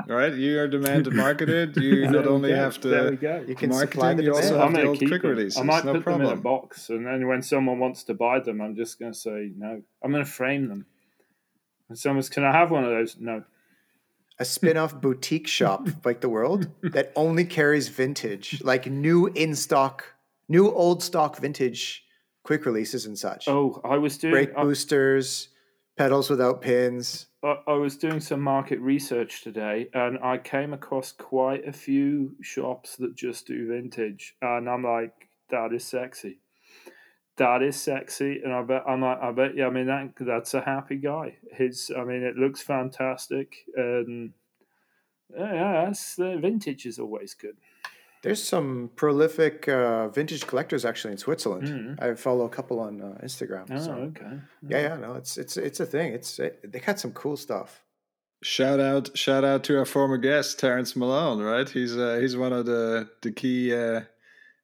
All 0.09 0.15
right, 0.15 0.33
you 0.33 0.57
are 0.59 0.67
demand 0.67 1.05
to 1.05 1.11
market 1.11 1.49
it. 1.49 1.75
You 1.75 2.09
not 2.09 2.25
only 2.25 2.53
have 2.53 2.79
to 2.81 2.87
there 2.87 3.09
we 3.11 3.17
go. 3.17 3.43
You 3.45 3.55
can 3.55 3.69
market 3.69 3.91
supply 3.91 4.13
them, 4.13 4.25
you 4.25 4.33
also 4.33 4.57
have 4.57 4.73
gonna 4.73 4.91
the 4.91 4.97
keep 4.97 5.09
quick 5.09 5.21
them. 5.21 5.31
releases. 5.31 5.59
I 5.59 5.63
might 5.63 5.83
no 5.83 5.93
put 5.93 6.03
problem. 6.03 6.23
them 6.27 6.33
in 6.33 6.39
a 6.39 6.41
box, 6.41 6.89
and 6.89 7.05
then 7.05 7.27
when 7.27 7.41
someone 7.41 7.79
wants 7.79 8.03
to 8.05 8.13
buy 8.13 8.39
them, 8.39 8.61
I'm 8.61 8.75
just 8.75 8.99
going 8.99 9.11
to 9.11 9.17
say 9.17 9.51
no. 9.57 9.81
I'm 10.01 10.11
going 10.11 10.23
to 10.23 10.29
frame 10.29 10.69
them. 10.69 10.85
And 11.91 11.99
someone's, 11.99 12.29
can 12.29 12.45
I 12.45 12.53
have 12.53 12.71
one 12.71 12.85
of 12.85 12.89
those? 12.89 13.17
No 13.19 13.43
a 14.39 14.45
spin-off 14.45 14.99
boutique 14.99 15.45
shop 15.45 15.87
like 16.05 16.21
the 16.21 16.29
world 16.29 16.67
that 16.81 17.11
only 17.17 17.43
carries 17.43 17.89
vintage, 17.89 18.61
like 18.63 18.87
new 18.87 19.27
in 19.27 19.53
stock, 19.53 20.15
new 20.47 20.71
old 20.71 21.03
stock 21.03 21.37
vintage 21.37 22.05
quick 22.43 22.65
releases 22.65 23.05
and 23.05 23.19
such. 23.19 23.49
Oh, 23.49 23.81
I 23.83 23.97
was 23.97 24.17
doing 24.17 24.33
brake 24.33 24.53
uh, 24.55 24.63
boosters, 24.63 25.49
pedals 25.97 26.29
without 26.29 26.61
pins. 26.61 27.27
I, 27.43 27.57
I 27.67 27.73
was 27.73 27.97
doing 27.97 28.21
some 28.21 28.39
market 28.39 28.79
research 28.79 29.43
today, 29.43 29.89
and 29.93 30.17
I 30.23 30.37
came 30.37 30.71
across 30.71 31.11
quite 31.11 31.67
a 31.67 31.73
few 31.73 32.35
shops 32.41 32.95
that 32.95 33.15
just 33.15 33.47
do 33.47 33.67
vintage, 33.67 34.35
and 34.41 34.69
I'm 34.69 34.85
like, 34.85 35.27
that 35.49 35.73
is 35.73 35.83
sexy. 35.83 36.39
That 37.41 37.63
is 37.63 37.75
sexy, 37.75 38.39
and 38.43 38.53
I 38.53 38.61
bet 38.61 38.83
I'm 38.87 39.01
like, 39.01 39.19
I 39.19 39.31
bet 39.31 39.57
yeah. 39.57 39.65
I 39.65 39.71
mean 39.71 39.87
that 39.87 40.13
that's 40.19 40.53
a 40.53 40.61
happy 40.61 40.97
guy. 40.97 41.37
His, 41.51 41.91
I 41.97 42.03
mean, 42.03 42.21
it 42.21 42.35
looks 42.35 42.61
fantastic, 42.61 43.65
and 43.75 44.33
yeah, 45.35 45.85
that's 45.85 46.15
the 46.17 46.37
vintage 46.37 46.85
is 46.85 46.99
always 46.99 47.33
good. 47.33 47.57
There's 48.21 48.43
some 48.43 48.91
prolific 48.95 49.67
uh, 49.67 50.09
vintage 50.09 50.45
collectors 50.45 50.85
actually 50.85 51.13
in 51.13 51.17
Switzerland. 51.17 51.67
Mm. 51.67 52.03
I 52.03 52.13
follow 52.13 52.45
a 52.45 52.49
couple 52.49 52.79
on 52.79 53.01
uh, 53.01 53.25
Instagram. 53.25 53.65
Oh, 53.71 53.79
so. 53.79 53.91
okay. 53.93 54.37
Yeah, 54.67 54.81
yeah, 54.81 54.97
no, 54.97 55.15
it's 55.15 55.39
it's 55.39 55.57
it's 55.57 55.79
a 55.79 55.85
thing. 55.87 56.13
It's 56.13 56.37
it, 56.37 56.71
they 56.71 56.79
got 56.79 56.99
some 56.99 57.11
cool 57.13 57.37
stuff. 57.37 57.81
Shout 58.43 58.79
out, 58.79 59.17
shout 59.17 59.43
out 59.43 59.63
to 59.63 59.79
our 59.79 59.85
former 59.85 60.17
guest 60.17 60.59
Terrence 60.59 60.95
Malone. 60.95 61.41
Right, 61.41 61.67
he's 61.67 61.97
uh, 61.97 62.19
he's 62.21 62.37
one 62.37 62.53
of 62.53 62.67
the 62.67 63.09
the 63.23 63.31
key 63.31 63.73
uh, 63.73 64.01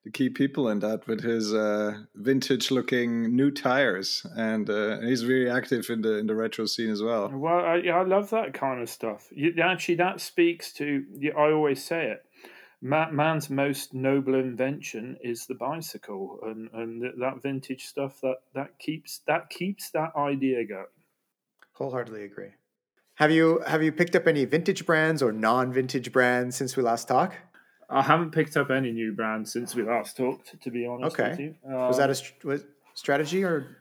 the 0.08 0.12
key 0.12 0.30
people 0.30 0.70
in 0.70 0.80
that 0.80 1.06
with 1.06 1.22
his 1.22 1.54
uh, 1.54 1.98
vintage 2.16 2.72
looking 2.72 3.36
new 3.36 3.52
tires, 3.52 4.26
and 4.38 4.70
uh, 4.70 5.02
he's 5.02 5.26
really 5.26 5.50
active 5.50 5.90
in 5.90 6.02
the 6.02 6.14
in 6.18 6.28
the 6.28 6.36
retro 6.36 6.66
scene 6.66 6.90
as 6.90 7.02
well. 7.02 7.30
Well, 7.30 7.60
I, 7.60 7.76
yeah, 7.84 7.98
I 7.98 8.04
love 8.04 8.30
that 8.30 8.54
kind 8.54 8.82
of 8.82 8.90
stuff. 8.90 9.28
You, 9.32 9.54
actually, 9.62 9.96
that 9.96 10.22
speaks 10.22 10.72
to. 10.74 11.04
I 11.38 11.52
always 11.52 11.84
say 11.84 12.12
it. 12.12 12.24
man's 12.82 13.50
most 13.50 13.94
noble 13.94 14.36
invention 14.36 15.18
is 15.22 15.46
the 15.46 15.56
bicycle, 15.56 16.40
and 16.44 16.70
and 16.74 17.04
that 17.20 17.42
vintage 17.42 17.86
stuff 17.86 18.22
that 18.22 18.38
that 18.56 18.80
keeps 18.80 19.20
that 19.28 19.50
keeps 19.50 19.92
that 19.92 20.12
idea 20.16 20.66
going. 20.66 20.96
Wholeheartedly 21.74 22.24
agree. 22.24 22.54
Have 23.16 23.32
you 23.32 23.62
have 23.66 23.82
you 23.84 23.92
picked 23.92 24.16
up 24.16 24.28
any 24.28 24.46
vintage 24.46 24.86
brands 24.86 25.22
or 25.24 25.32
non-vintage 25.32 26.12
brands 26.12 26.56
since 26.56 26.78
we 26.78 26.84
last 26.84 27.08
talked? 27.08 27.36
I 27.90 28.02
haven't 28.02 28.32
picked 28.32 28.58
up 28.58 28.70
any 28.70 28.92
new 28.92 29.14
brands 29.14 29.52
since 29.52 29.74
we 29.74 29.84
last 29.84 30.18
talked. 30.18 30.62
To 30.62 30.72
be 30.72 30.86
honest 30.86 31.20
okay. 31.20 31.30
with 31.32 31.40
you, 31.40 31.56
um, 31.66 31.88
was 31.88 31.98
that 31.98 32.10
a 32.10 32.16
st- 32.16 32.66
strategy 32.94 33.44
or 33.44 33.78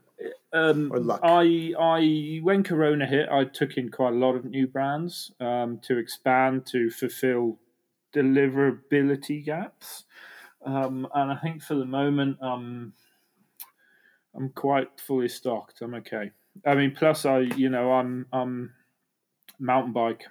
um, 0.52 0.92
or 0.92 1.00
luck? 1.00 1.20
I 1.22 1.72
I 1.78 2.40
when 2.42 2.62
Corona 2.62 3.06
hit, 3.06 3.28
I 3.28 3.44
took 3.44 3.76
in 3.76 3.90
quite 3.90 4.12
a 4.12 4.16
lot 4.16 4.36
of 4.36 4.44
new 4.44 4.66
brands 4.66 5.32
um, 5.40 5.80
to 5.82 5.98
expand 5.98 6.66
to 6.66 6.90
fulfill 6.90 7.58
deliverability 8.14 9.44
gaps, 9.44 10.04
um, 10.64 11.08
and 11.14 11.32
I 11.32 11.36
think 11.36 11.62
for 11.62 11.74
the 11.74 11.84
moment, 11.84 12.38
um, 12.40 12.92
I'm 14.34 14.50
quite 14.50 14.88
fully 15.00 15.28
stocked. 15.28 15.80
I'm 15.80 15.94
okay. 15.94 16.30
I 16.64 16.74
mean, 16.74 16.94
plus 16.96 17.26
I, 17.26 17.40
you 17.40 17.68
know, 17.68 17.92
I'm 17.92 18.26
I'm 18.32 18.72
mountain 19.58 19.92
bike. 19.92 20.26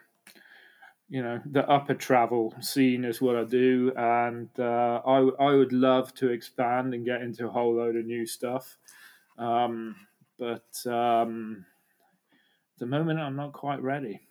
You 1.08 1.22
know, 1.22 1.40
the 1.46 1.70
upper 1.70 1.94
travel 1.94 2.56
scene 2.62 3.06
is 3.06 3.22
what 3.22 3.36
I 3.36 3.44
do, 3.44 3.94
and 3.96 4.50
uh, 4.58 5.02
I 5.06 5.18
I 5.40 5.54
would 5.54 5.72
love 5.72 6.14
to 6.16 6.30
expand 6.30 6.94
and 6.96 7.06
get 7.06 7.22
into 7.22 7.48
a 7.48 7.52
whole 7.52 7.76
load 7.76 7.96
of 7.96 8.06
new 8.06 8.26
stuff, 8.26 8.78
um, 9.38 9.96
but 10.40 10.66
um, 10.88 11.66
at 12.76 12.80
the 12.80 12.88
moment 12.88 13.20
I'm 13.20 13.36
not 13.36 13.54
quite 13.54 13.82
ready. 13.84 14.22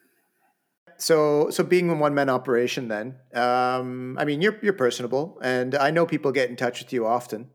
So, 0.97 1.51
so 1.51 1.65
being 1.65 1.91
a 1.91 1.95
one 1.95 2.15
man 2.15 2.29
operation, 2.29 2.89
then, 2.89 3.17
um, 3.35 4.17
I 4.19 4.25
mean, 4.25 4.41
you're 4.41 4.59
you're 4.63 4.73
personable, 4.73 5.39
and 5.43 5.75
I 5.75 5.91
know 5.91 6.07
people 6.07 6.33
get 6.33 6.51
in 6.51 6.57
touch 6.57 6.83
with 6.83 6.93
you 6.93 7.07
often. 7.07 7.51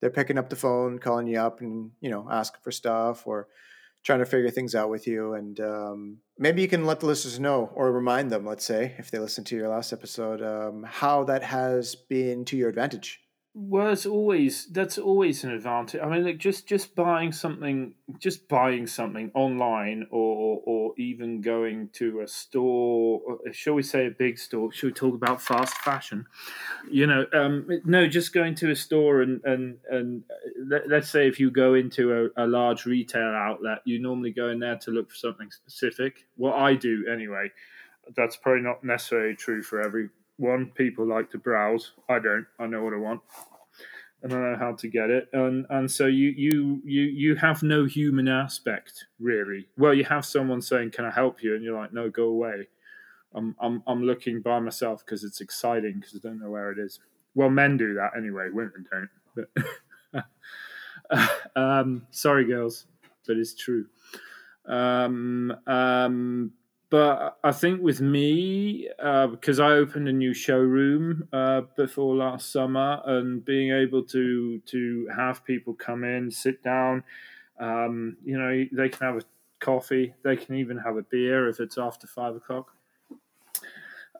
They're 0.00 0.10
picking 0.10 0.38
up 0.38 0.50
the 0.50 0.56
phone, 0.56 0.98
calling 0.98 1.26
you 1.26 1.38
up, 1.38 1.60
and 1.60 1.92
you 2.00 2.10
know, 2.10 2.26
asking 2.30 2.60
for 2.62 2.70
stuff 2.70 3.26
or 3.26 3.48
trying 4.02 4.20
to 4.20 4.26
figure 4.26 4.50
things 4.50 4.74
out 4.74 4.90
with 4.90 5.06
you. 5.06 5.34
And 5.34 5.60
um, 5.60 6.18
maybe 6.38 6.62
you 6.62 6.68
can 6.68 6.86
let 6.86 7.00
the 7.00 7.06
listeners 7.06 7.38
know 7.38 7.70
or 7.74 7.92
remind 7.92 8.30
them, 8.30 8.46
let's 8.46 8.64
say, 8.64 8.94
if 8.98 9.10
they 9.10 9.18
listen 9.18 9.44
to 9.44 9.56
your 9.56 9.68
last 9.68 9.92
episode, 9.92 10.42
um, 10.42 10.84
how 10.88 11.24
that 11.24 11.42
has 11.42 11.94
been 11.94 12.44
to 12.46 12.56
your 12.56 12.68
advantage. 12.68 13.20
Well, 13.52 13.88
it's 13.92 14.06
always 14.06 14.66
that's 14.66 14.96
always 14.96 15.42
an 15.42 15.50
advantage. 15.50 16.00
I 16.00 16.08
mean, 16.08 16.24
like 16.24 16.38
just 16.38 16.68
just 16.68 16.94
buying 16.94 17.32
something, 17.32 17.94
just 18.20 18.48
buying 18.48 18.86
something 18.86 19.32
online, 19.34 20.06
or 20.12 20.62
or 20.64 20.94
even 20.96 21.40
going 21.40 21.88
to 21.94 22.20
a 22.20 22.28
store. 22.28 23.20
Shall 23.50 23.74
we 23.74 23.82
say 23.82 24.06
a 24.06 24.10
big 24.10 24.38
store? 24.38 24.70
Should 24.70 24.86
we 24.86 24.92
talk 24.92 25.14
about 25.16 25.42
fast 25.42 25.74
fashion? 25.78 26.26
You 26.88 27.08
know, 27.08 27.26
um, 27.32 27.68
no, 27.84 28.06
just 28.06 28.32
going 28.32 28.54
to 28.56 28.70
a 28.70 28.76
store 28.76 29.20
and 29.20 29.40
and 29.44 29.78
and 29.90 30.22
let, 30.68 30.92
us 30.92 31.10
say 31.10 31.26
if 31.26 31.40
you 31.40 31.50
go 31.50 31.74
into 31.74 32.30
a, 32.36 32.44
a 32.44 32.46
large 32.46 32.86
retail 32.86 33.34
outlet, 33.34 33.78
you 33.84 34.00
normally 34.00 34.30
go 34.30 34.50
in 34.50 34.60
there 34.60 34.76
to 34.76 34.92
look 34.92 35.10
for 35.10 35.16
something 35.16 35.50
specific. 35.50 36.24
What 36.36 36.54
I 36.54 36.74
do 36.74 37.04
anyway. 37.12 37.50
That's 38.16 38.36
probably 38.36 38.62
not 38.62 38.82
necessarily 38.82 39.36
true 39.36 39.62
for 39.62 39.80
every 39.80 40.08
one, 40.40 40.72
people 40.74 41.06
like 41.06 41.30
to 41.30 41.38
browse. 41.38 41.92
I 42.08 42.18
don't. 42.18 42.46
I 42.58 42.66
know 42.66 42.82
what 42.82 42.94
I 42.94 42.96
want, 42.96 43.20
and 44.22 44.32
I 44.32 44.36
know 44.38 44.56
how 44.58 44.72
to 44.72 44.88
get 44.88 45.10
it. 45.10 45.28
And 45.32 45.66
and 45.70 45.90
so 45.90 46.06
you 46.06 46.30
you 46.30 46.80
you 46.84 47.02
you 47.02 47.34
have 47.36 47.62
no 47.62 47.84
human 47.84 48.26
aspect 48.26 49.06
really. 49.18 49.68
Well, 49.76 49.94
you 49.94 50.04
have 50.04 50.24
someone 50.24 50.62
saying, 50.62 50.92
"Can 50.92 51.04
I 51.04 51.10
help 51.10 51.42
you?" 51.42 51.54
And 51.54 51.62
you're 51.62 51.78
like, 51.78 51.92
"No, 51.92 52.10
go 52.10 52.24
away." 52.24 52.68
I'm 53.34 53.54
I'm 53.60 53.82
I'm 53.86 54.02
looking 54.02 54.40
by 54.40 54.58
myself 54.58 55.04
because 55.04 55.24
it's 55.24 55.40
exciting 55.40 56.00
because 56.00 56.16
I 56.16 56.26
don't 56.26 56.40
know 56.40 56.50
where 56.50 56.72
it 56.72 56.78
is. 56.78 56.98
Well, 57.34 57.50
men 57.50 57.76
do 57.76 57.94
that 57.94 58.16
anyway. 58.16 58.48
Women 58.52 58.86
don't. 58.90 59.10
But 60.12 60.24
um, 61.56 62.06
sorry, 62.10 62.44
girls, 62.44 62.86
but 63.26 63.36
it's 63.36 63.54
true. 63.54 63.86
Um, 64.66 65.54
um, 65.66 66.52
but 66.90 67.38
I 67.44 67.52
think 67.52 67.82
with 67.82 68.00
me, 68.00 68.88
uh, 68.98 69.28
because 69.28 69.60
I 69.60 69.72
opened 69.72 70.08
a 70.08 70.12
new 70.12 70.34
showroom 70.34 71.28
uh, 71.32 71.62
before 71.76 72.16
last 72.16 72.52
summer, 72.52 73.00
and 73.04 73.44
being 73.44 73.72
able 73.72 74.02
to 74.04 74.60
to 74.66 75.08
have 75.14 75.44
people 75.44 75.74
come 75.74 76.04
in, 76.04 76.30
sit 76.30 76.62
down, 76.62 77.04
um, 77.60 78.16
you 78.24 78.38
know, 78.38 78.66
they 78.72 78.88
can 78.88 79.06
have 79.06 79.16
a 79.16 79.24
coffee, 79.60 80.14
they 80.24 80.36
can 80.36 80.56
even 80.56 80.78
have 80.78 80.96
a 80.96 81.02
beer 81.02 81.48
if 81.48 81.60
it's 81.60 81.78
after 81.78 82.06
five 82.06 82.34
o'clock 82.34 82.72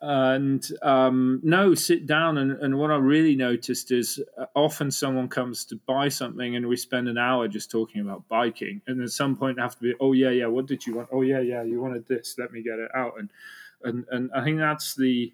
and 0.00 0.66
um, 0.82 1.40
no, 1.42 1.74
sit 1.74 2.06
down. 2.06 2.38
And, 2.38 2.52
and, 2.52 2.78
what 2.78 2.90
I 2.90 2.96
really 2.96 3.36
noticed 3.36 3.92
is 3.92 4.20
uh, 4.38 4.46
often 4.54 4.90
someone 4.90 5.28
comes 5.28 5.64
to 5.66 5.76
buy 5.86 6.08
something, 6.08 6.56
and 6.56 6.66
we 6.66 6.76
spend 6.76 7.08
an 7.08 7.18
hour 7.18 7.48
just 7.48 7.70
talking 7.70 8.00
about 8.00 8.26
biking. 8.28 8.80
And 8.86 9.02
at 9.02 9.10
some 9.10 9.36
point, 9.36 9.58
I 9.58 9.62
have 9.62 9.76
to 9.76 9.82
be, 9.82 9.94
oh 10.00 10.12
yeah, 10.12 10.30
yeah, 10.30 10.46
what 10.46 10.66
did 10.66 10.86
you 10.86 10.96
want? 10.96 11.08
Oh 11.12 11.20
yeah, 11.20 11.40
yeah, 11.40 11.62
you 11.62 11.80
wanted 11.82 12.06
this. 12.08 12.36
Let 12.38 12.52
me 12.52 12.62
get 12.62 12.78
it 12.78 12.90
out. 12.94 13.14
And 13.18 13.30
and 13.82 14.06
and 14.10 14.30
I 14.34 14.42
think 14.42 14.58
that's 14.58 14.94
the 14.94 15.32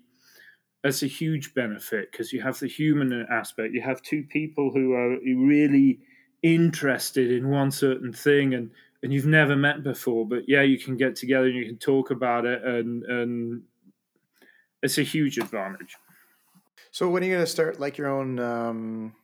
that's 0.83 1.03
a 1.03 1.09
huge 1.09 1.55
benefit 1.55 2.11
because 2.11 2.33
you 2.33 2.43
have 2.43 2.59
the 2.59 2.69
human 2.69 3.27
aspect. 3.31 3.73
You 3.73 3.83
have 3.83 4.03
two 4.03 4.25
people 4.25 4.71
who 4.73 4.95
are 4.95 5.19
really 5.21 6.01
interested 6.43 7.31
in 7.31 7.51
one 7.51 7.71
certain 7.71 8.13
thing, 8.13 8.55
and 8.55 8.71
and 9.03 9.13
you've 9.13 9.27
never 9.27 9.55
met 9.55 9.85
before, 9.85 10.27
but 10.27 10.49
yeah, 10.49 10.63
you 10.63 10.79
can 10.79 10.97
get 10.97 11.15
together 11.15 11.47
and 11.47 11.55
you 11.55 11.67
can 11.67 11.79
talk 11.79 12.11
about 12.11 12.45
it 12.45 12.65
and 12.65 13.05
and 13.05 13.63
it's 14.87 14.99
a 14.99 15.03
huge 15.03 15.37
advantage. 15.39 15.97
So 16.91 17.11
when 17.11 17.23
are 17.23 17.27
you 17.27 17.35
going 17.35 17.45
to 17.45 17.51
start 17.51 17.79
like 17.79 17.99
your 17.99 18.09
own? 18.09 18.39
Um, 18.39 19.15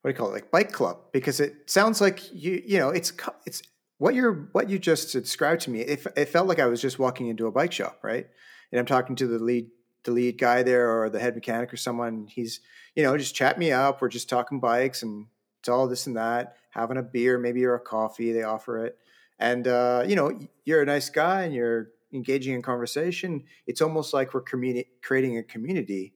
what 0.00 0.10
do 0.10 0.14
you 0.14 0.18
call 0.18 0.28
it? 0.28 0.34
Like 0.34 0.50
bike 0.50 0.70
club? 0.70 0.98
Because 1.12 1.40
it 1.40 1.68
sounds 1.68 2.00
like 2.00 2.32
you 2.32 2.62
you 2.64 2.78
know 2.78 2.90
it's 2.90 3.12
it's 3.46 3.62
what 3.98 4.14
you're 4.14 4.48
what 4.52 4.68
you 4.68 4.78
just 4.78 5.12
described 5.12 5.62
to 5.62 5.70
me. 5.70 5.80
It, 5.80 6.06
it 6.16 6.28
felt 6.28 6.46
like 6.46 6.60
I 6.60 6.66
was 6.66 6.80
just 6.80 6.98
walking 6.98 7.28
into 7.28 7.46
a 7.46 7.50
bike 7.50 7.72
shop, 7.72 7.98
right? 8.02 8.26
And 8.70 8.78
I'm 8.78 8.86
talking 8.86 9.16
to 9.16 9.26
the 9.26 9.38
lead 9.38 9.70
the 10.04 10.12
lead 10.12 10.38
guy 10.38 10.62
there 10.62 10.90
or 10.90 11.08
the 11.08 11.18
head 11.18 11.34
mechanic 11.34 11.72
or 11.72 11.76
someone. 11.76 12.28
He's 12.30 12.60
you 12.94 13.02
know 13.02 13.16
just 13.16 13.34
chat 13.34 13.58
me 13.58 13.72
up. 13.72 14.00
We're 14.00 14.08
just 14.08 14.28
talking 14.28 14.60
bikes 14.60 15.02
and 15.02 15.26
it's 15.60 15.68
all 15.68 15.88
this 15.88 16.06
and 16.06 16.16
that. 16.16 16.56
Having 16.70 16.98
a 16.98 17.02
beer, 17.02 17.38
maybe 17.38 17.64
or 17.64 17.74
a 17.74 17.80
coffee. 17.80 18.32
They 18.32 18.42
offer 18.42 18.84
it, 18.84 18.98
and 19.38 19.66
uh, 19.66 20.04
you 20.06 20.16
know 20.16 20.38
you're 20.64 20.82
a 20.82 20.86
nice 20.86 21.08
guy 21.08 21.42
and 21.44 21.54
you're 21.54 21.88
engaging 22.14 22.54
in 22.54 22.62
conversation, 22.62 23.44
it's 23.66 23.82
almost 23.82 24.14
like 24.14 24.32
we're 24.32 24.42
communi- 24.42 24.86
creating 25.02 25.36
a 25.38 25.42
community 25.42 26.14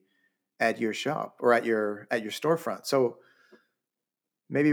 at 0.60 0.80
your 0.80 0.94
shop 0.94 1.36
or 1.40 1.52
at 1.52 1.64
your 1.64 2.06
at 2.10 2.22
your 2.22 2.32
storefront. 2.32 2.86
So 2.86 3.18
maybe 4.48 4.72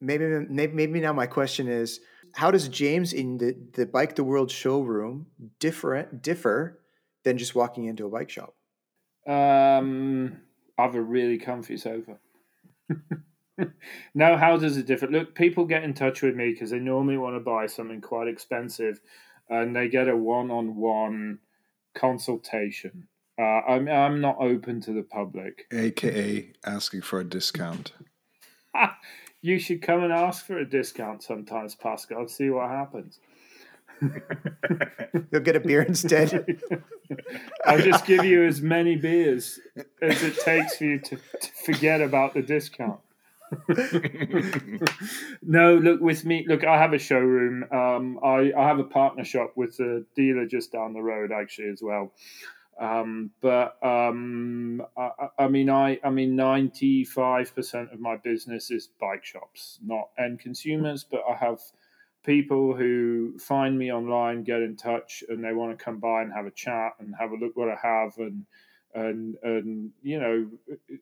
maybe 0.00 0.24
maybe, 0.48 0.72
maybe 0.72 1.00
now 1.00 1.12
my 1.12 1.26
question 1.26 1.68
is 1.68 2.00
how 2.34 2.50
does 2.50 2.68
James 2.68 3.12
in 3.12 3.38
the, 3.38 3.56
the 3.72 3.86
Bike 3.86 4.14
the 4.14 4.24
World 4.24 4.50
showroom 4.50 5.26
different 5.58 6.22
differ 6.22 6.80
than 7.24 7.38
just 7.38 7.54
walking 7.54 7.86
into 7.86 8.06
a 8.06 8.08
bike 8.08 8.30
shop? 8.30 8.54
Um, 9.26 10.40
I 10.78 10.82
have 10.82 10.94
a 10.94 11.02
really 11.02 11.38
comfy 11.38 11.76
sofa. 11.76 12.18
now, 14.14 14.36
how 14.36 14.56
does 14.56 14.76
it 14.76 14.86
differ? 14.86 15.06
Look, 15.08 15.34
people 15.34 15.64
get 15.64 15.84
in 15.84 15.92
touch 15.92 16.22
with 16.22 16.34
me 16.34 16.52
because 16.52 16.70
they 16.70 16.78
normally 16.78 17.18
want 17.18 17.36
to 17.36 17.40
buy 17.40 17.66
something 17.66 18.00
quite 18.00 18.28
expensive 18.28 19.00
and 19.50 19.74
they 19.74 19.88
get 19.88 20.08
a 20.08 20.16
one-on-one 20.16 21.40
consultation. 21.94 23.08
Uh, 23.38 23.42
I'm 23.42 23.88
I'm 23.88 24.20
not 24.20 24.36
open 24.40 24.80
to 24.82 24.92
the 24.92 25.02
public. 25.02 25.66
AKA 25.72 26.52
asking 26.64 27.02
for 27.02 27.20
a 27.20 27.24
discount. 27.24 27.92
you 29.42 29.58
should 29.58 29.82
come 29.82 30.02
and 30.02 30.12
ask 30.12 30.46
for 30.46 30.58
a 30.58 30.64
discount 30.64 31.22
sometimes, 31.22 31.74
Pascal. 31.74 32.28
See 32.28 32.50
what 32.50 32.70
happens. 32.70 33.18
You'll 35.30 35.42
get 35.42 35.56
a 35.56 35.60
beer 35.60 35.82
instead. 35.82 36.60
I'll 37.66 37.80
just 37.80 38.06
give 38.06 38.24
you 38.24 38.44
as 38.44 38.62
many 38.62 38.96
beers 38.96 39.60
as 40.00 40.22
it 40.22 40.38
takes 40.38 40.76
for 40.76 40.84
you 40.84 40.98
to, 41.00 41.16
to 41.16 41.52
forget 41.64 42.00
about 42.00 42.34
the 42.34 42.42
discount. 42.42 43.00
no, 45.42 45.76
look 45.76 46.00
with 46.00 46.24
me. 46.24 46.44
Look, 46.46 46.64
I 46.64 46.78
have 46.78 46.92
a 46.92 46.98
showroom. 46.98 47.64
Um, 47.72 48.20
I, 48.22 48.52
I 48.56 48.66
have 48.66 48.78
a 48.78 48.84
partner 48.84 49.24
shop 49.24 49.52
with 49.56 49.78
a 49.80 50.04
dealer 50.14 50.46
just 50.46 50.72
down 50.72 50.92
the 50.92 51.02
road, 51.02 51.32
actually, 51.32 51.68
as 51.68 51.82
well. 51.82 52.12
Um, 52.80 53.30
but 53.42 53.76
um, 53.84 54.82
I, 54.96 55.10
I, 55.38 55.48
mean, 55.48 55.68
I, 55.68 55.98
I 56.02 56.10
mean, 56.10 56.36
ninety-five 56.36 57.54
percent 57.54 57.92
of 57.92 58.00
my 58.00 58.16
business 58.16 58.70
is 58.70 58.88
bike 59.00 59.24
shops, 59.24 59.78
not 59.84 60.08
end 60.18 60.40
consumers. 60.40 61.04
But 61.04 61.22
I 61.28 61.34
have 61.34 61.60
people 62.24 62.74
who 62.74 63.38
find 63.38 63.78
me 63.78 63.92
online, 63.92 64.44
get 64.44 64.62
in 64.62 64.76
touch, 64.76 65.24
and 65.28 65.44
they 65.44 65.52
want 65.52 65.76
to 65.76 65.84
come 65.84 65.98
by 65.98 66.22
and 66.22 66.32
have 66.32 66.46
a 66.46 66.50
chat 66.50 66.92
and 67.00 67.14
have 67.18 67.32
a 67.32 67.36
look 67.36 67.56
what 67.56 67.68
I 67.68 67.76
have 67.82 68.16
and 68.18 68.46
and 68.94 69.36
and 69.42 69.90
you 70.02 70.18
know 70.18 70.46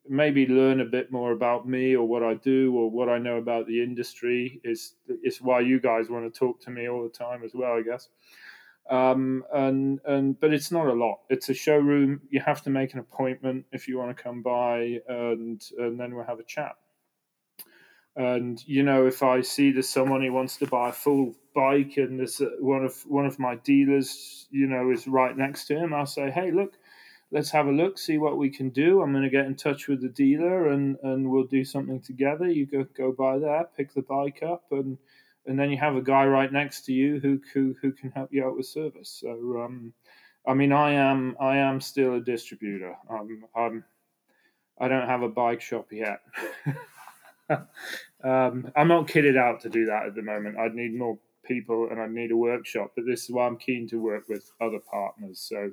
maybe 0.09 0.47
learn 0.47 0.81
a 0.81 0.85
bit 0.85 1.11
more 1.11 1.33
about 1.33 1.67
me 1.67 1.97
or 1.97 2.07
what 2.07 2.23
I 2.23 2.35
do 2.35 2.75
or 2.77 2.91
what 2.91 3.09
I 3.09 3.19
know 3.19 3.37
about 3.37 3.67
the 3.67 3.83
industry. 3.83 4.61
Is 4.65 4.95
is 5.23 5.41
why 5.41 5.61
you 5.61 5.81
guys 5.81 6.11
want 6.11 6.33
to 6.33 6.39
talk 6.39 6.61
to 6.63 6.71
me 6.71 6.89
all 6.89 7.03
the 7.03 7.09
time 7.09 7.43
as 7.45 7.53
well 7.55 7.73
I 7.73 7.83
guess. 7.83 8.09
Um, 8.91 9.45
and 9.53 10.01
and 10.07 10.39
but 10.41 10.53
it's 10.53 10.71
not 10.71 10.87
a 10.87 10.93
lot. 10.93 11.21
It's 11.29 11.49
a 11.49 11.55
showroom. 11.55 12.23
You 12.31 12.41
have 12.41 12.63
to 12.63 12.71
make 12.71 12.95
an 12.95 13.01
appointment 13.01 13.67
if 13.73 13.89
you 13.89 13.99
want 13.99 14.17
to 14.17 14.23
come 14.23 14.43
by 14.43 15.01
and 15.09 15.63
and 15.79 15.99
then 15.99 16.15
we'll 16.15 16.27
have 16.27 16.41
a 16.41 16.45
chat. 16.45 16.77
And 18.17 18.63
you 18.67 18.83
know 18.83 19.07
if 19.07 19.23
I 19.23 19.43
see 19.43 19.73
there's 19.73 19.89
someone 19.89 20.23
who 20.23 20.33
wants 20.33 20.57
to 20.59 20.67
buy 20.67 20.91
a 20.91 20.93
full 20.93 21.35
bike 21.55 21.97
and 21.97 22.19
there's 22.19 22.41
one 22.61 22.85
of 22.85 22.97
one 23.07 23.27
of 23.27 23.39
my 23.39 23.57
dealers 23.57 24.47
you 24.51 24.67
know 24.67 24.91
is 24.91 25.07
right 25.07 25.37
next 25.37 25.67
to 25.67 25.77
him 25.77 25.93
I'll 25.93 26.07
say 26.07 26.31
hey 26.31 26.53
look 26.53 26.75
let's 27.31 27.51
have 27.51 27.67
a 27.67 27.73
look, 27.73 27.99
see 27.99 28.19
what 28.19 28.39
we 28.39 28.51
can 28.51 28.71
do. 28.71 29.03
I'm 29.03 29.13
going 29.13 29.25
to 29.25 29.31
get 29.31 29.47
in 29.47 29.55
touch 29.55 29.89
with 29.89 30.01
the 30.01 30.09
dealer 30.09 30.69
and, 30.69 30.97
and 31.03 31.31
we'll 31.31 31.45
do 31.45 31.65
something 31.65 32.01
together. 32.01 32.49
You 32.49 32.67
go 32.67 32.87
go 32.97 33.13
by 33.13 33.39
there, 33.39 33.69
pick 33.77 33.93
the 33.95 34.03
bike 34.03 34.43
up, 34.43 34.65
and 34.71 34.99
and 35.47 35.59
then 35.59 35.71
you 35.71 35.79
have 35.79 35.97
a 35.97 36.03
guy 36.03 36.27
right 36.27 36.53
next 36.53 36.85
to 36.87 36.93
you 36.93 37.21
who 37.21 37.41
who, 37.53 37.75
who 37.81 37.93
can 37.93 38.11
help 38.11 38.33
you 38.33 38.47
out 38.47 38.57
with 38.57 38.67
service. 38.67 39.19
So, 39.21 39.63
um, 39.63 39.93
I 40.47 40.55
mean, 40.55 40.73
I 40.73 40.93
am 40.93 41.37
I 41.41 41.59
am 41.59 41.81
still 41.81 42.15
a 42.15 42.21
distributor. 42.21 42.95
I'm, 43.11 43.45
I'm 43.55 43.85
I 44.81 44.89
don't 44.89 45.09
have 45.09 45.23
a 45.23 45.29
bike 45.29 45.61
shop 45.61 45.89
yet. 45.91 46.21
um, 47.51 48.71
I'm 48.77 48.89
not 48.89 49.09
kitted 49.09 49.37
out 49.37 49.61
to 49.63 49.69
do 49.69 49.87
that 49.87 50.07
at 50.07 50.15
the 50.15 50.23
moment. 50.23 50.59
I'd 50.59 50.75
need 50.75 50.95
more 50.95 51.19
people 51.45 51.89
and 51.91 52.01
I'd 52.01 52.11
need 52.11 52.31
a 52.31 52.37
workshop. 52.37 52.93
But 52.95 53.07
this 53.07 53.25
is 53.25 53.31
why 53.31 53.47
I'm 53.47 53.57
keen 53.57 53.89
to 53.89 53.97
work 53.97 54.29
with 54.29 54.51
other 54.61 54.79
partners. 54.79 55.41
So, 55.41 55.73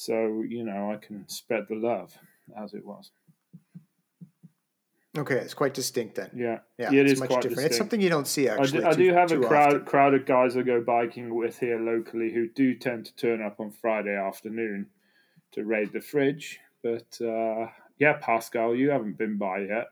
so 0.00 0.42
you 0.48 0.64
know, 0.64 0.90
I 0.92 0.96
can 0.96 1.28
spread 1.28 1.66
the 1.68 1.74
love 1.74 2.16
as 2.56 2.72
it 2.72 2.84
was. 2.86 3.10
Okay, 5.18 5.34
it's 5.36 5.54
quite 5.54 5.74
distinct 5.74 6.14
then. 6.14 6.30
Yeah, 6.34 6.60
Yeah, 6.78 6.92
it 6.92 7.04
it's 7.06 7.12
is 7.14 7.20
much 7.20 7.28
quite 7.30 7.42
different. 7.42 7.56
distinct. 7.56 7.70
It's 7.72 7.76
something 7.78 8.00
you 8.00 8.08
don't 8.08 8.26
see 8.28 8.48
I 8.48 8.56
actually. 8.56 8.80
do, 8.80 8.86
I 8.86 8.92
too- 8.92 9.02
do 9.10 9.12
have 9.14 9.32
a 9.32 9.40
crowd 9.40 9.74
often. 9.74 9.84
crowd 9.84 10.14
of 10.14 10.24
guys 10.24 10.56
I 10.56 10.62
go 10.62 10.80
biking 10.80 11.34
with 11.34 11.58
here 11.58 11.78
locally 11.80 12.32
who 12.32 12.48
do 12.48 12.74
tend 12.76 13.06
to 13.06 13.16
turn 13.16 13.42
up 13.42 13.58
on 13.60 13.72
Friday 13.72 14.16
afternoon 14.16 14.86
to 15.52 15.64
raid 15.64 15.92
the 15.92 16.00
fridge. 16.00 16.60
But 16.82 17.20
uh, 17.20 17.66
yeah, 17.98 18.14
Pascal, 18.22 18.74
you 18.74 18.88
haven't 18.90 19.18
been 19.18 19.36
by 19.36 19.58
yet. 19.62 19.88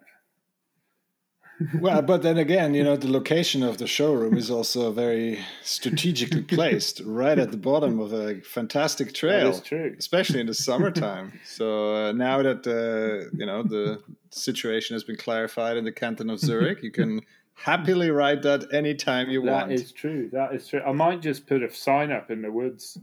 Well, 1.81 2.03
but 2.03 2.23
then 2.23 2.39
again, 2.39 2.75
you 2.75 2.85
know, 2.85 2.97
the 2.97 3.11
location 3.11 3.63
of 3.63 3.79
the 3.79 3.87
showroom 3.87 4.37
is 4.37 4.51
also 4.51 4.93
very 4.93 5.41
strategically 5.63 6.43
placed, 6.43 7.01
right 7.05 7.39
at 7.39 7.51
the 7.51 7.57
bottom 7.57 7.99
of 8.01 8.13
a 8.13 8.41
fantastic 8.43 9.13
trail, 9.13 9.51
is 9.51 9.61
true. 9.61 9.95
especially 9.99 10.41
in 10.41 10.47
the 10.47 10.55
summertime. 10.55 11.33
so 11.45 11.95
uh, 11.95 12.13
now 12.13 12.43
that 12.43 12.67
uh, 12.67 13.29
you 13.37 13.47
know 13.47 13.63
the 13.63 14.01
situation 14.31 14.95
has 14.95 15.05
been 15.05 15.17
clarified 15.17 15.77
in 15.77 15.85
the 15.85 15.93
canton 15.93 16.31
of 16.31 16.39
Zurich, 16.39 16.83
you 16.83 16.91
can 16.91 17.23
happily 17.55 18.11
ride 18.11 18.43
that 18.45 18.73
anytime 18.73 19.29
you 19.29 19.43
That 19.43 19.53
want. 19.53 19.73
is 19.73 19.91
true. 19.91 20.31
That 20.33 20.55
is 20.55 20.69
true. 20.69 20.81
I 20.87 20.93
might 20.93 21.21
just 21.21 21.47
put 21.47 21.63
a 21.63 21.73
sign 21.75 22.13
up 22.13 22.31
in 22.31 22.43
the 22.43 22.53
woods. 22.53 22.99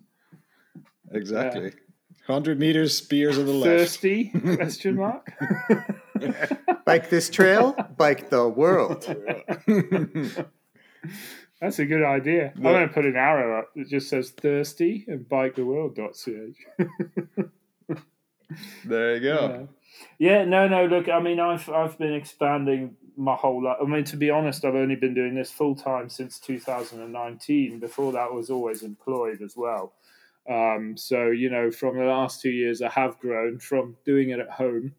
exactly. 1.12 1.74
Hundred 2.28 2.60
meters, 2.60 2.97
spears 2.97 3.38
on 3.38 3.45
the 3.45 3.51
left. 3.51 3.70
Thirsty? 3.70 4.30
Question 4.56 4.95
mark. 4.95 5.32
Bike 6.86 7.09
this 7.09 7.30
trail, 7.30 7.76
bike 7.97 8.30
the 8.30 8.47
world. 8.47 9.03
That's 11.61 11.80
a 11.80 11.86
good 11.86 12.03
idea. 12.03 12.53
I'm 12.55 12.61
going 12.61 12.88
to 12.88 12.93
put 12.93 13.05
an 13.05 13.16
arrow 13.16 13.59
up 13.59 13.74
that 13.76 13.88
just 13.89 14.09
says 14.09 14.32
thirsty 14.32 15.05
and 15.07 15.26
biketheworld.ch. 15.28 16.57
There 18.86 19.16
you 19.16 19.22
go. 19.22 19.68
Yeah. 20.20 20.38
yeah, 20.38 20.45
no, 20.45 20.68
no. 20.68 20.86
Look, 20.86 21.09
I 21.09 21.20
mean, 21.20 21.39
I've 21.39 21.68
I've 21.70 21.97
been 21.97 22.13
expanding 22.13 22.95
my 23.18 23.36
whole 23.36 23.63
life. 23.63 23.78
I 23.82 23.86
mean, 23.86 24.03
to 24.05 24.18
be 24.18 24.30
honest, 24.30 24.66
I've 24.66 24.76
only 24.76 24.95
been 24.95 25.13
doing 25.13 25.36
this 25.36 25.51
full 25.51 25.76
time 25.76 26.09
since 26.09 26.39
2019. 26.39 27.80
Before 27.80 28.11
that, 28.11 28.30
I 28.30 28.32
was 28.32 28.51
always 28.51 28.84
employed 28.84 29.41
as 29.41 29.55
well. 29.57 29.93
Um, 30.47 30.95
so 30.95 31.32
you 31.32 31.49
know, 31.49 31.72
from 31.72 31.97
the 31.97 32.05
last 32.05 32.41
two 32.41 32.51
years, 32.51 32.82
I 32.82 32.89
have 32.89 33.20
grown 33.20 33.57
from 33.59 33.97
doing 34.05 34.30
it 34.30 34.39
at 34.39 34.51
home 34.51 34.93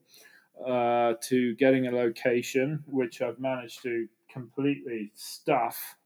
uh, 0.65 1.15
to 1.23 1.55
getting 1.57 1.87
a 1.87 1.91
location, 1.91 2.83
which 2.87 3.21
I've 3.21 3.39
managed 3.39 3.83
to 3.83 4.09
completely 4.31 5.13
stuff 5.15 5.97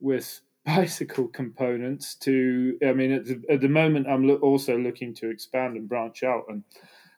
with 0.00 0.40
bicycle 0.66 1.28
components. 1.28 2.14
To 2.16 2.78
I 2.86 2.92
mean, 2.92 3.12
at 3.12 3.24
the, 3.24 3.42
at 3.50 3.60
the 3.60 3.68
moment, 3.68 4.06
I'm 4.08 4.26
lo- 4.26 4.36
also 4.36 4.78
looking 4.78 5.14
to 5.14 5.30
expand 5.30 5.76
and 5.76 5.88
branch 5.88 6.22
out, 6.22 6.44
and 6.48 6.64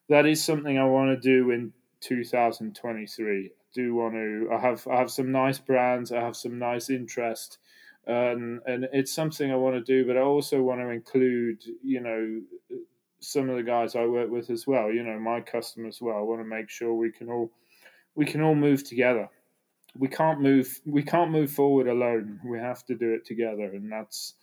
that 0.09 0.27
is 0.27 0.43
something 0.43 0.79
I 0.79 0.85
want 0.85 1.11
to 1.11 1.21
do 1.21 1.51
in 1.51 1.73
2023. 2.01 3.47
I 3.47 3.51
do 3.75 3.95
want 3.95 4.15
to. 4.15 4.49
I 4.53 4.61
have 4.61 4.87
I 4.89 4.97
have 4.97 5.11
some 5.11 5.33
nice 5.33 5.59
brands. 5.59 6.13
I 6.13 6.21
have 6.21 6.37
some 6.37 6.59
nice 6.59 6.91
interest, 6.91 7.59
and 8.07 8.61
and 8.67 8.89
it's 8.93 9.13
something 9.13 9.51
I 9.51 9.57
want 9.57 9.77
to 9.77 9.83
do. 9.83 10.07
But 10.07 10.17
I 10.17 10.21
also 10.21 10.63
want 10.63 10.81
to 10.81 10.89
include, 10.89 11.63
you 11.83 12.01
know, 12.01 12.41
some 13.21 13.49
of 13.51 13.57
the 13.57 13.63
guys 13.63 13.95
I 13.95 14.07
work 14.07 14.31
with 14.31 14.51
as 14.51 14.67
well. 14.67 14.91
You 14.91 15.03
know, 15.03 15.19
my 15.19 15.41
customers 15.41 15.97
as 15.97 16.03
well. 16.03 16.17
I 16.17 16.21
want 16.21 16.41
to 16.41 16.45
make 16.45 16.71
sure 16.71 16.95
we 16.95 17.11
can 17.11 17.29
all 17.29 17.51
we 18.15 18.25
can 18.25 18.43
all 18.43 18.55
move 18.55 18.85
together. 18.85 19.29
We 19.97 20.09
can't 20.09 20.41
move 20.41 20.81
we 20.87 21.03
can't 21.03 21.31
move 21.31 21.51
forward 21.51 21.89
alone. 21.89 22.41
We 22.45 22.59
have 22.59 22.85
to 22.87 22.95
do 22.95 23.13
it 23.13 23.25
together, 23.25 23.65
and 23.65 23.91
that's 23.91 24.35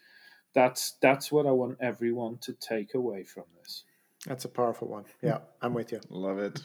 that's 0.53 0.93
that's 1.01 1.31
what 1.31 1.45
I 1.45 1.51
want 1.51 1.77
everyone 1.81 2.37
to 2.41 2.53
take 2.53 2.93
away 2.93 3.23
from 3.23 3.45
this. 3.59 3.83
That's 4.25 4.45
a 4.45 4.49
powerful 4.49 4.87
one. 4.87 5.05
Yeah, 5.21 5.39
I'm 5.61 5.73
with 5.73 5.91
you. 5.91 6.01
Love 6.09 6.39
it. 6.39 6.61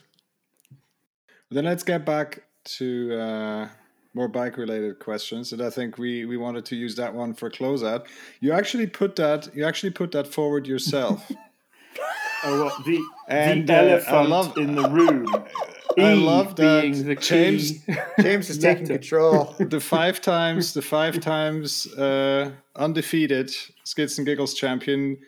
Then 1.50 1.64
let's 1.64 1.82
get 1.82 2.06
back 2.06 2.44
to 2.64 3.14
uh, 3.14 3.68
more 4.14 4.28
bike 4.28 4.56
related 4.56 4.98
questions. 4.98 5.52
And 5.52 5.62
I 5.62 5.70
think 5.70 5.98
we, 5.98 6.24
we 6.24 6.36
wanted 6.36 6.64
to 6.66 6.76
use 6.76 6.96
that 6.96 7.14
one 7.14 7.34
for 7.34 7.50
closeout. 7.50 8.06
You 8.40 8.52
actually 8.52 8.86
put 8.86 9.16
that 9.16 9.54
you 9.54 9.64
actually 9.64 9.90
put 9.90 10.12
that 10.12 10.26
forward 10.26 10.66
yourself. 10.66 11.30
Oh, 12.44 12.64
what 12.64 12.84
the 12.84 13.00
And, 13.28 13.66
the 13.68 13.74
uh, 13.74 13.76
I 13.76 13.88
elephant 13.90 14.28
love- 14.28 14.58
in 14.58 14.74
the 14.74 14.88
room? 14.88 15.26
I 15.98 16.12
E 16.12 16.14
love 16.14 16.56
that 16.56 16.82
being 16.82 17.04
the 17.06 17.14
James- 17.16 17.72
key. 17.84 17.94
James 18.20 18.48
is 18.48 18.58
taking 18.68 18.86
control. 18.86 19.54
the 19.58 19.78
five 19.94 20.20
times 20.22 20.72
the 20.72 20.80
five 20.80 21.20
times 21.20 21.86
uh, 21.94 22.50
undefeated 22.76 23.54
Skids 23.84 24.16
and 24.16 24.26
Giggles 24.26 24.54
champion 24.54 25.18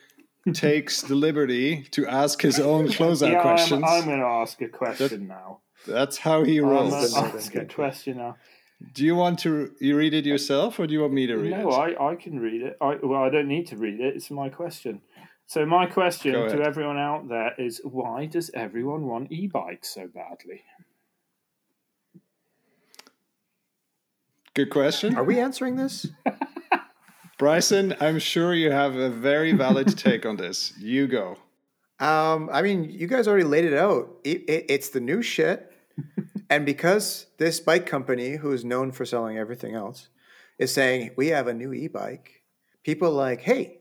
takes 0.54 1.02
the 1.02 1.14
liberty 1.14 1.82
to 1.90 2.06
ask 2.06 2.40
his 2.40 2.58
own 2.60 2.88
closeout 2.88 3.32
yeah, 3.32 3.42
questions. 3.42 3.82
I'm, 3.86 4.00
I'm 4.00 4.04
going 4.06 4.20
to 4.20 4.24
ask 4.26 4.60
a 4.62 4.68
question 4.68 5.26
now. 5.28 5.60
That's 5.86 6.16
how 6.18 6.44
he 6.44 6.58
I'm 6.58 6.64
rolls. 6.66 6.90
going 6.92 7.08
to 7.08 7.20
Rolls. 7.20 7.34
ask 7.46 7.54
a 7.54 7.64
question 7.66 8.16
now. 8.18 8.36
Do 8.94 9.04
you 9.04 9.14
want 9.14 9.38
to 9.40 9.70
you 9.80 9.96
read 9.96 10.14
it 10.14 10.24
yourself, 10.26 10.78
or 10.78 10.86
do 10.86 10.92
you 10.94 11.00
want 11.00 11.12
me 11.12 11.26
to 11.26 11.36
read 11.36 11.50
No, 11.52 11.60
it? 11.60 11.62
No, 11.64 11.70
I, 11.70 12.12
I 12.12 12.14
can 12.16 12.38
read 12.40 12.62
it. 12.62 12.76
I, 12.80 12.96
well, 13.02 13.22
I 13.22 13.28
don't 13.30 13.48
need 13.48 13.66
to 13.68 13.76
read 13.76 14.00
it. 14.00 14.16
It's 14.16 14.30
my 14.30 14.48
question. 14.48 15.00
So 15.46 15.66
my 15.66 15.86
question 15.86 16.32
to 16.32 16.62
everyone 16.62 16.98
out 16.98 17.28
there 17.28 17.52
is: 17.58 17.80
Why 17.84 18.26
does 18.26 18.50
everyone 18.54 19.06
want 19.06 19.30
e-bikes 19.30 19.94
so 19.94 20.08
badly? 20.08 20.62
Good 24.54 24.70
question. 24.70 25.16
Are 25.16 25.24
we 25.24 25.40
answering 25.40 25.76
this? 25.76 26.06
Bryson, 27.38 27.96
I'm 28.00 28.20
sure 28.20 28.54
you 28.54 28.70
have 28.70 28.94
a 28.94 29.10
very 29.10 29.52
valid 29.52 29.98
take 29.98 30.24
on 30.24 30.36
this. 30.36 30.72
You 30.78 31.08
go. 31.08 31.36
Um, 31.98 32.48
I 32.52 32.62
mean, 32.62 32.84
you 32.84 33.08
guys 33.08 33.26
already 33.26 33.44
laid 33.44 33.64
it 33.64 33.74
out. 33.74 34.08
It, 34.22 34.48
it, 34.48 34.66
it's 34.68 34.90
the 34.90 35.00
new 35.00 35.22
shit. 35.22 35.72
and 36.50 36.64
because 36.64 37.26
this 37.38 37.58
bike 37.58 37.86
company, 37.86 38.36
who 38.36 38.52
is 38.52 38.64
known 38.64 38.92
for 38.92 39.04
selling 39.04 39.38
everything 39.38 39.74
else, 39.74 40.08
is 40.58 40.72
saying, 40.72 41.10
we 41.16 41.28
have 41.28 41.48
a 41.48 41.54
new 41.54 41.72
e 41.72 41.88
bike, 41.88 42.42
people 42.84 43.08
are 43.08 43.10
like, 43.10 43.40
hey, 43.40 43.78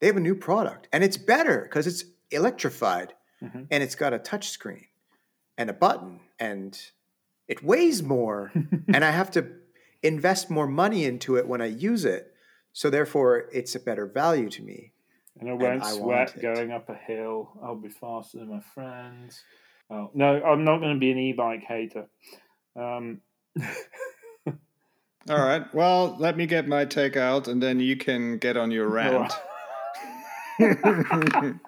they 0.00 0.06
have 0.06 0.16
a 0.16 0.20
new 0.20 0.34
product 0.34 0.88
and 0.92 1.02
it's 1.04 1.16
better 1.16 1.62
because 1.62 1.86
it's 1.86 2.04
electrified 2.30 3.14
Mhm. 3.42 3.66
and 3.70 3.82
it's 3.82 3.94
got 3.94 4.12
a 4.14 4.18
touch 4.18 4.48
screen 4.48 4.86
and 5.58 5.68
a 5.70 5.72
button 5.74 6.20
and 6.38 6.78
it 7.48 7.62
weighs 7.62 8.02
more 8.02 8.50
and 8.88 9.04
I 9.04 9.10
have 9.10 9.30
to 9.32 9.46
invest 10.02 10.50
more 10.50 10.66
money 10.66 11.04
into 11.04 11.36
it 11.36 11.46
when 11.48 11.60
I 11.60 11.66
use 11.66 12.04
it. 12.04 12.32
So 12.72 12.90
therefore, 12.90 13.48
it's 13.52 13.74
a 13.74 13.80
better 13.80 14.06
value 14.06 14.50
to 14.50 14.62
me. 14.62 14.92
And 15.40 15.48
I 15.48 15.52
won't 15.54 15.82
I 15.82 15.92
sweat 15.92 16.00
want 16.06 16.36
it. 16.36 16.42
going 16.42 16.70
up 16.72 16.88
a 16.90 16.94
hill. 16.94 17.58
I'll 17.62 17.74
be 17.76 17.88
faster 17.88 18.38
than 18.38 18.48
my 18.50 18.60
friends. 18.74 19.42
Oh, 19.90 20.10
no, 20.14 20.42
I'm 20.42 20.64
not 20.64 20.78
going 20.80 20.94
to 20.94 21.00
be 21.00 21.10
an 21.10 21.18
e-bike 21.18 21.62
hater. 21.62 22.06
Um, 22.74 23.20
All 25.28 25.38
right. 25.38 25.72
Well, 25.74 26.16
let 26.18 26.36
me 26.36 26.46
get 26.46 26.68
my 26.68 26.84
take 26.84 27.16
out, 27.16 27.48
and 27.48 27.62
then 27.62 27.80
you 27.80 27.96
can 27.96 28.38
get 28.38 28.56
on 28.56 28.70
your 28.70 28.88
rant. 28.88 29.32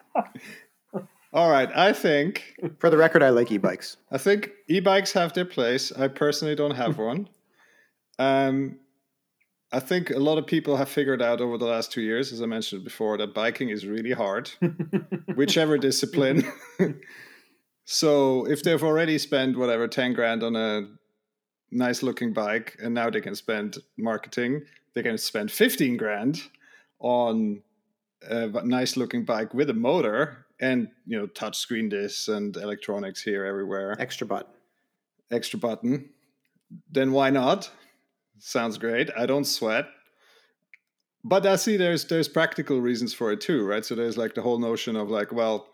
All 1.33 1.51
right. 1.51 1.69
I 1.77 1.93
think 1.93 2.55
For 2.79 2.89
the 2.91 2.97
record, 2.97 3.23
I 3.23 3.29
like 3.31 3.53
e-bikes. 3.53 3.99
I 4.11 4.19
think 4.19 4.51
e-bikes 4.69 5.13
have 5.13 5.35
their 5.35 5.45
place. 5.45 5.93
I 5.93 6.09
personally 6.09 6.55
don't 6.55 6.75
have 6.75 6.99
one. 7.13 7.29
Um, 8.19 8.79
I 9.71 9.81
think 9.81 10.11
a 10.11 10.19
lot 10.19 10.39
of 10.39 10.47
people 10.47 10.77
have 10.79 10.89
figured 10.89 11.21
out 11.21 11.43
over 11.43 11.59
the 11.59 11.67
last 11.67 11.93
two 11.93 12.01
years, 12.01 12.33
as 12.33 12.41
I 12.41 12.47
mentioned 12.47 12.85
before, 12.85 13.19
that 13.19 13.35
biking 13.35 13.69
is 13.69 13.85
really 13.85 14.13
hard, 14.13 14.51
whichever 15.35 15.77
discipline. 15.77 16.51
so 17.85 18.47
if 18.47 18.63
they've 18.63 18.83
already 18.83 19.19
spent 19.19 19.59
whatever 19.59 19.87
ten 19.87 20.15
grand 20.15 20.43
on 20.43 20.57
a 20.57 20.89
nice 21.71 22.03
looking 22.03 22.33
bike, 22.33 22.79
and 22.83 22.95
now 22.95 23.11
they 23.11 23.21
can 23.21 23.35
spend 23.35 23.77
marketing, 23.99 24.63
they 24.95 25.03
can 25.03 25.19
spend 25.19 25.53
fifteen 25.53 25.99
grand 25.99 26.41
on 26.99 27.63
a 28.23 28.49
nice 28.65 28.97
looking 28.97 29.25
bike 29.25 29.55
with 29.55 29.71
a 29.71 29.75
motor 29.75 30.47
and 30.61 30.89
you 31.07 31.19
know 31.19 31.27
touch 31.27 31.57
screen 31.59 31.89
this 31.89 32.29
and 32.29 32.57
electronics 32.57 33.23
here 33.23 33.45
everywhere 33.45 33.95
Extra 34.01 34.27
button. 34.27 34.53
extra 35.31 35.59
button, 35.59 36.11
then 36.91 37.13
why 37.13 37.31
not? 37.31 37.71
Sounds 38.39 38.79
great. 38.79 39.11
I 39.17 39.27
don't 39.27 39.45
sweat. 39.45 39.87
But 41.25 41.47
I 41.47 41.57
see 41.57 41.77
there's 41.77 42.05
there's 42.07 42.29
practical 42.29 42.81
reasons 42.81 43.13
for 43.13 43.33
it 43.33 43.41
too, 43.41 43.65
right? 43.65 43.85
So 43.85 43.95
there's 43.95 44.17
like 44.17 44.35
the 44.35 44.43
whole 44.43 44.59
notion 44.59 44.97
of 44.97 45.11
like, 45.11 45.33
well, 45.33 45.69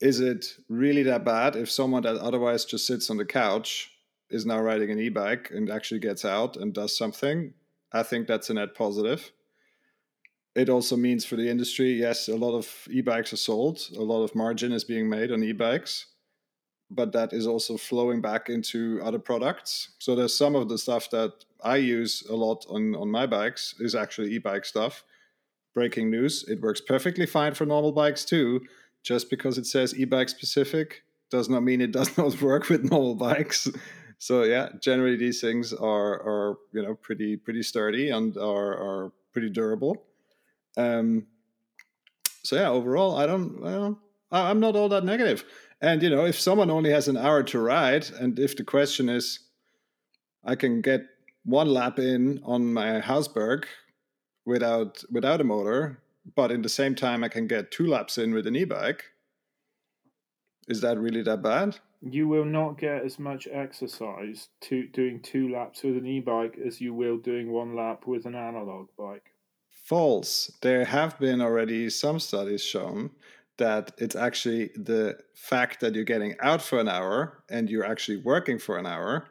is 0.00 0.20
it 0.20 0.46
really 0.68 1.02
that 1.04 1.24
bad 1.24 1.56
if 1.56 1.70
someone 1.70 2.02
that 2.02 2.16
otherwise 2.16 2.64
just 2.64 2.86
sits 2.86 3.10
on 3.10 3.16
the 3.16 3.24
couch 3.24 3.90
is 4.30 4.46
now 4.46 4.60
riding 4.60 4.90
an 4.90 4.98
e-bike 4.98 5.50
and 5.52 5.70
actually 5.70 6.00
gets 6.00 6.24
out 6.24 6.56
and 6.56 6.72
does 6.72 6.96
something? 6.96 7.54
I 7.92 8.02
think 8.02 8.26
that's 8.26 8.50
a 8.50 8.54
net 8.54 8.74
positive. 8.74 9.32
It 10.54 10.68
also 10.68 10.96
means 10.96 11.24
for 11.24 11.36
the 11.36 11.48
industry, 11.48 11.92
yes, 11.94 12.28
a 12.28 12.36
lot 12.36 12.54
of 12.56 12.68
e-bikes 12.90 13.32
are 13.32 13.38
sold, 13.38 13.88
a 13.96 14.02
lot 14.02 14.22
of 14.22 14.34
margin 14.34 14.72
is 14.72 14.84
being 14.84 15.08
made 15.08 15.32
on 15.32 15.42
e-bikes 15.42 16.06
but 16.94 17.12
that 17.12 17.32
is 17.32 17.46
also 17.46 17.76
flowing 17.76 18.20
back 18.20 18.48
into 18.48 19.00
other 19.02 19.18
products. 19.18 19.90
So 19.98 20.14
there's 20.14 20.36
some 20.36 20.54
of 20.54 20.68
the 20.68 20.78
stuff 20.78 21.10
that 21.10 21.32
I 21.64 21.76
use 21.76 22.22
a 22.28 22.34
lot 22.34 22.66
on 22.68 22.94
on 22.94 23.10
my 23.10 23.26
bikes 23.26 23.74
is 23.80 23.94
actually 23.94 24.32
e-bike 24.34 24.64
stuff. 24.64 25.04
Breaking 25.74 26.10
news: 26.10 26.44
it 26.48 26.60
works 26.60 26.80
perfectly 26.80 27.26
fine 27.26 27.54
for 27.54 27.66
normal 27.66 27.92
bikes 27.92 28.24
too. 28.24 28.60
Just 29.02 29.30
because 29.30 29.58
it 29.58 29.66
says 29.66 29.98
e-bike 29.98 30.28
specific 30.28 31.02
does 31.30 31.48
not 31.48 31.62
mean 31.62 31.80
it 31.80 31.92
does 31.92 32.16
not 32.22 32.40
work 32.42 32.68
with 32.68 32.84
normal 32.90 33.14
bikes. 33.14 33.68
So 34.18 34.44
yeah, 34.44 34.68
generally 34.80 35.16
these 35.16 35.40
things 35.40 35.72
are 35.72 36.14
are 36.22 36.58
you 36.72 36.82
know 36.82 36.94
pretty 36.94 37.36
pretty 37.36 37.62
sturdy 37.62 38.10
and 38.10 38.36
are 38.36 38.72
are 38.86 39.12
pretty 39.32 39.50
durable. 39.50 40.04
Um, 40.76 41.26
so 42.42 42.56
yeah, 42.56 42.70
overall, 42.70 43.16
I 43.16 43.26
don't, 43.26 43.64
I, 44.30 44.50
I'm 44.50 44.60
not 44.60 44.76
all 44.76 44.88
that 44.88 45.04
negative. 45.04 45.44
And 45.80 46.02
you 46.02 46.10
know, 46.10 46.24
if 46.24 46.38
someone 46.38 46.70
only 46.70 46.90
has 46.90 47.08
an 47.08 47.16
hour 47.16 47.42
to 47.44 47.58
ride, 47.58 48.08
and 48.10 48.38
if 48.38 48.56
the 48.56 48.64
question 48.64 49.08
is, 49.08 49.40
I 50.44 50.54
can 50.54 50.80
get 50.80 51.02
one 51.44 51.68
lap 51.68 51.98
in 51.98 52.40
on 52.44 52.72
my 52.72 53.00
Hausberg 53.00 53.64
without 54.44 55.02
without 55.10 55.40
a 55.40 55.44
motor, 55.44 56.00
but 56.36 56.50
in 56.50 56.62
the 56.62 56.68
same 56.68 56.94
time 56.94 57.24
I 57.24 57.28
can 57.28 57.46
get 57.46 57.70
two 57.70 57.86
laps 57.86 58.18
in 58.18 58.32
with 58.32 58.46
an 58.46 58.56
e-bike. 58.56 59.04
Is 60.68 60.80
that 60.80 60.98
really 60.98 61.22
that 61.22 61.42
bad? 61.42 61.78
You 62.00 62.28
will 62.28 62.44
not 62.44 62.78
get 62.78 63.04
as 63.04 63.18
much 63.18 63.48
exercise 63.50 64.48
to 64.62 64.86
doing 64.88 65.20
two 65.20 65.52
laps 65.52 65.82
with 65.82 65.96
an 65.96 66.06
e-bike 66.06 66.58
as 66.64 66.80
you 66.80 66.94
will 66.94 67.16
doing 67.16 67.52
one 67.52 67.76
lap 67.76 68.06
with 68.06 68.24
an 68.26 68.34
analog 68.34 68.88
bike 68.96 69.31
false. 69.82 70.50
There 70.62 70.84
have 70.84 71.18
been 71.18 71.40
already 71.40 71.90
some 71.90 72.20
studies 72.20 72.62
shown 72.62 73.10
that 73.58 73.92
it's 73.98 74.16
actually 74.16 74.70
the 74.74 75.18
fact 75.34 75.80
that 75.80 75.94
you're 75.94 76.04
getting 76.04 76.34
out 76.40 76.62
for 76.62 76.80
an 76.80 76.88
hour 76.88 77.44
and 77.50 77.68
you're 77.68 77.84
actually 77.84 78.16
working 78.16 78.58
for 78.58 78.78
an 78.78 78.86
hour 78.86 79.28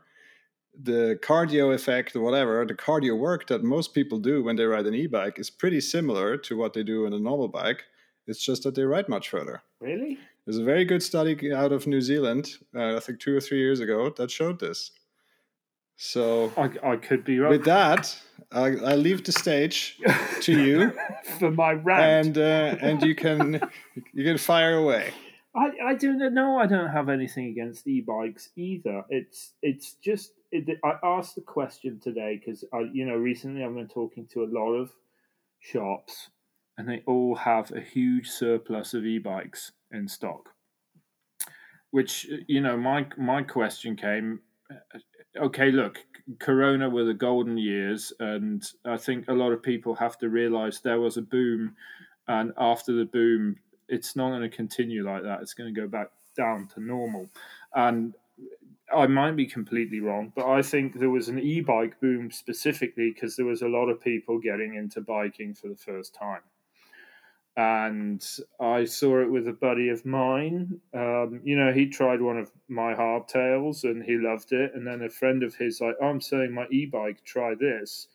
the 0.79 1.19
cardio 1.21 1.73
effect 1.73 2.15
or 2.15 2.21
whatever 2.21 2.65
the 2.65 2.73
cardio 2.73 3.17
work 3.17 3.47
that 3.47 3.63
most 3.63 3.93
people 3.93 4.19
do 4.19 4.43
when 4.43 4.55
they 4.55 4.63
ride 4.63 4.85
an 4.85 4.95
e-bike 4.95 5.37
is 5.37 5.49
pretty 5.49 5.81
similar 5.81 6.37
to 6.37 6.57
what 6.57 6.73
they 6.73 6.83
do 6.83 7.05
in 7.05 7.13
a 7.13 7.19
normal 7.19 7.47
bike. 7.47 7.83
It's 8.27 8.43
just 8.43 8.63
that 8.63 8.75
they 8.75 8.83
ride 8.83 9.09
much 9.09 9.29
further. 9.29 9.61
Really? 9.81 10.17
There's 10.45 10.57
a 10.57 10.63
very 10.63 10.85
good 10.85 11.03
study 11.03 11.53
out 11.53 11.71
of 11.71 11.85
new 11.85 12.01
zealand 12.01 12.57
uh, 12.75 12.97
i 12.97 12.99
think 12.99 13.19
two 13.19 13.35
or 13.35 13.39
three 13.39 13.59
years 13.59 13.79
ago 13.79 14.09
that 14.17 14.31
showed 14.31 14.59
this 14.59 14.91
so 16.03 16.51
I, 16.57 16.93
I 16.93 16.95
could 16.95 17.23
be 17.23 17.37
wrong. 17.37 17.51
With 17.51 17.65
that, 17.65 18.17
I, 18.51 18.69
I 18.69 18.95
leave 18.95 19.23
the 19.23 19.31
stage 19.31 19.99
to 20.41 20.51
you 20.65 20.93
for 21.37 21.51
my 21.51 21.73
rant, 21.73 22.25
and 22.25 22.37
uh, 22.39 22.75
and 22.81 23.03
you 23.03 23.13
can 23.13 23.61
you 24.13 24.23
can 24.23 24.39
fire 24.39 24.73
away. 24.73 25.13
I, 25.55 25.69
I 25.89 25.93
don't 25.93 26.33
know. 26.33 26.57
I 26.57 26.65
don't 26.65 26.89
have 26.89 27.07
anything 27.07 27.49
against 27.49 27.87
e-bikes 27.87 28.49
either. 28.55 29.03
It's 29.09 29.53
it's 29.61 29.93
just 30.03 30.31
it, 30.51 30.79
I 30.83 30.93
asked 31.03 31.35
the 31.35 31.41
question 31.41 31.99
today 31.99 32.41
because 32.43 32.65
I 32.73 32.89
you 32.91 33.05
know 33.05 33.15
recently 33.15 33.63
I've 33.63 33.75
been 33.75 33.87
talking 33.87 34.25
to 34.33 34.43
a 34.43 34.49
lot 34.51 34.73
of 34.73 34.89
shops 35.59 36.31
and 36.79 36.89
they 36.89 37.03
all 37.05 37.35
have 37.35 37.71
a 37.71 37.79
huge 37.79 38.27
surplus 38.27 38.95
of 38.95 39.05
e-bikes 39.05 39.71
in 39.91 40.07
stock. 40.07 40.49
Which 41.91 42.27
you 42.47 42.59
know 42.59 42.75
my 42.75 43.05
my 43.17 43.43
question 43.43 43.95
came 43.95 44.39
okay, 45.37 45.71
look, 45.71 45.99
Corona 46.39 46.89
were 46.89 47.03
the 47.03 47.13
golden 47.13 47.57
years, 47.57 48.13
and 48.19 48.63
I 48.85 48.97
think 48.97 49.27
a 49.27 49.33
lot 49.33 49.51
of 49.51 49.63
people 49.63 49.95
have 49.95 50.17
to 50.19 50.29
realize 50.29 50.79
there 50.79 50.99
was 50.99 51.17
a 51.17 51.21
boom, 51.21 51.75
and 52.27 52.53
after 52.57 52.93
the 52.93 53.05
boom, 53.05 53.57
it's 53.87 54.15
not 54.15 54.29
going 54.29 54.41
to 54.41 54.49
continue 54.49 55.03
like 55.03 55.23
that. 55.23 55.41
It's 55.41 55.53
going 55.53 55.73
to 55.73 55.81
go 55.81 55.87
back 55.87 56.09
down 56.35 56.67
to 56.75 56.81
normal, 56.81 57.29
and 57.75 58.13
I 58.93 59.07
might 59.07 59.35
be 59.35 59.45
completely 59.45 59.99
wrong, 59.99 60.33
but 60.35 60.47
I 60.47 60.61
think 60.61 60.99
there 60.99 61.09
was 61.09 61.29
an 61.29 61.39
e-bike 61.39 61.99
boom 62.01 62.29
specifically 62.31 63.11
because 63.11 63.35
there 63.35 63.45
was 63.45 63.61
a 63.61 63.67
lot 63.67 63.87
of 63.87 64.01
people 64.01 64.37
getting 64.39 64.75
into 64.75 65.01
biking 65.01 65.53
for 65.53 65.69
the 65.69 65.75
first 65.75 66.13
time 66.13 66.41
and 67.57 68.25
I 68.59 68.85
saw 68.85 69.21
it 69.21 69.31
with 69.31 69.47
a 69.47 69.53
buddy 69.53 69.89
of 69.89 70.05
mine. 70.05 70.79
Um, 70.93 71.41
you 71.43 71.57
know, 71.57 71.73
he 71.73 71.87
tried 71.87 72.21
one 72.21 72.37
of 72.37 72.51
my 72.69 72.93
hardtails 72.93 73.83
and 73.83 74.03
he 74.03 74.17
loved 74.17 74.53
it. 74.53 74.71
And 74.73 74.87
then 74.87 75.01
a 75.01 75.09
friend 75.09 75.43
of 75.43 75.55
his, 75.55 75.81
like, 75.81 75.95
oh, 76.01 76.07
I'm 76.07 76.21
selling 76.21 76.53
my 76.53 76.67
e-bike. 76.71 77.23
Try 77.25 77.55
this. 77.55 78.07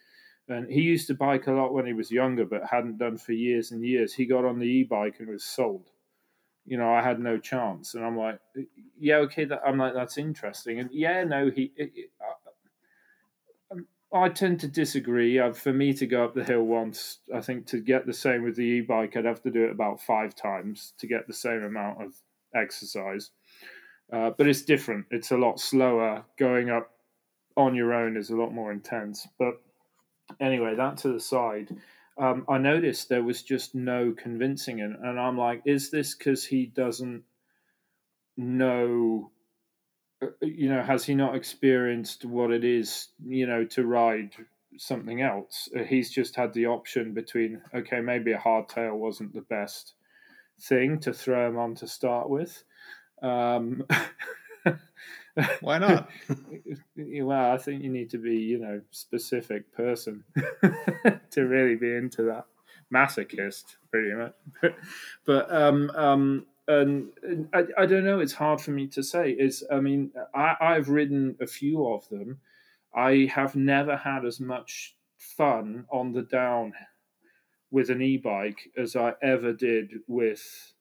And 0.48 0.70
he 0.70 0.80
used 0.80 1.08
to 1.08 1.14
bike 1.14 1.48
a 1.48 1.52
lot 1.52 1.74
when 1.74 1.86
he 1.86 1.92
was 1.92 2.10
younger, 2.10 2.44
but 2.44 2.64
hadn't 2.70 2.98
done 2.98 3.16
for 3.18 3.32
years 3.32 3.72
and 3.72 3.84
years. 3.84 4.14
He 4.14 4.26
got 4.26 4.44
on 4.44 4.58
the 4.58 4.66
e-bike 4.66 5.16
and 5.18 5.28
was 5.28 5.44
sold. 5.44 5.90
You 6.64 6.78
know, 6.78 6.92
I 6.92 7.00
had 7.00 7.20
no 7.20 7.38
chance, 7.38 7.94
and 7.94 8.04
I'm 8.04 8.18
like, 8.18 8.40
yeah, 8.98 9.18
okay. 9.18 9.44
That, 9.44 9.60
I'm 9.64 9.78
like, 9.78 9.94
that's 9.94 10.18
interesting, 10.18 10.80
and 10.80 10.90
yeah, 10.92 11.22
no, 11.22 11.48
he. 11.48 11.72
It, 11.76 11.92
it, 11.94 12.10
I 14.22 14.28
tend 14.28 14.60
to 14.60 14.68
disagree. 14.68 15.38
Uh, 15.38 15.52
for 15.52 15.72
me 15.72 15.92
to 15.94 16.06
go 16.06 16.24
up 16.24 16.34
the 16.34 16.44
hill 16.44 16.62
once, 16.62 17.18
I 17.34 17.40
think 17.40 17.66
to 17.68 17.80
get 17.80 18.06
the 18.06 18.12
same 18.12 18.42
with 18.42 18.56
the 18.56 18.62
e-bike, 18.62 19.16
I'd 19.16 19.24
have 19.24 19.42
to 19.42 19.50
do 19.50 19.64
it 19.64 19.70
about 19.70 20.00
five 20.00 20.34
times 20.34 20.92
to 20.98 21.06
get 21.06 21.26
the 21.26 21.32
same 21.32 21.62
amount 21.62 22.02
of 22.02 22.14
exercise. 22.54 23.30
Uh, 24.12 24.30
but 24.30 24.46
it's 24.46 24.62
different. 24.62 25.06
It's 25.10 25.30
a 25.30 25.36
lot 25.36 25.60
slower. 25.60 26.24
Going 26.38 26.70
up 26.70 26.90
on 27.56 27.74
your 27.74 27.92
own 27.92 28.16
is 28.16 28.30
a 28.30 28.36
lot 28.36 28.52
more 28.52 28.70
intense. 28.70 29.26
But 29.38 29.60
anyway, 30.40 30.74
that 30.76 30.98
to 30.98 31.12
the 31.12 31.20
side. 31.20 31.76
Um, 32.18 32.44
I 32.48 32.58
noticed 32.58 33.08
there 33.08 33.22
was 33.22 33.42
just 33.42 33.74
no 33.74 34.14
convincing 34.16 34.78
it, 34.78 34.90
and 35.02 35.20
I'm 35.20 35.36
like, 35.36 35.62
is 35.66 35.90
this 35.90 36.14
because 36.14 36.46
he 36.46 36.66
doesn't 36.66 37.24
know 38.36 39.30
you 40.40 40.68
know, 40.68 40.82
has 40.82 41.04
he 41.04 41.14
not 41.14 41.34
experienced 41.34 42.24
what 42.24 42.50
it 42.50 42.64
is, 42.64 43.08
you 43.24 43.46
know, 43.46 43.64
to 43.64 43.84
ride 43.84 44.32
something 44.78 45.22
else? 45.22 45.68
Uh, 45.76 45.82
he's 45.82 46.10
just 46.10 46.36
had 46.36 46.52
the 46.52 46.66
option 46.66 47.12
between, 47.12 47.60
okay, 47.74 48.00
maybe 48.00 48.32
a 48.32 48.38
hardtail 48.38 48.94
wasn't 48.94 49.34
the 49.34 49.42
best 49.42 49.94
thing 50.60 50.98
to 51.00 51.12
throw 51.12 51.48
him 51.48 51.58
on 51.58 51.74
to 51.76 51.86
start 51.86 52.30
with. 52.30 52.64
Um, 53.22 53.84
Why 55.60 55.78
not? 55.78 56.08
well, 56.96 57.52
I 57.52 57.58
think 57.58 57.82
you 57.82 57.90
need 57.90 58.10
to 58.10 58.18
be, 58.18 58.36
you 58.36 58.58
know, 58.58 58.80
specific 58.90 59.72
person 59.74 60.24
to 61.30 61.42
really 61.42 61.76
be 61.76 61.94
into 61.94 62.22
that 62.22 62.46
masochist, 62.92 63.76
pretty 63.90 64.14
much. 64.14 64.34
But, 64.62 64.76
but 65.26 65.54
um, 65.54 65.90
um, 65.94 66.46
and 66.68 67.48
I, 67.52 67.64
I 67.78 67.86
don't 67.86 68.04
know. 68.04 68.20
It's 68.20 68.32
hard 68.32 68.60
for 68.60 68.72
me 68.72 68.86
to 68.88 69.02
say. 69.02 69.30
Is 69.30 69.64
I 69.70 69.80
mean, 69.80 70.10
I, 70.34 70.56
I've 70.60 70.88
ridden 70.88 71.36
a 71.40 71.46
few 71.46 71.86
of 71.86 72.08
them. 72.08 72.40
I 72.94 73.30
have 73.34 73.54
never 73.54 73.96
had 73.96 74.24
as 74.24 74.40
much 74.40 74.96
fun 75.18 75.84
on 75.90 76.12
the 76.12 76.22
down 76.22 76.72
with 77.70 77.90
an 77.90 78.00
e-bike 78.00 78.70
as 78.76 78.96
I 78.96 79.12
ever 79.22 79.52
did 79.52 79.90
with, 80.06 80.72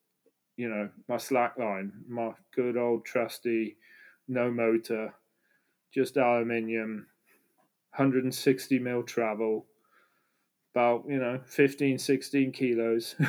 you 0.56 0.70
know, 0.70 0.90
my 1.10 1.16
slackline, 1.16 1.92
my 2.08 2.32
good 2.56 2.78
old 2.78 3.06
trusty, 3.06 3.78
no 4.28 4.50
motor, 4.50 5.14
just 5.94 6.18
aluminium, 6.18 7.08
160 7.96 8.80
mil 8.80 9.04
travel, 9.04 9.66
about 10.76 11.06
you 11.08 11.18
know 11.18 11.40
15 11.46 11.98
16 11.98 12.52
kilos. 12.52 13.16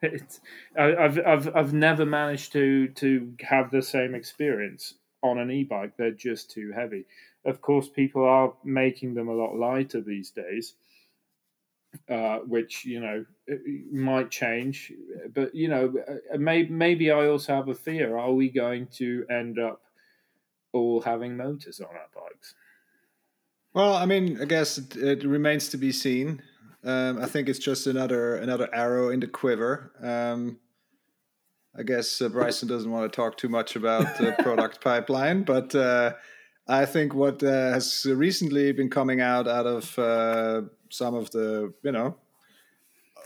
It's 0.00 0.40
I, 0.78 0.84
have 0.84 1.18
I've 1.26 1.56
I've 1.56 1.72
never 1.74 2.06
managed 2.06 2.52
to 2.52 2.88
to 2.88 3.34
have 3.40 3.70
the 3.70 3.82
same 3.82 4.14
experience 4.14 4.94
on 5.22 5.38
an 5.38 5.50
e-bike. 5.50 5.96
They're 5.96 6.12
just 6.12 6.50
too 6.50 6.72
heavy. 6.72 7.04
Of 7.44 7.60
course 7.60 7.88
people 7.88 8.24
are 8.24 8.54
making 8.64 9.14
them 9.14 9.28
a 9.28 9.34
lot 9.34 9.56
lighter 9.56 10.00
these 10.00 10.30
days 10.30 10.74
uh, 12.08 12.38
which 12.38 12.84
you 12.84 13.00
know 13.00 13.24
uh, 13.50 13.56
might 13.90 14.30
change. 14.30 14.92
But 15.34 15.54
you 15.54 15.68
know 15.68 15.92
uh, 16.08 16.34
uh, 16.34 16.38
maybe 16.38 16.70
maybe 16.70 17.10
I 17.10 17.26
also 17.26 17.54
have 17.54 17.68
a 17.68 17.74
fear. 17.74 18.16
Are 18.16 18.32
we 18.32 18.48
going 18.48 18.86
to 18.98 19.26
end 19.30 19.58
up 19.58 19.82
all 20.72 21.00
having 21.00 21.36
motors 21.36 21.80
on 21.80 21.88
our 21.88 22.08
bikes? 22.14 22.54
Well, 23.74 23.94
I 23.94 24.06
mean, 24.06 24.40
I 24.40 24.44
guess 24.44 24.78
it, 24.78 24.96
it 24.96 25.24
remains 25.24 25.68
to 25.70 25.76
be 25.76 25.92
seen. 25.92 26.42
Um, 26.84 27.20
I 27.20 27.26
think 27.26 27.48
it's 27.48 27.58
just 27.58 27.86
another 27.86 28.36
another 28.36 28.68
arrow 28.72 29.10
in 29.10 29.20
the 29.20 29.26
quiver. 29.26 29.92
Um, 30.00 30.58
I 31.76 31.82
guess 31.82 32.20
uh, 32.22 32.28
Bryson 32.28 32.68
doesn't 32.68 32.90
want 32.90 33.10
to 33.10 33.14
talk 33.14 33.36
too 33.36 33.48
much 33.48 33.76
about 33.76 34.18
the 34.18 34.34
product 34.42 34.80
pipeline, 34.80 35.42
but 35.42 35.74
uh, 35.74 36.14
I 36.66 36.86
think 36.86 37.14
what 37.14 37.42
uh, 37.42 37.72
has 37.72 38.06
recently 38.08 38.72
been 38.72 38.90
coming 38.90 39.20
out 39.20 39.48
out 39.48 39.66
of 39.66 39.98
uh, 39.98 40.62
some 40.90 41.14
of 41.14 41.30
the 41.32 41.72
you 41.82 41.92
know 41.92 42.16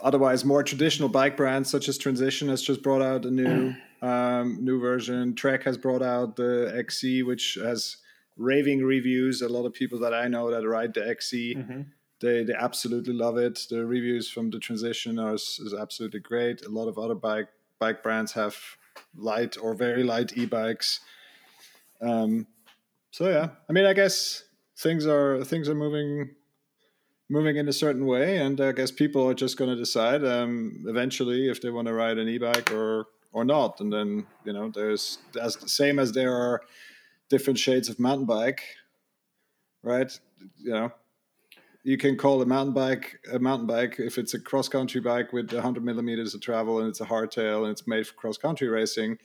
otherwise 0.02 0.44
more 0.44 0.62
traditional 0.62 1.08
bike 1.08 1.36
brands 1.36 1.70
such 1.70 1.88
as 1.88 1.98
Transition 1.98 2.48
has 2.48 2.62
just 2.62 2.82
brought 2.82 3.02
out 3.02 3.26
a 3.26 3.30
new 3.30 3.74
um, 4.02 4.64
new 4.64 4.80
version. 4.80 5.34
Trek 5.34 5.62
has 5.64 5.76
brought 5.76 6.02
out 6.02 6.36
the 6.36 6.72
XC, 6.74 7.22
which 7.22 7.58
has 7.62 7.98
raving 8.38 8.82
reviews. 8.82 9.42
A 9.42 9.48
lot 9.48 9.66
of 9.66 9.74
people 9.74 9.98
that 10.00 10.14
I 10.14 10.26
know 10.26 10.50
that 10.50 10.66
ride 10.66 10.94
the 10.94 11.06
XC. 11.06 11.56
Mm-hmm 11.56 11.82
they 12.22 12.44
they 12.44 12.54
absolutely 12.54 13.12
love 13.12 13.36
it. 13.36 13.66
The 13.68 13.84
reviews 13.84 14.30
from 14.30 14.50
the 14.50 14.58
transition 14.58 15.18
are 15.18 15.34
is, 15.34 15.74
absolutely 15.78 16.20
great. 16.20 16.64
A 16.64 16.70
lot 16.70 16.88
of 16.88 16.96
other 16.98 17.14
bike 17.14 17.48
bike 17.78 18.02
brands 18.02 18.32
have 18.32 18.56
light 19.14 19.56
or 19.60 19.74
very 19.74 20.04
light 20.04 20.36
e-bikes. 20.36 21.00
Um, 22.00 22.46
so 23.10 23.28
yeah, 23.28 23.48
I 23.68 23.72
mean, 23.72 23.84
I 23.84 23.92
guess 23.92 24.44
things 24.78 25.06
are 25.06 25.44
things 25.44 25.68
are 25.68 25.74
moving 25.74 26.30
moving 27.28 27.56
in 27.56 27.68
a 27.68 27.72
certain 27.72 28.06
way, 28.06 28.38
and 28.38 28.60
I 28.60 28.72
guess 28.72 28.90
people 28.90 29.28
are 29.28 29.34
just 29.34 29.56
going 29.56 29.70
to 29.70 29.76
decide 29.76 30.24
um, 30.24 30.84
eventually 30.86 31.50
if 31.50 31.60
they 31.60 31.70
want 31.70 31.88
to 31.88 31.94
ride 31.94 32.18
an 32.18 32.28
e-bike 32.28 32.72
or 32.72 33.06
or 33.32 33.44
not. 33.44 33.80
And 33.80 33.92
then 33.92 34.26
you 34.44 34.52
know, 34.52 34.70
there's 34.70 35.18
as 35.40 35.58
same 35.70 35.98
as 35.98 36.12
there 36.12 36.34
are 36.34 36.62
different 37.28 37.58
shades 37.58 37.88
of 37.88 37.98
mountain 37.98 38.26
bike, 38.26 38.62
right? 39.82 40.12
You 40.58 40.72
know, 40.72 40.92
you 41.84 41.96
can 41.96 42.16
call 42.16 42.40
a 42.42 42.46
mountain 42.46 42.74
bike 42.74 43.18
a 43.32 43.38
mountain 43.38 43.66
bike 43.66 43.96
if 43.98 44.18
it's 44.18 44.34
a 44.34 44.40
cross 44.40 44.68
country 44.68 45.00
bike 45.00 45.32
with 45.32 45.52
100 45.52 45.84
millimeters 45.84 46.34
of 46.34 46.40
travel 46.40 46.78
and 46.78 46.88
it's 46.88 47.00
a 47.00 47.06
hardtail 47.06 47.62
and 47.62 47.72
it's 47.72 47.86
made 47.86 48.06
for 48.06 48.14
cross 48.14 48.38
country 48.38 48.68
racing, 48.68 49.18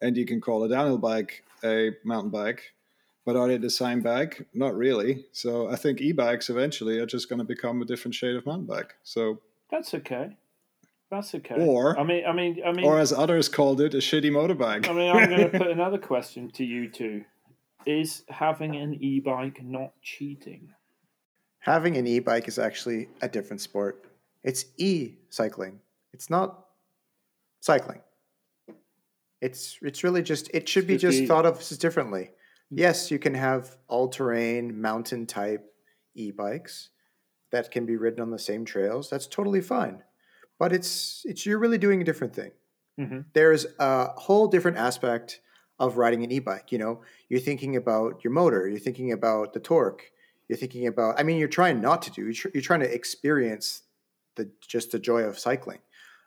and 0.00 0.16
you 0.16 0.26
can 0.26 0.40
call 0.40 0.62
a 0.64 0.68
downhill 0.68 0.98
bike 0.98 1.44
a 1.64 1.90
mountain 2.04 2.30
bike. 2.30 2.72
But 3.24 3.36
are 3.36 3.46
they 3.46 3.56
the 3.56 3.70
same 3.70 4.00
bike? 4.00 4.48
Not 4.52 4.74
really. 4.74 5.26
So 5.30 5.68
I 5.68 5.76
think 5.76 6.00
e-bikes 6.00 6.50
eventually 6.50 6.98
are 6.98 7.06
just 7.06 7.28
going 7.28 7.38
to 7.38 7.44
become 7.44 7.80
a 7.80 7.84
different 7.84 8.16
shade 8.16 8.34
of 8.34 8.44
mountain 8.46 8.66
bike. 8.66 8.94
So 9.04 9.40
That's 9.70 9.94
okay. 9.94 10.36
That's 11.08 11.32
okay. 11.36 11.54
Or- 11.54 11.96
I 11.96 12.02
mean, 12.02 12.24
I 12.26 12.32
mean, 12.32 12.60
I 12.66 12.72
mean, 12.72 12.84
or 12.84 12.98
as 12.98 13.12
others 13.12 13.48
called 13.48 13.80
it, 13.80 13.94
a 13.94 13.98
shitty 13.98 14.30
motorbike. 14.30 14.88
I 14.88 14.92
mean, 14.92 15.14
I'm 15.14 15.28
going 15.28 15.50
to 15.52 15.58
put 15.58 15.68
another 15.68 15.98
question 15.98 16.50
to 16.52 16.64
you 16.64 16.88
two: 16.88 17.24
Is 17.86 18.24
having 18.28 18.74
an 18.76 18.94
e-bike 18.94 19.62
not 19.62 19.92
cheating? 20.02 20.70
Having 21.62 21.96
an 21.96 22.06
e-bike 22.08 22.48
is 22.48 22.58
actually 22.58 23.08
a 23.20 23.28
different 23.28 23.60
sport. 23.60 24.04
It's 24.42 24.64
e-cycling. 24.78 25.80
It's 26.12 26.28
not 26.28 26.66
cycling. 27.60 28.00
It's 29.40 29.78
it's 29.80 30.02
really 30.02 30.22
just 30.22 30.50
it 30.52 30.68
should 30.68 30.86
be 30.88 30.96
just 30.96 31.24
thought 31.26 31.46
of 31.46 31.58
as 31.60 31.78
differently. 31.78 32.30
Yes, 32.70 33.10
you 33.10 33.18
can 33.18 33.34
have 33.34 33.76
all-terrain 33.86 34.80
mountain 34.80 35.26
type 35.26 35.72
e-bikes 36.14 36.90
that 37.52 37.70
can 37.70 37.86
be 37.86 37.96
ridden 37.96 38.20
on 38.20 38.30
the 38.30 38.38
same 38.38 38.64
trails. 38.64 39.08
That's 39.08 39.28
totally 39.28 39.60
fine. 39.60 40.02
But 40.58 40.72
it's 40.72 41.22
it's 41.24 41.46
you're 41.46 41.58
really 41.60 41.78
doing 41.78 42.02
a 42.02 42.04
different 42.04 42.34
thing. 42.34 42.52
Mhm. 42.98 43.26
There's 43.34 43.66
a 43.78 44.08
whole 44.20 44.48
different 44.48 44.78
aspect 44.78 45.40
of 45.78 45.96
riding 45.96 46.24
an 46.24 46.32
e-bike, 46.32 46.72
you 46.72 46.78
know. 46.78 47.02
You're 47.28 47.40
thinking 47.40 47.76
about 47.76 48.24
your 48.24 48.32
motor, 48.32 48.68
you're 48.68 48.80
thinking 48.80 49.12
about 49.12 49.52
the 49.52 49.60
torque, 49.60 50.10
you're 50.52 50.58
thinking 50.58 50.86
about 50.86 51.18
i 51.18 51.22
mean 51.22 51.38
you're 51.38 51.48
trying 51.48 51.80
not 51.80 52.02
to 52.02 52.10
do 52.10 52.28
you're, 52.28 52.52
you're 52.52 52.62
trying 52.62 52.80
to 52.80 52.94
experience 52.94 53.84
the 54.36 54.50
just 54.60 54.92
the 54.92 54.98
joy 54.98 55.22
of 55.22 55.38
cycling. 55.38 55.78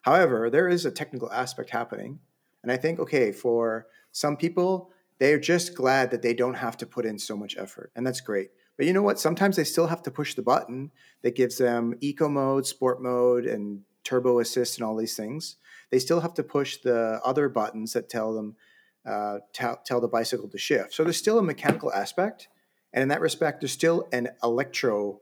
However 0.02 0.50
there 0.50 0.68
is 0.68 0.84
a 0.84 0.92
technical 0.92 1.32
aspect 1.32 1.70
happening 1.70 2.20
and 2.64 2.72
i 2.72 2.78
think 2.78 3.00
okay 3.00 3.32
for 3.32 3.86
some 4.12 4.36
people 4.36 4.90
they're 5.20 5.40
just 5.40 5.76
glad 5.76 6.10
that 6.10 6.24
they 6.24 6.34
don't 6.34 6.56
have 6.56 6.76
to 6.78 6.88
put 6.88 7.06
in 7.06 7.20
so 7.20 7.38
much 7.38 7.56
effort 7.58 7.92
and 7.96 8.06
that's 8.06 8.22
great. 8.22 8.50
But 8.78 8.86
you 8.86 8.94
know 8.94 9.02
what? 9.02 9.20
Sometimes 9.20 9.56
they 9.56 9.64
still 9.64 9.88
have 9.88 10.04
to 10.04 10.12
push 10.12 10.34
the 10.34 10.42
button 10.42 10.92
that 11.22 11.36
gives 11.36 11.58
them 11.58 11.96
eco 12.02 12.28
mode 12.28 12.68
sport 12.68 13.02
mode 13.02 13.46
and 13.46 13.84
turbo 14.04 14.40
assist 14.40 14.78
and 14.78 14.86
all 14.86 14.98
these 14.98 15.16
things. 15.16 15.56
They 15.92 16.00
still 16.00 16.20
have 16.20 16.34
to 16.34 16.44
push 16.44 16.78
the 16.78 17.22
other 17.24 17.48
buttons 17.48 17.94
that 17.94 18.10
tell 18.10 18.34
them 18.34 18.58
uh, 19.06 19.38
tell, 19.54 19.80
tell 19.86 20.02
the 20.02 20.08
bicycle 20.08 20.50
to 20.50 20.58
shift. 20.58 20.94
So 20.94 21.04
there's 21.04 21.16
still 21.16 21.40
a 21.40 21.44
mechanical 21.44 21.94
aspect 21.94 22.50
and 22.96 23.02
in 23.02 23.10
that 23.10 23.20
respect, 23.20 23.60
there's 23.60 23.74
still 23.74 24.08
an 24.14 24.30
electro 24.42 25.20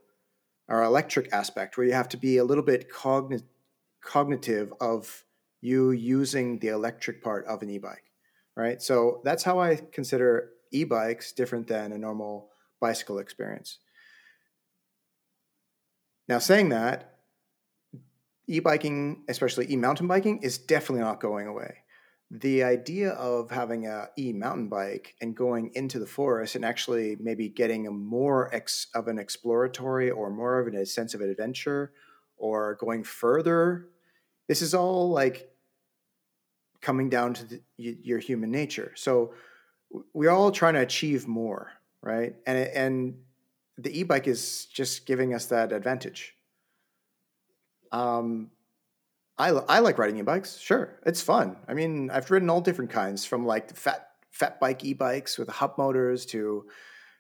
or 0.70 0.84
electric 0.84 1.34
aspect 1.34 1.76
where 1.76 1.88
you 1.88 1.94
have 1.94 2.08
to 2.10 2.18
be 2.18 2.38
a 2.38 2.44
little 2.44 2.64
bit 2.64 2.90
cogni- 2.92 3.44
cognitive 4.00 4.72
of 4.80 5.26
you 5.60 5.90
using 5.90 6.60
the 6.60 6.68
electric 6.68 7.24
part 7.24 7.46
of 7.48 7.64
an 7.64 7.72
e-bike, 7.72 8.12
right? 8.56 8.80
So 8.80 9.22
that's 9.24 9.44
how 9.44 9.60
I 9.60 9.78
consider 9.92 10.52
e-bikes 10.72 11.32
different 11.32 11.68
than 11.68 11.92
a 11.92 11.98
normal 11.98 12.52
bicycle 12.80 13.18
experience. 13.18 13.80
Now, 16.28 16.38
saying 16.38 16.70
that, 16.70 17.18
e-biking, 18.48 19.24
especially 19.28 19.72
e-mountain 19.72 20.08
biking, 20.08 20.44
is 20.44 20.60
definitely 20.60 21.02
not 21.02 21.20
going 21.20 21.48
away 21.48 21.83
the 22.36 22.64
idea 22.64 23.12
of 23.12 23.52
having 23.52 23.86
a 23.86 24.10
e-mountain 24.18 24.68
bike 24.68 25.16
and 25.22 25.36
going 25.36 25.70
into 25.76 26.00
the 26.00 26.08
forest 26.08 26.56
and 26.56 26.66
actually 26.66 27.16
maybe 27.20 27.48
getting 27.48 27.86
a 27.86 27.92
more 27.92 28.54
ex- 28.54 28.88
of 28.96 29.08
an 29.08 29.20
exploratory 29.20 30.10
or 30.10 30.32
more 30.32 30.60
of 30.60 30.74
a 30.74 30.86
sense 30.86 31.14
of 31.14 31.22
adventure 31.22 31.94
or 32.38 32.76
going 32.76 33.04
further 33.04 33.88
this 34.48 34.62
is 34.62 34.74
all 34.74 35.10
like 35.10 35.52
coming 36.82 37.10
down 37.10 37.34
to 37.34 37.46
the, 37.46 37.62
your 37.78 38.20
human 38.20 38.52
nature. 38.52 38.92
So 38.96 39.34
we're 40.12 40.32
all 40.32 40.52
trying 40.52 40.74
to 40.74 40.82
achieve 40.82 41.28
more 41.28 41.72
right? 42.04 42.36
And 42.46 42.58
and 42.58 43.16
the 43.78 43.98
e-bike 43.98 44.28
is 44.28 44.66
just 44.66 45.06
giving 45.06 45.34
us 45.34 45.46
that 45.48 45.72
advantage. 45.72 46.36
Um 47.92 48.52
I, 49.38 49.50
I 49.50 49.80
like 49.80 49.98
riding 49.98 50.18
e-bikes. 50.18 50.60
Sure, 50.60 51.00
it's 51.06 51.22
fun. 51.22 51.58
I 51.68 51.74
mean, 51.74 52.12
I've 52.12 52.30
ridden 52.30 52.50
all 52.50 52.62
different 52.62 52.92
kinds, 52.92 53.26
from 53.26 53.46
like 53.46 53.76
fat 53.76 54.10
fat 54.32 54.60
bike 54.60 54.84
e-bikes 54.84 55.38
with 55.38 55.48
hub 55.50 55.78
motors 55.78 56.26
to, 56.28 56.66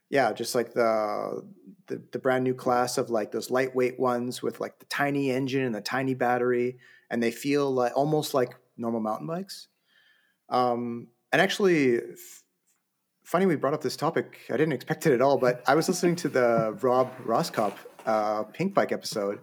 yeah, 0.09 0.32
just 0.34 0.53
like 0.55 0.74
the, 0.74 1.41
the 1.88 2.03
the 2.11 2.20
brand 2.20 2.43
new 2.43 2.53
class 2.53 2.97
of 2.97 3.09
like 3.09 3.32
those 3.32 3.49
lightweight 3.49 3.99
ones 3.99 4.41
with 4.43 4.59
like 4.59 4.80
the 4.80 4.86
tiny 4.86 5.32
engine 5.32 5.64
and 5.64 5.74
the 5.74 5.82
tiny 5.82 6.14
battery, 6.14 6.78
and 7.09 7.22
they 7.22 7.32
feel 7.32 7.72
like 7.72 7.93
almost 7.95 8.34
like 8.34 8.55
normal 8.78 8.99
mountain 8.99 9.28
bikes. 9.28 9.68
Um, 10.49 11.07
and 11.32 11.41
actually, 11.41 11.97
f- 11.97 12.43
funny 13.24 13.47
we 13.47 13.55
brought 13.55 13.74
up 13.74 13.82
this 13.82 13.95
topic. 13.95 14.39
I 14.49 14.53
didn't 14.53 14.74
expect 14.74 15.07
it 15.07 15.14
at 15.14 15.22
all, 15.22 15.38
but 15.39 15.64
I 15.68 15.74
was 15.74 15.88
listening 15.88 16.16
to 16.18 16.30
the 16.30 16.78
Rob 16.82 17.11
Roskopp 17.26 17.74
uh, 18.05 18.43
Pinkbike 18.43 18.91
episode. 18.91 19.39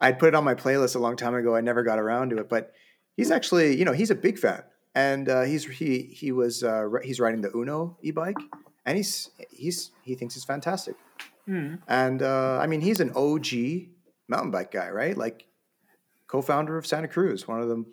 I'd 0.00 0.18
put 0.18 0.28
it 0.28 0.34
on 0.34 0.44
my 0.44 0.54
playlist 0.54 0.96
a 0.96 0.98
long 0.98 1.16
time 1.16 1.34
ago. 1.34 1.54
I 1.54 1.60
never 1.60 1.82
got 1.82 1.98
around 1.98 2.30
to 2.30 2.38
it, 2.38 2.48
but 2.48 2.72
he's 3.16 3.30
actually, 3.30 3.76
you 3.76 3.84
know, 3.84 3.92
he's 3.92 4.10
a 4.10 4.14
big 4.14 4.38
fan, 4.38 4.62
and 4.94 5.28
uh, 5.28 5.42
he's 5.42 5.64
he 5.66 6.02
he 6.02 6.32
was 6.32 6.62
uh, 6.62 6.88
he's 7.02 7.20
riding 7.20 7.42
the 7.42 7.54
Uno 7.54 7.98
e-bike, 8.02 8.38
and 8.86 8.96
he's 8.96 9.30
he's 9.50 9.90
he 10.02 10.14
thinks 10.14 10.36
it's 10.36 10.44
fantastic. 10.44 10.96
Hmm. 11.46 11.76
And 11.86 12.22
uh, 12.22 12.58
I 12.60 12.66
mean, 12.66 12.80
he's 12.80 13.00
an 13.00 13.12
OG 13.14 13.48
mountain 14.28 14.50
bike 14.50 14.70
guy, 14.70 14.88
right? 14.90 15.16
Like 15.16 15.46
co-founder 16.28 16.78
of 16.78 16.86
Santa 16.86 17.08
Cruz, 17.08 17.46
one 17.46 17.60
of 17.60 17.68
them. 17.68 17.86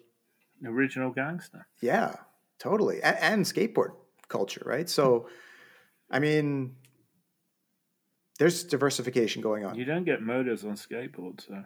Original 0.66 1.12
gangster. 1.12 1.68
Yeah, 1.82 2.16
totally, 2.60 3.02
and, 3.04 3.18
and 3.18 3.46
skateboard 3.46 3.92
culture, 4.28 4.64
right? 4.66 4.90
So, 4.90 5.28
I 6.10 6.20
mean, 6.20 6.76
there's 8.40 8.64
diversification 8.64 9.42
going 9.42 9.66
on. 9.66 9.76
You 9.76 9.86
don't 9.86 10.04
get 10.04 10.22
motors 10.22 10.64
on 10.64 10.76
skateboards, 10.76 11.48
so. 11.48 11.64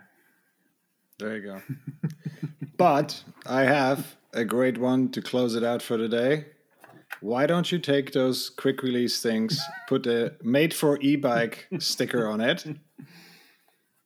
There 1.21 1.37
you 1.37 1.43
go. 1.43 1.61
but 2.77 3.23
I 3.45 3.61
have 3.61 4.15
a 4.33 4.43
great 4.43 4.79
one 4.79 5.09
to 5.09 5.21
close 5.21 5.53
it 5.53 5.63
out 5.63 5.83
for 5.83 5.95
today. 5.95 6.45
Why 7.19 7.45
don't 7.45 7.71
you 7.71 7.77
take 7.77 8.11
those 8.11 8.49
quick 8.49 8.81
release 8.81 9.21
things, 9.21 9.61
put 9.87 10.07
a 10.07 10.33
made 10.41 10.73
for 10.73 10.99
e 10.99 11.15
bike 11.15 11.67
sticker 11.77 12.27
on 12.27 12.41
it, 12.41 12.65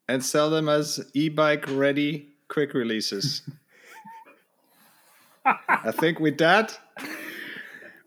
and 0.10 0.26
sell 0.26 0.50
them 0.50 0.68
as 0.68 1.10
e 1.14 1.30
bike 1.30 1.64
ready 1.70 2.34
quick 2.50 2.74
releases? 2.74 3.44
I 5.46 5.92
think 5.92 6.20
with 6.20 6.38
that, 6.40 6.78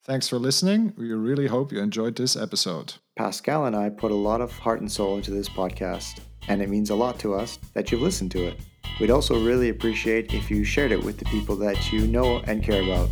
Thanks 0.04 0.28
for 0.28 0.40
listening. 0.40 0.94
We 0.98 1.12
really 1.14 1.48
hope 1.48 1.72
you 1.72 1.80
enjoyed 1.80 2.16
this 2.16 2.36
episode. 2.36 2.96
Pascal 3.16 3.66
and 3.66 3.76
I 3.76 3.90
put 3.90 4.12
a 4.12 4.16
lot 4.16 4.42
of 4.42 4.52
heart 4.52 4.82
and 4.82 4.92
soul 4.92 5.16
into 5.18 5.32
this 5.32 5.48
podcast, 5.50 6.20
and 6.48 6.62
it 6.62 6.70
means 6.70 6.90
a 6.90 6.96
lot 6.96 7.20
to 7.20 7.36
us 7.36 7.60
that 7.74 7.92
you've 7.92 8.02
listened 8.02 8.32
to 8.32 8.48
it. 8.48 8.60
We'd 9.02 9.10
also 9.10 9.43
really 9.43 9.70
appreciate 9.70 10.32
if 10.32 10.52
you 10.52 10.64
shared 10.64 10.91
it 10.91 11.04
with 11.04 11.18
the 11.18 11.26
people 11.26 11.56
that 11.56 11.91
you 11.91 12.06
know 12.06 12.38
and 12.45 12.64
care 12.64 12.84
about. 12.84 13.10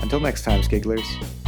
Until 0.00 0.20
next 0.20 0.42
time, 0.42 0.62
Skigglers. 0.62 1.43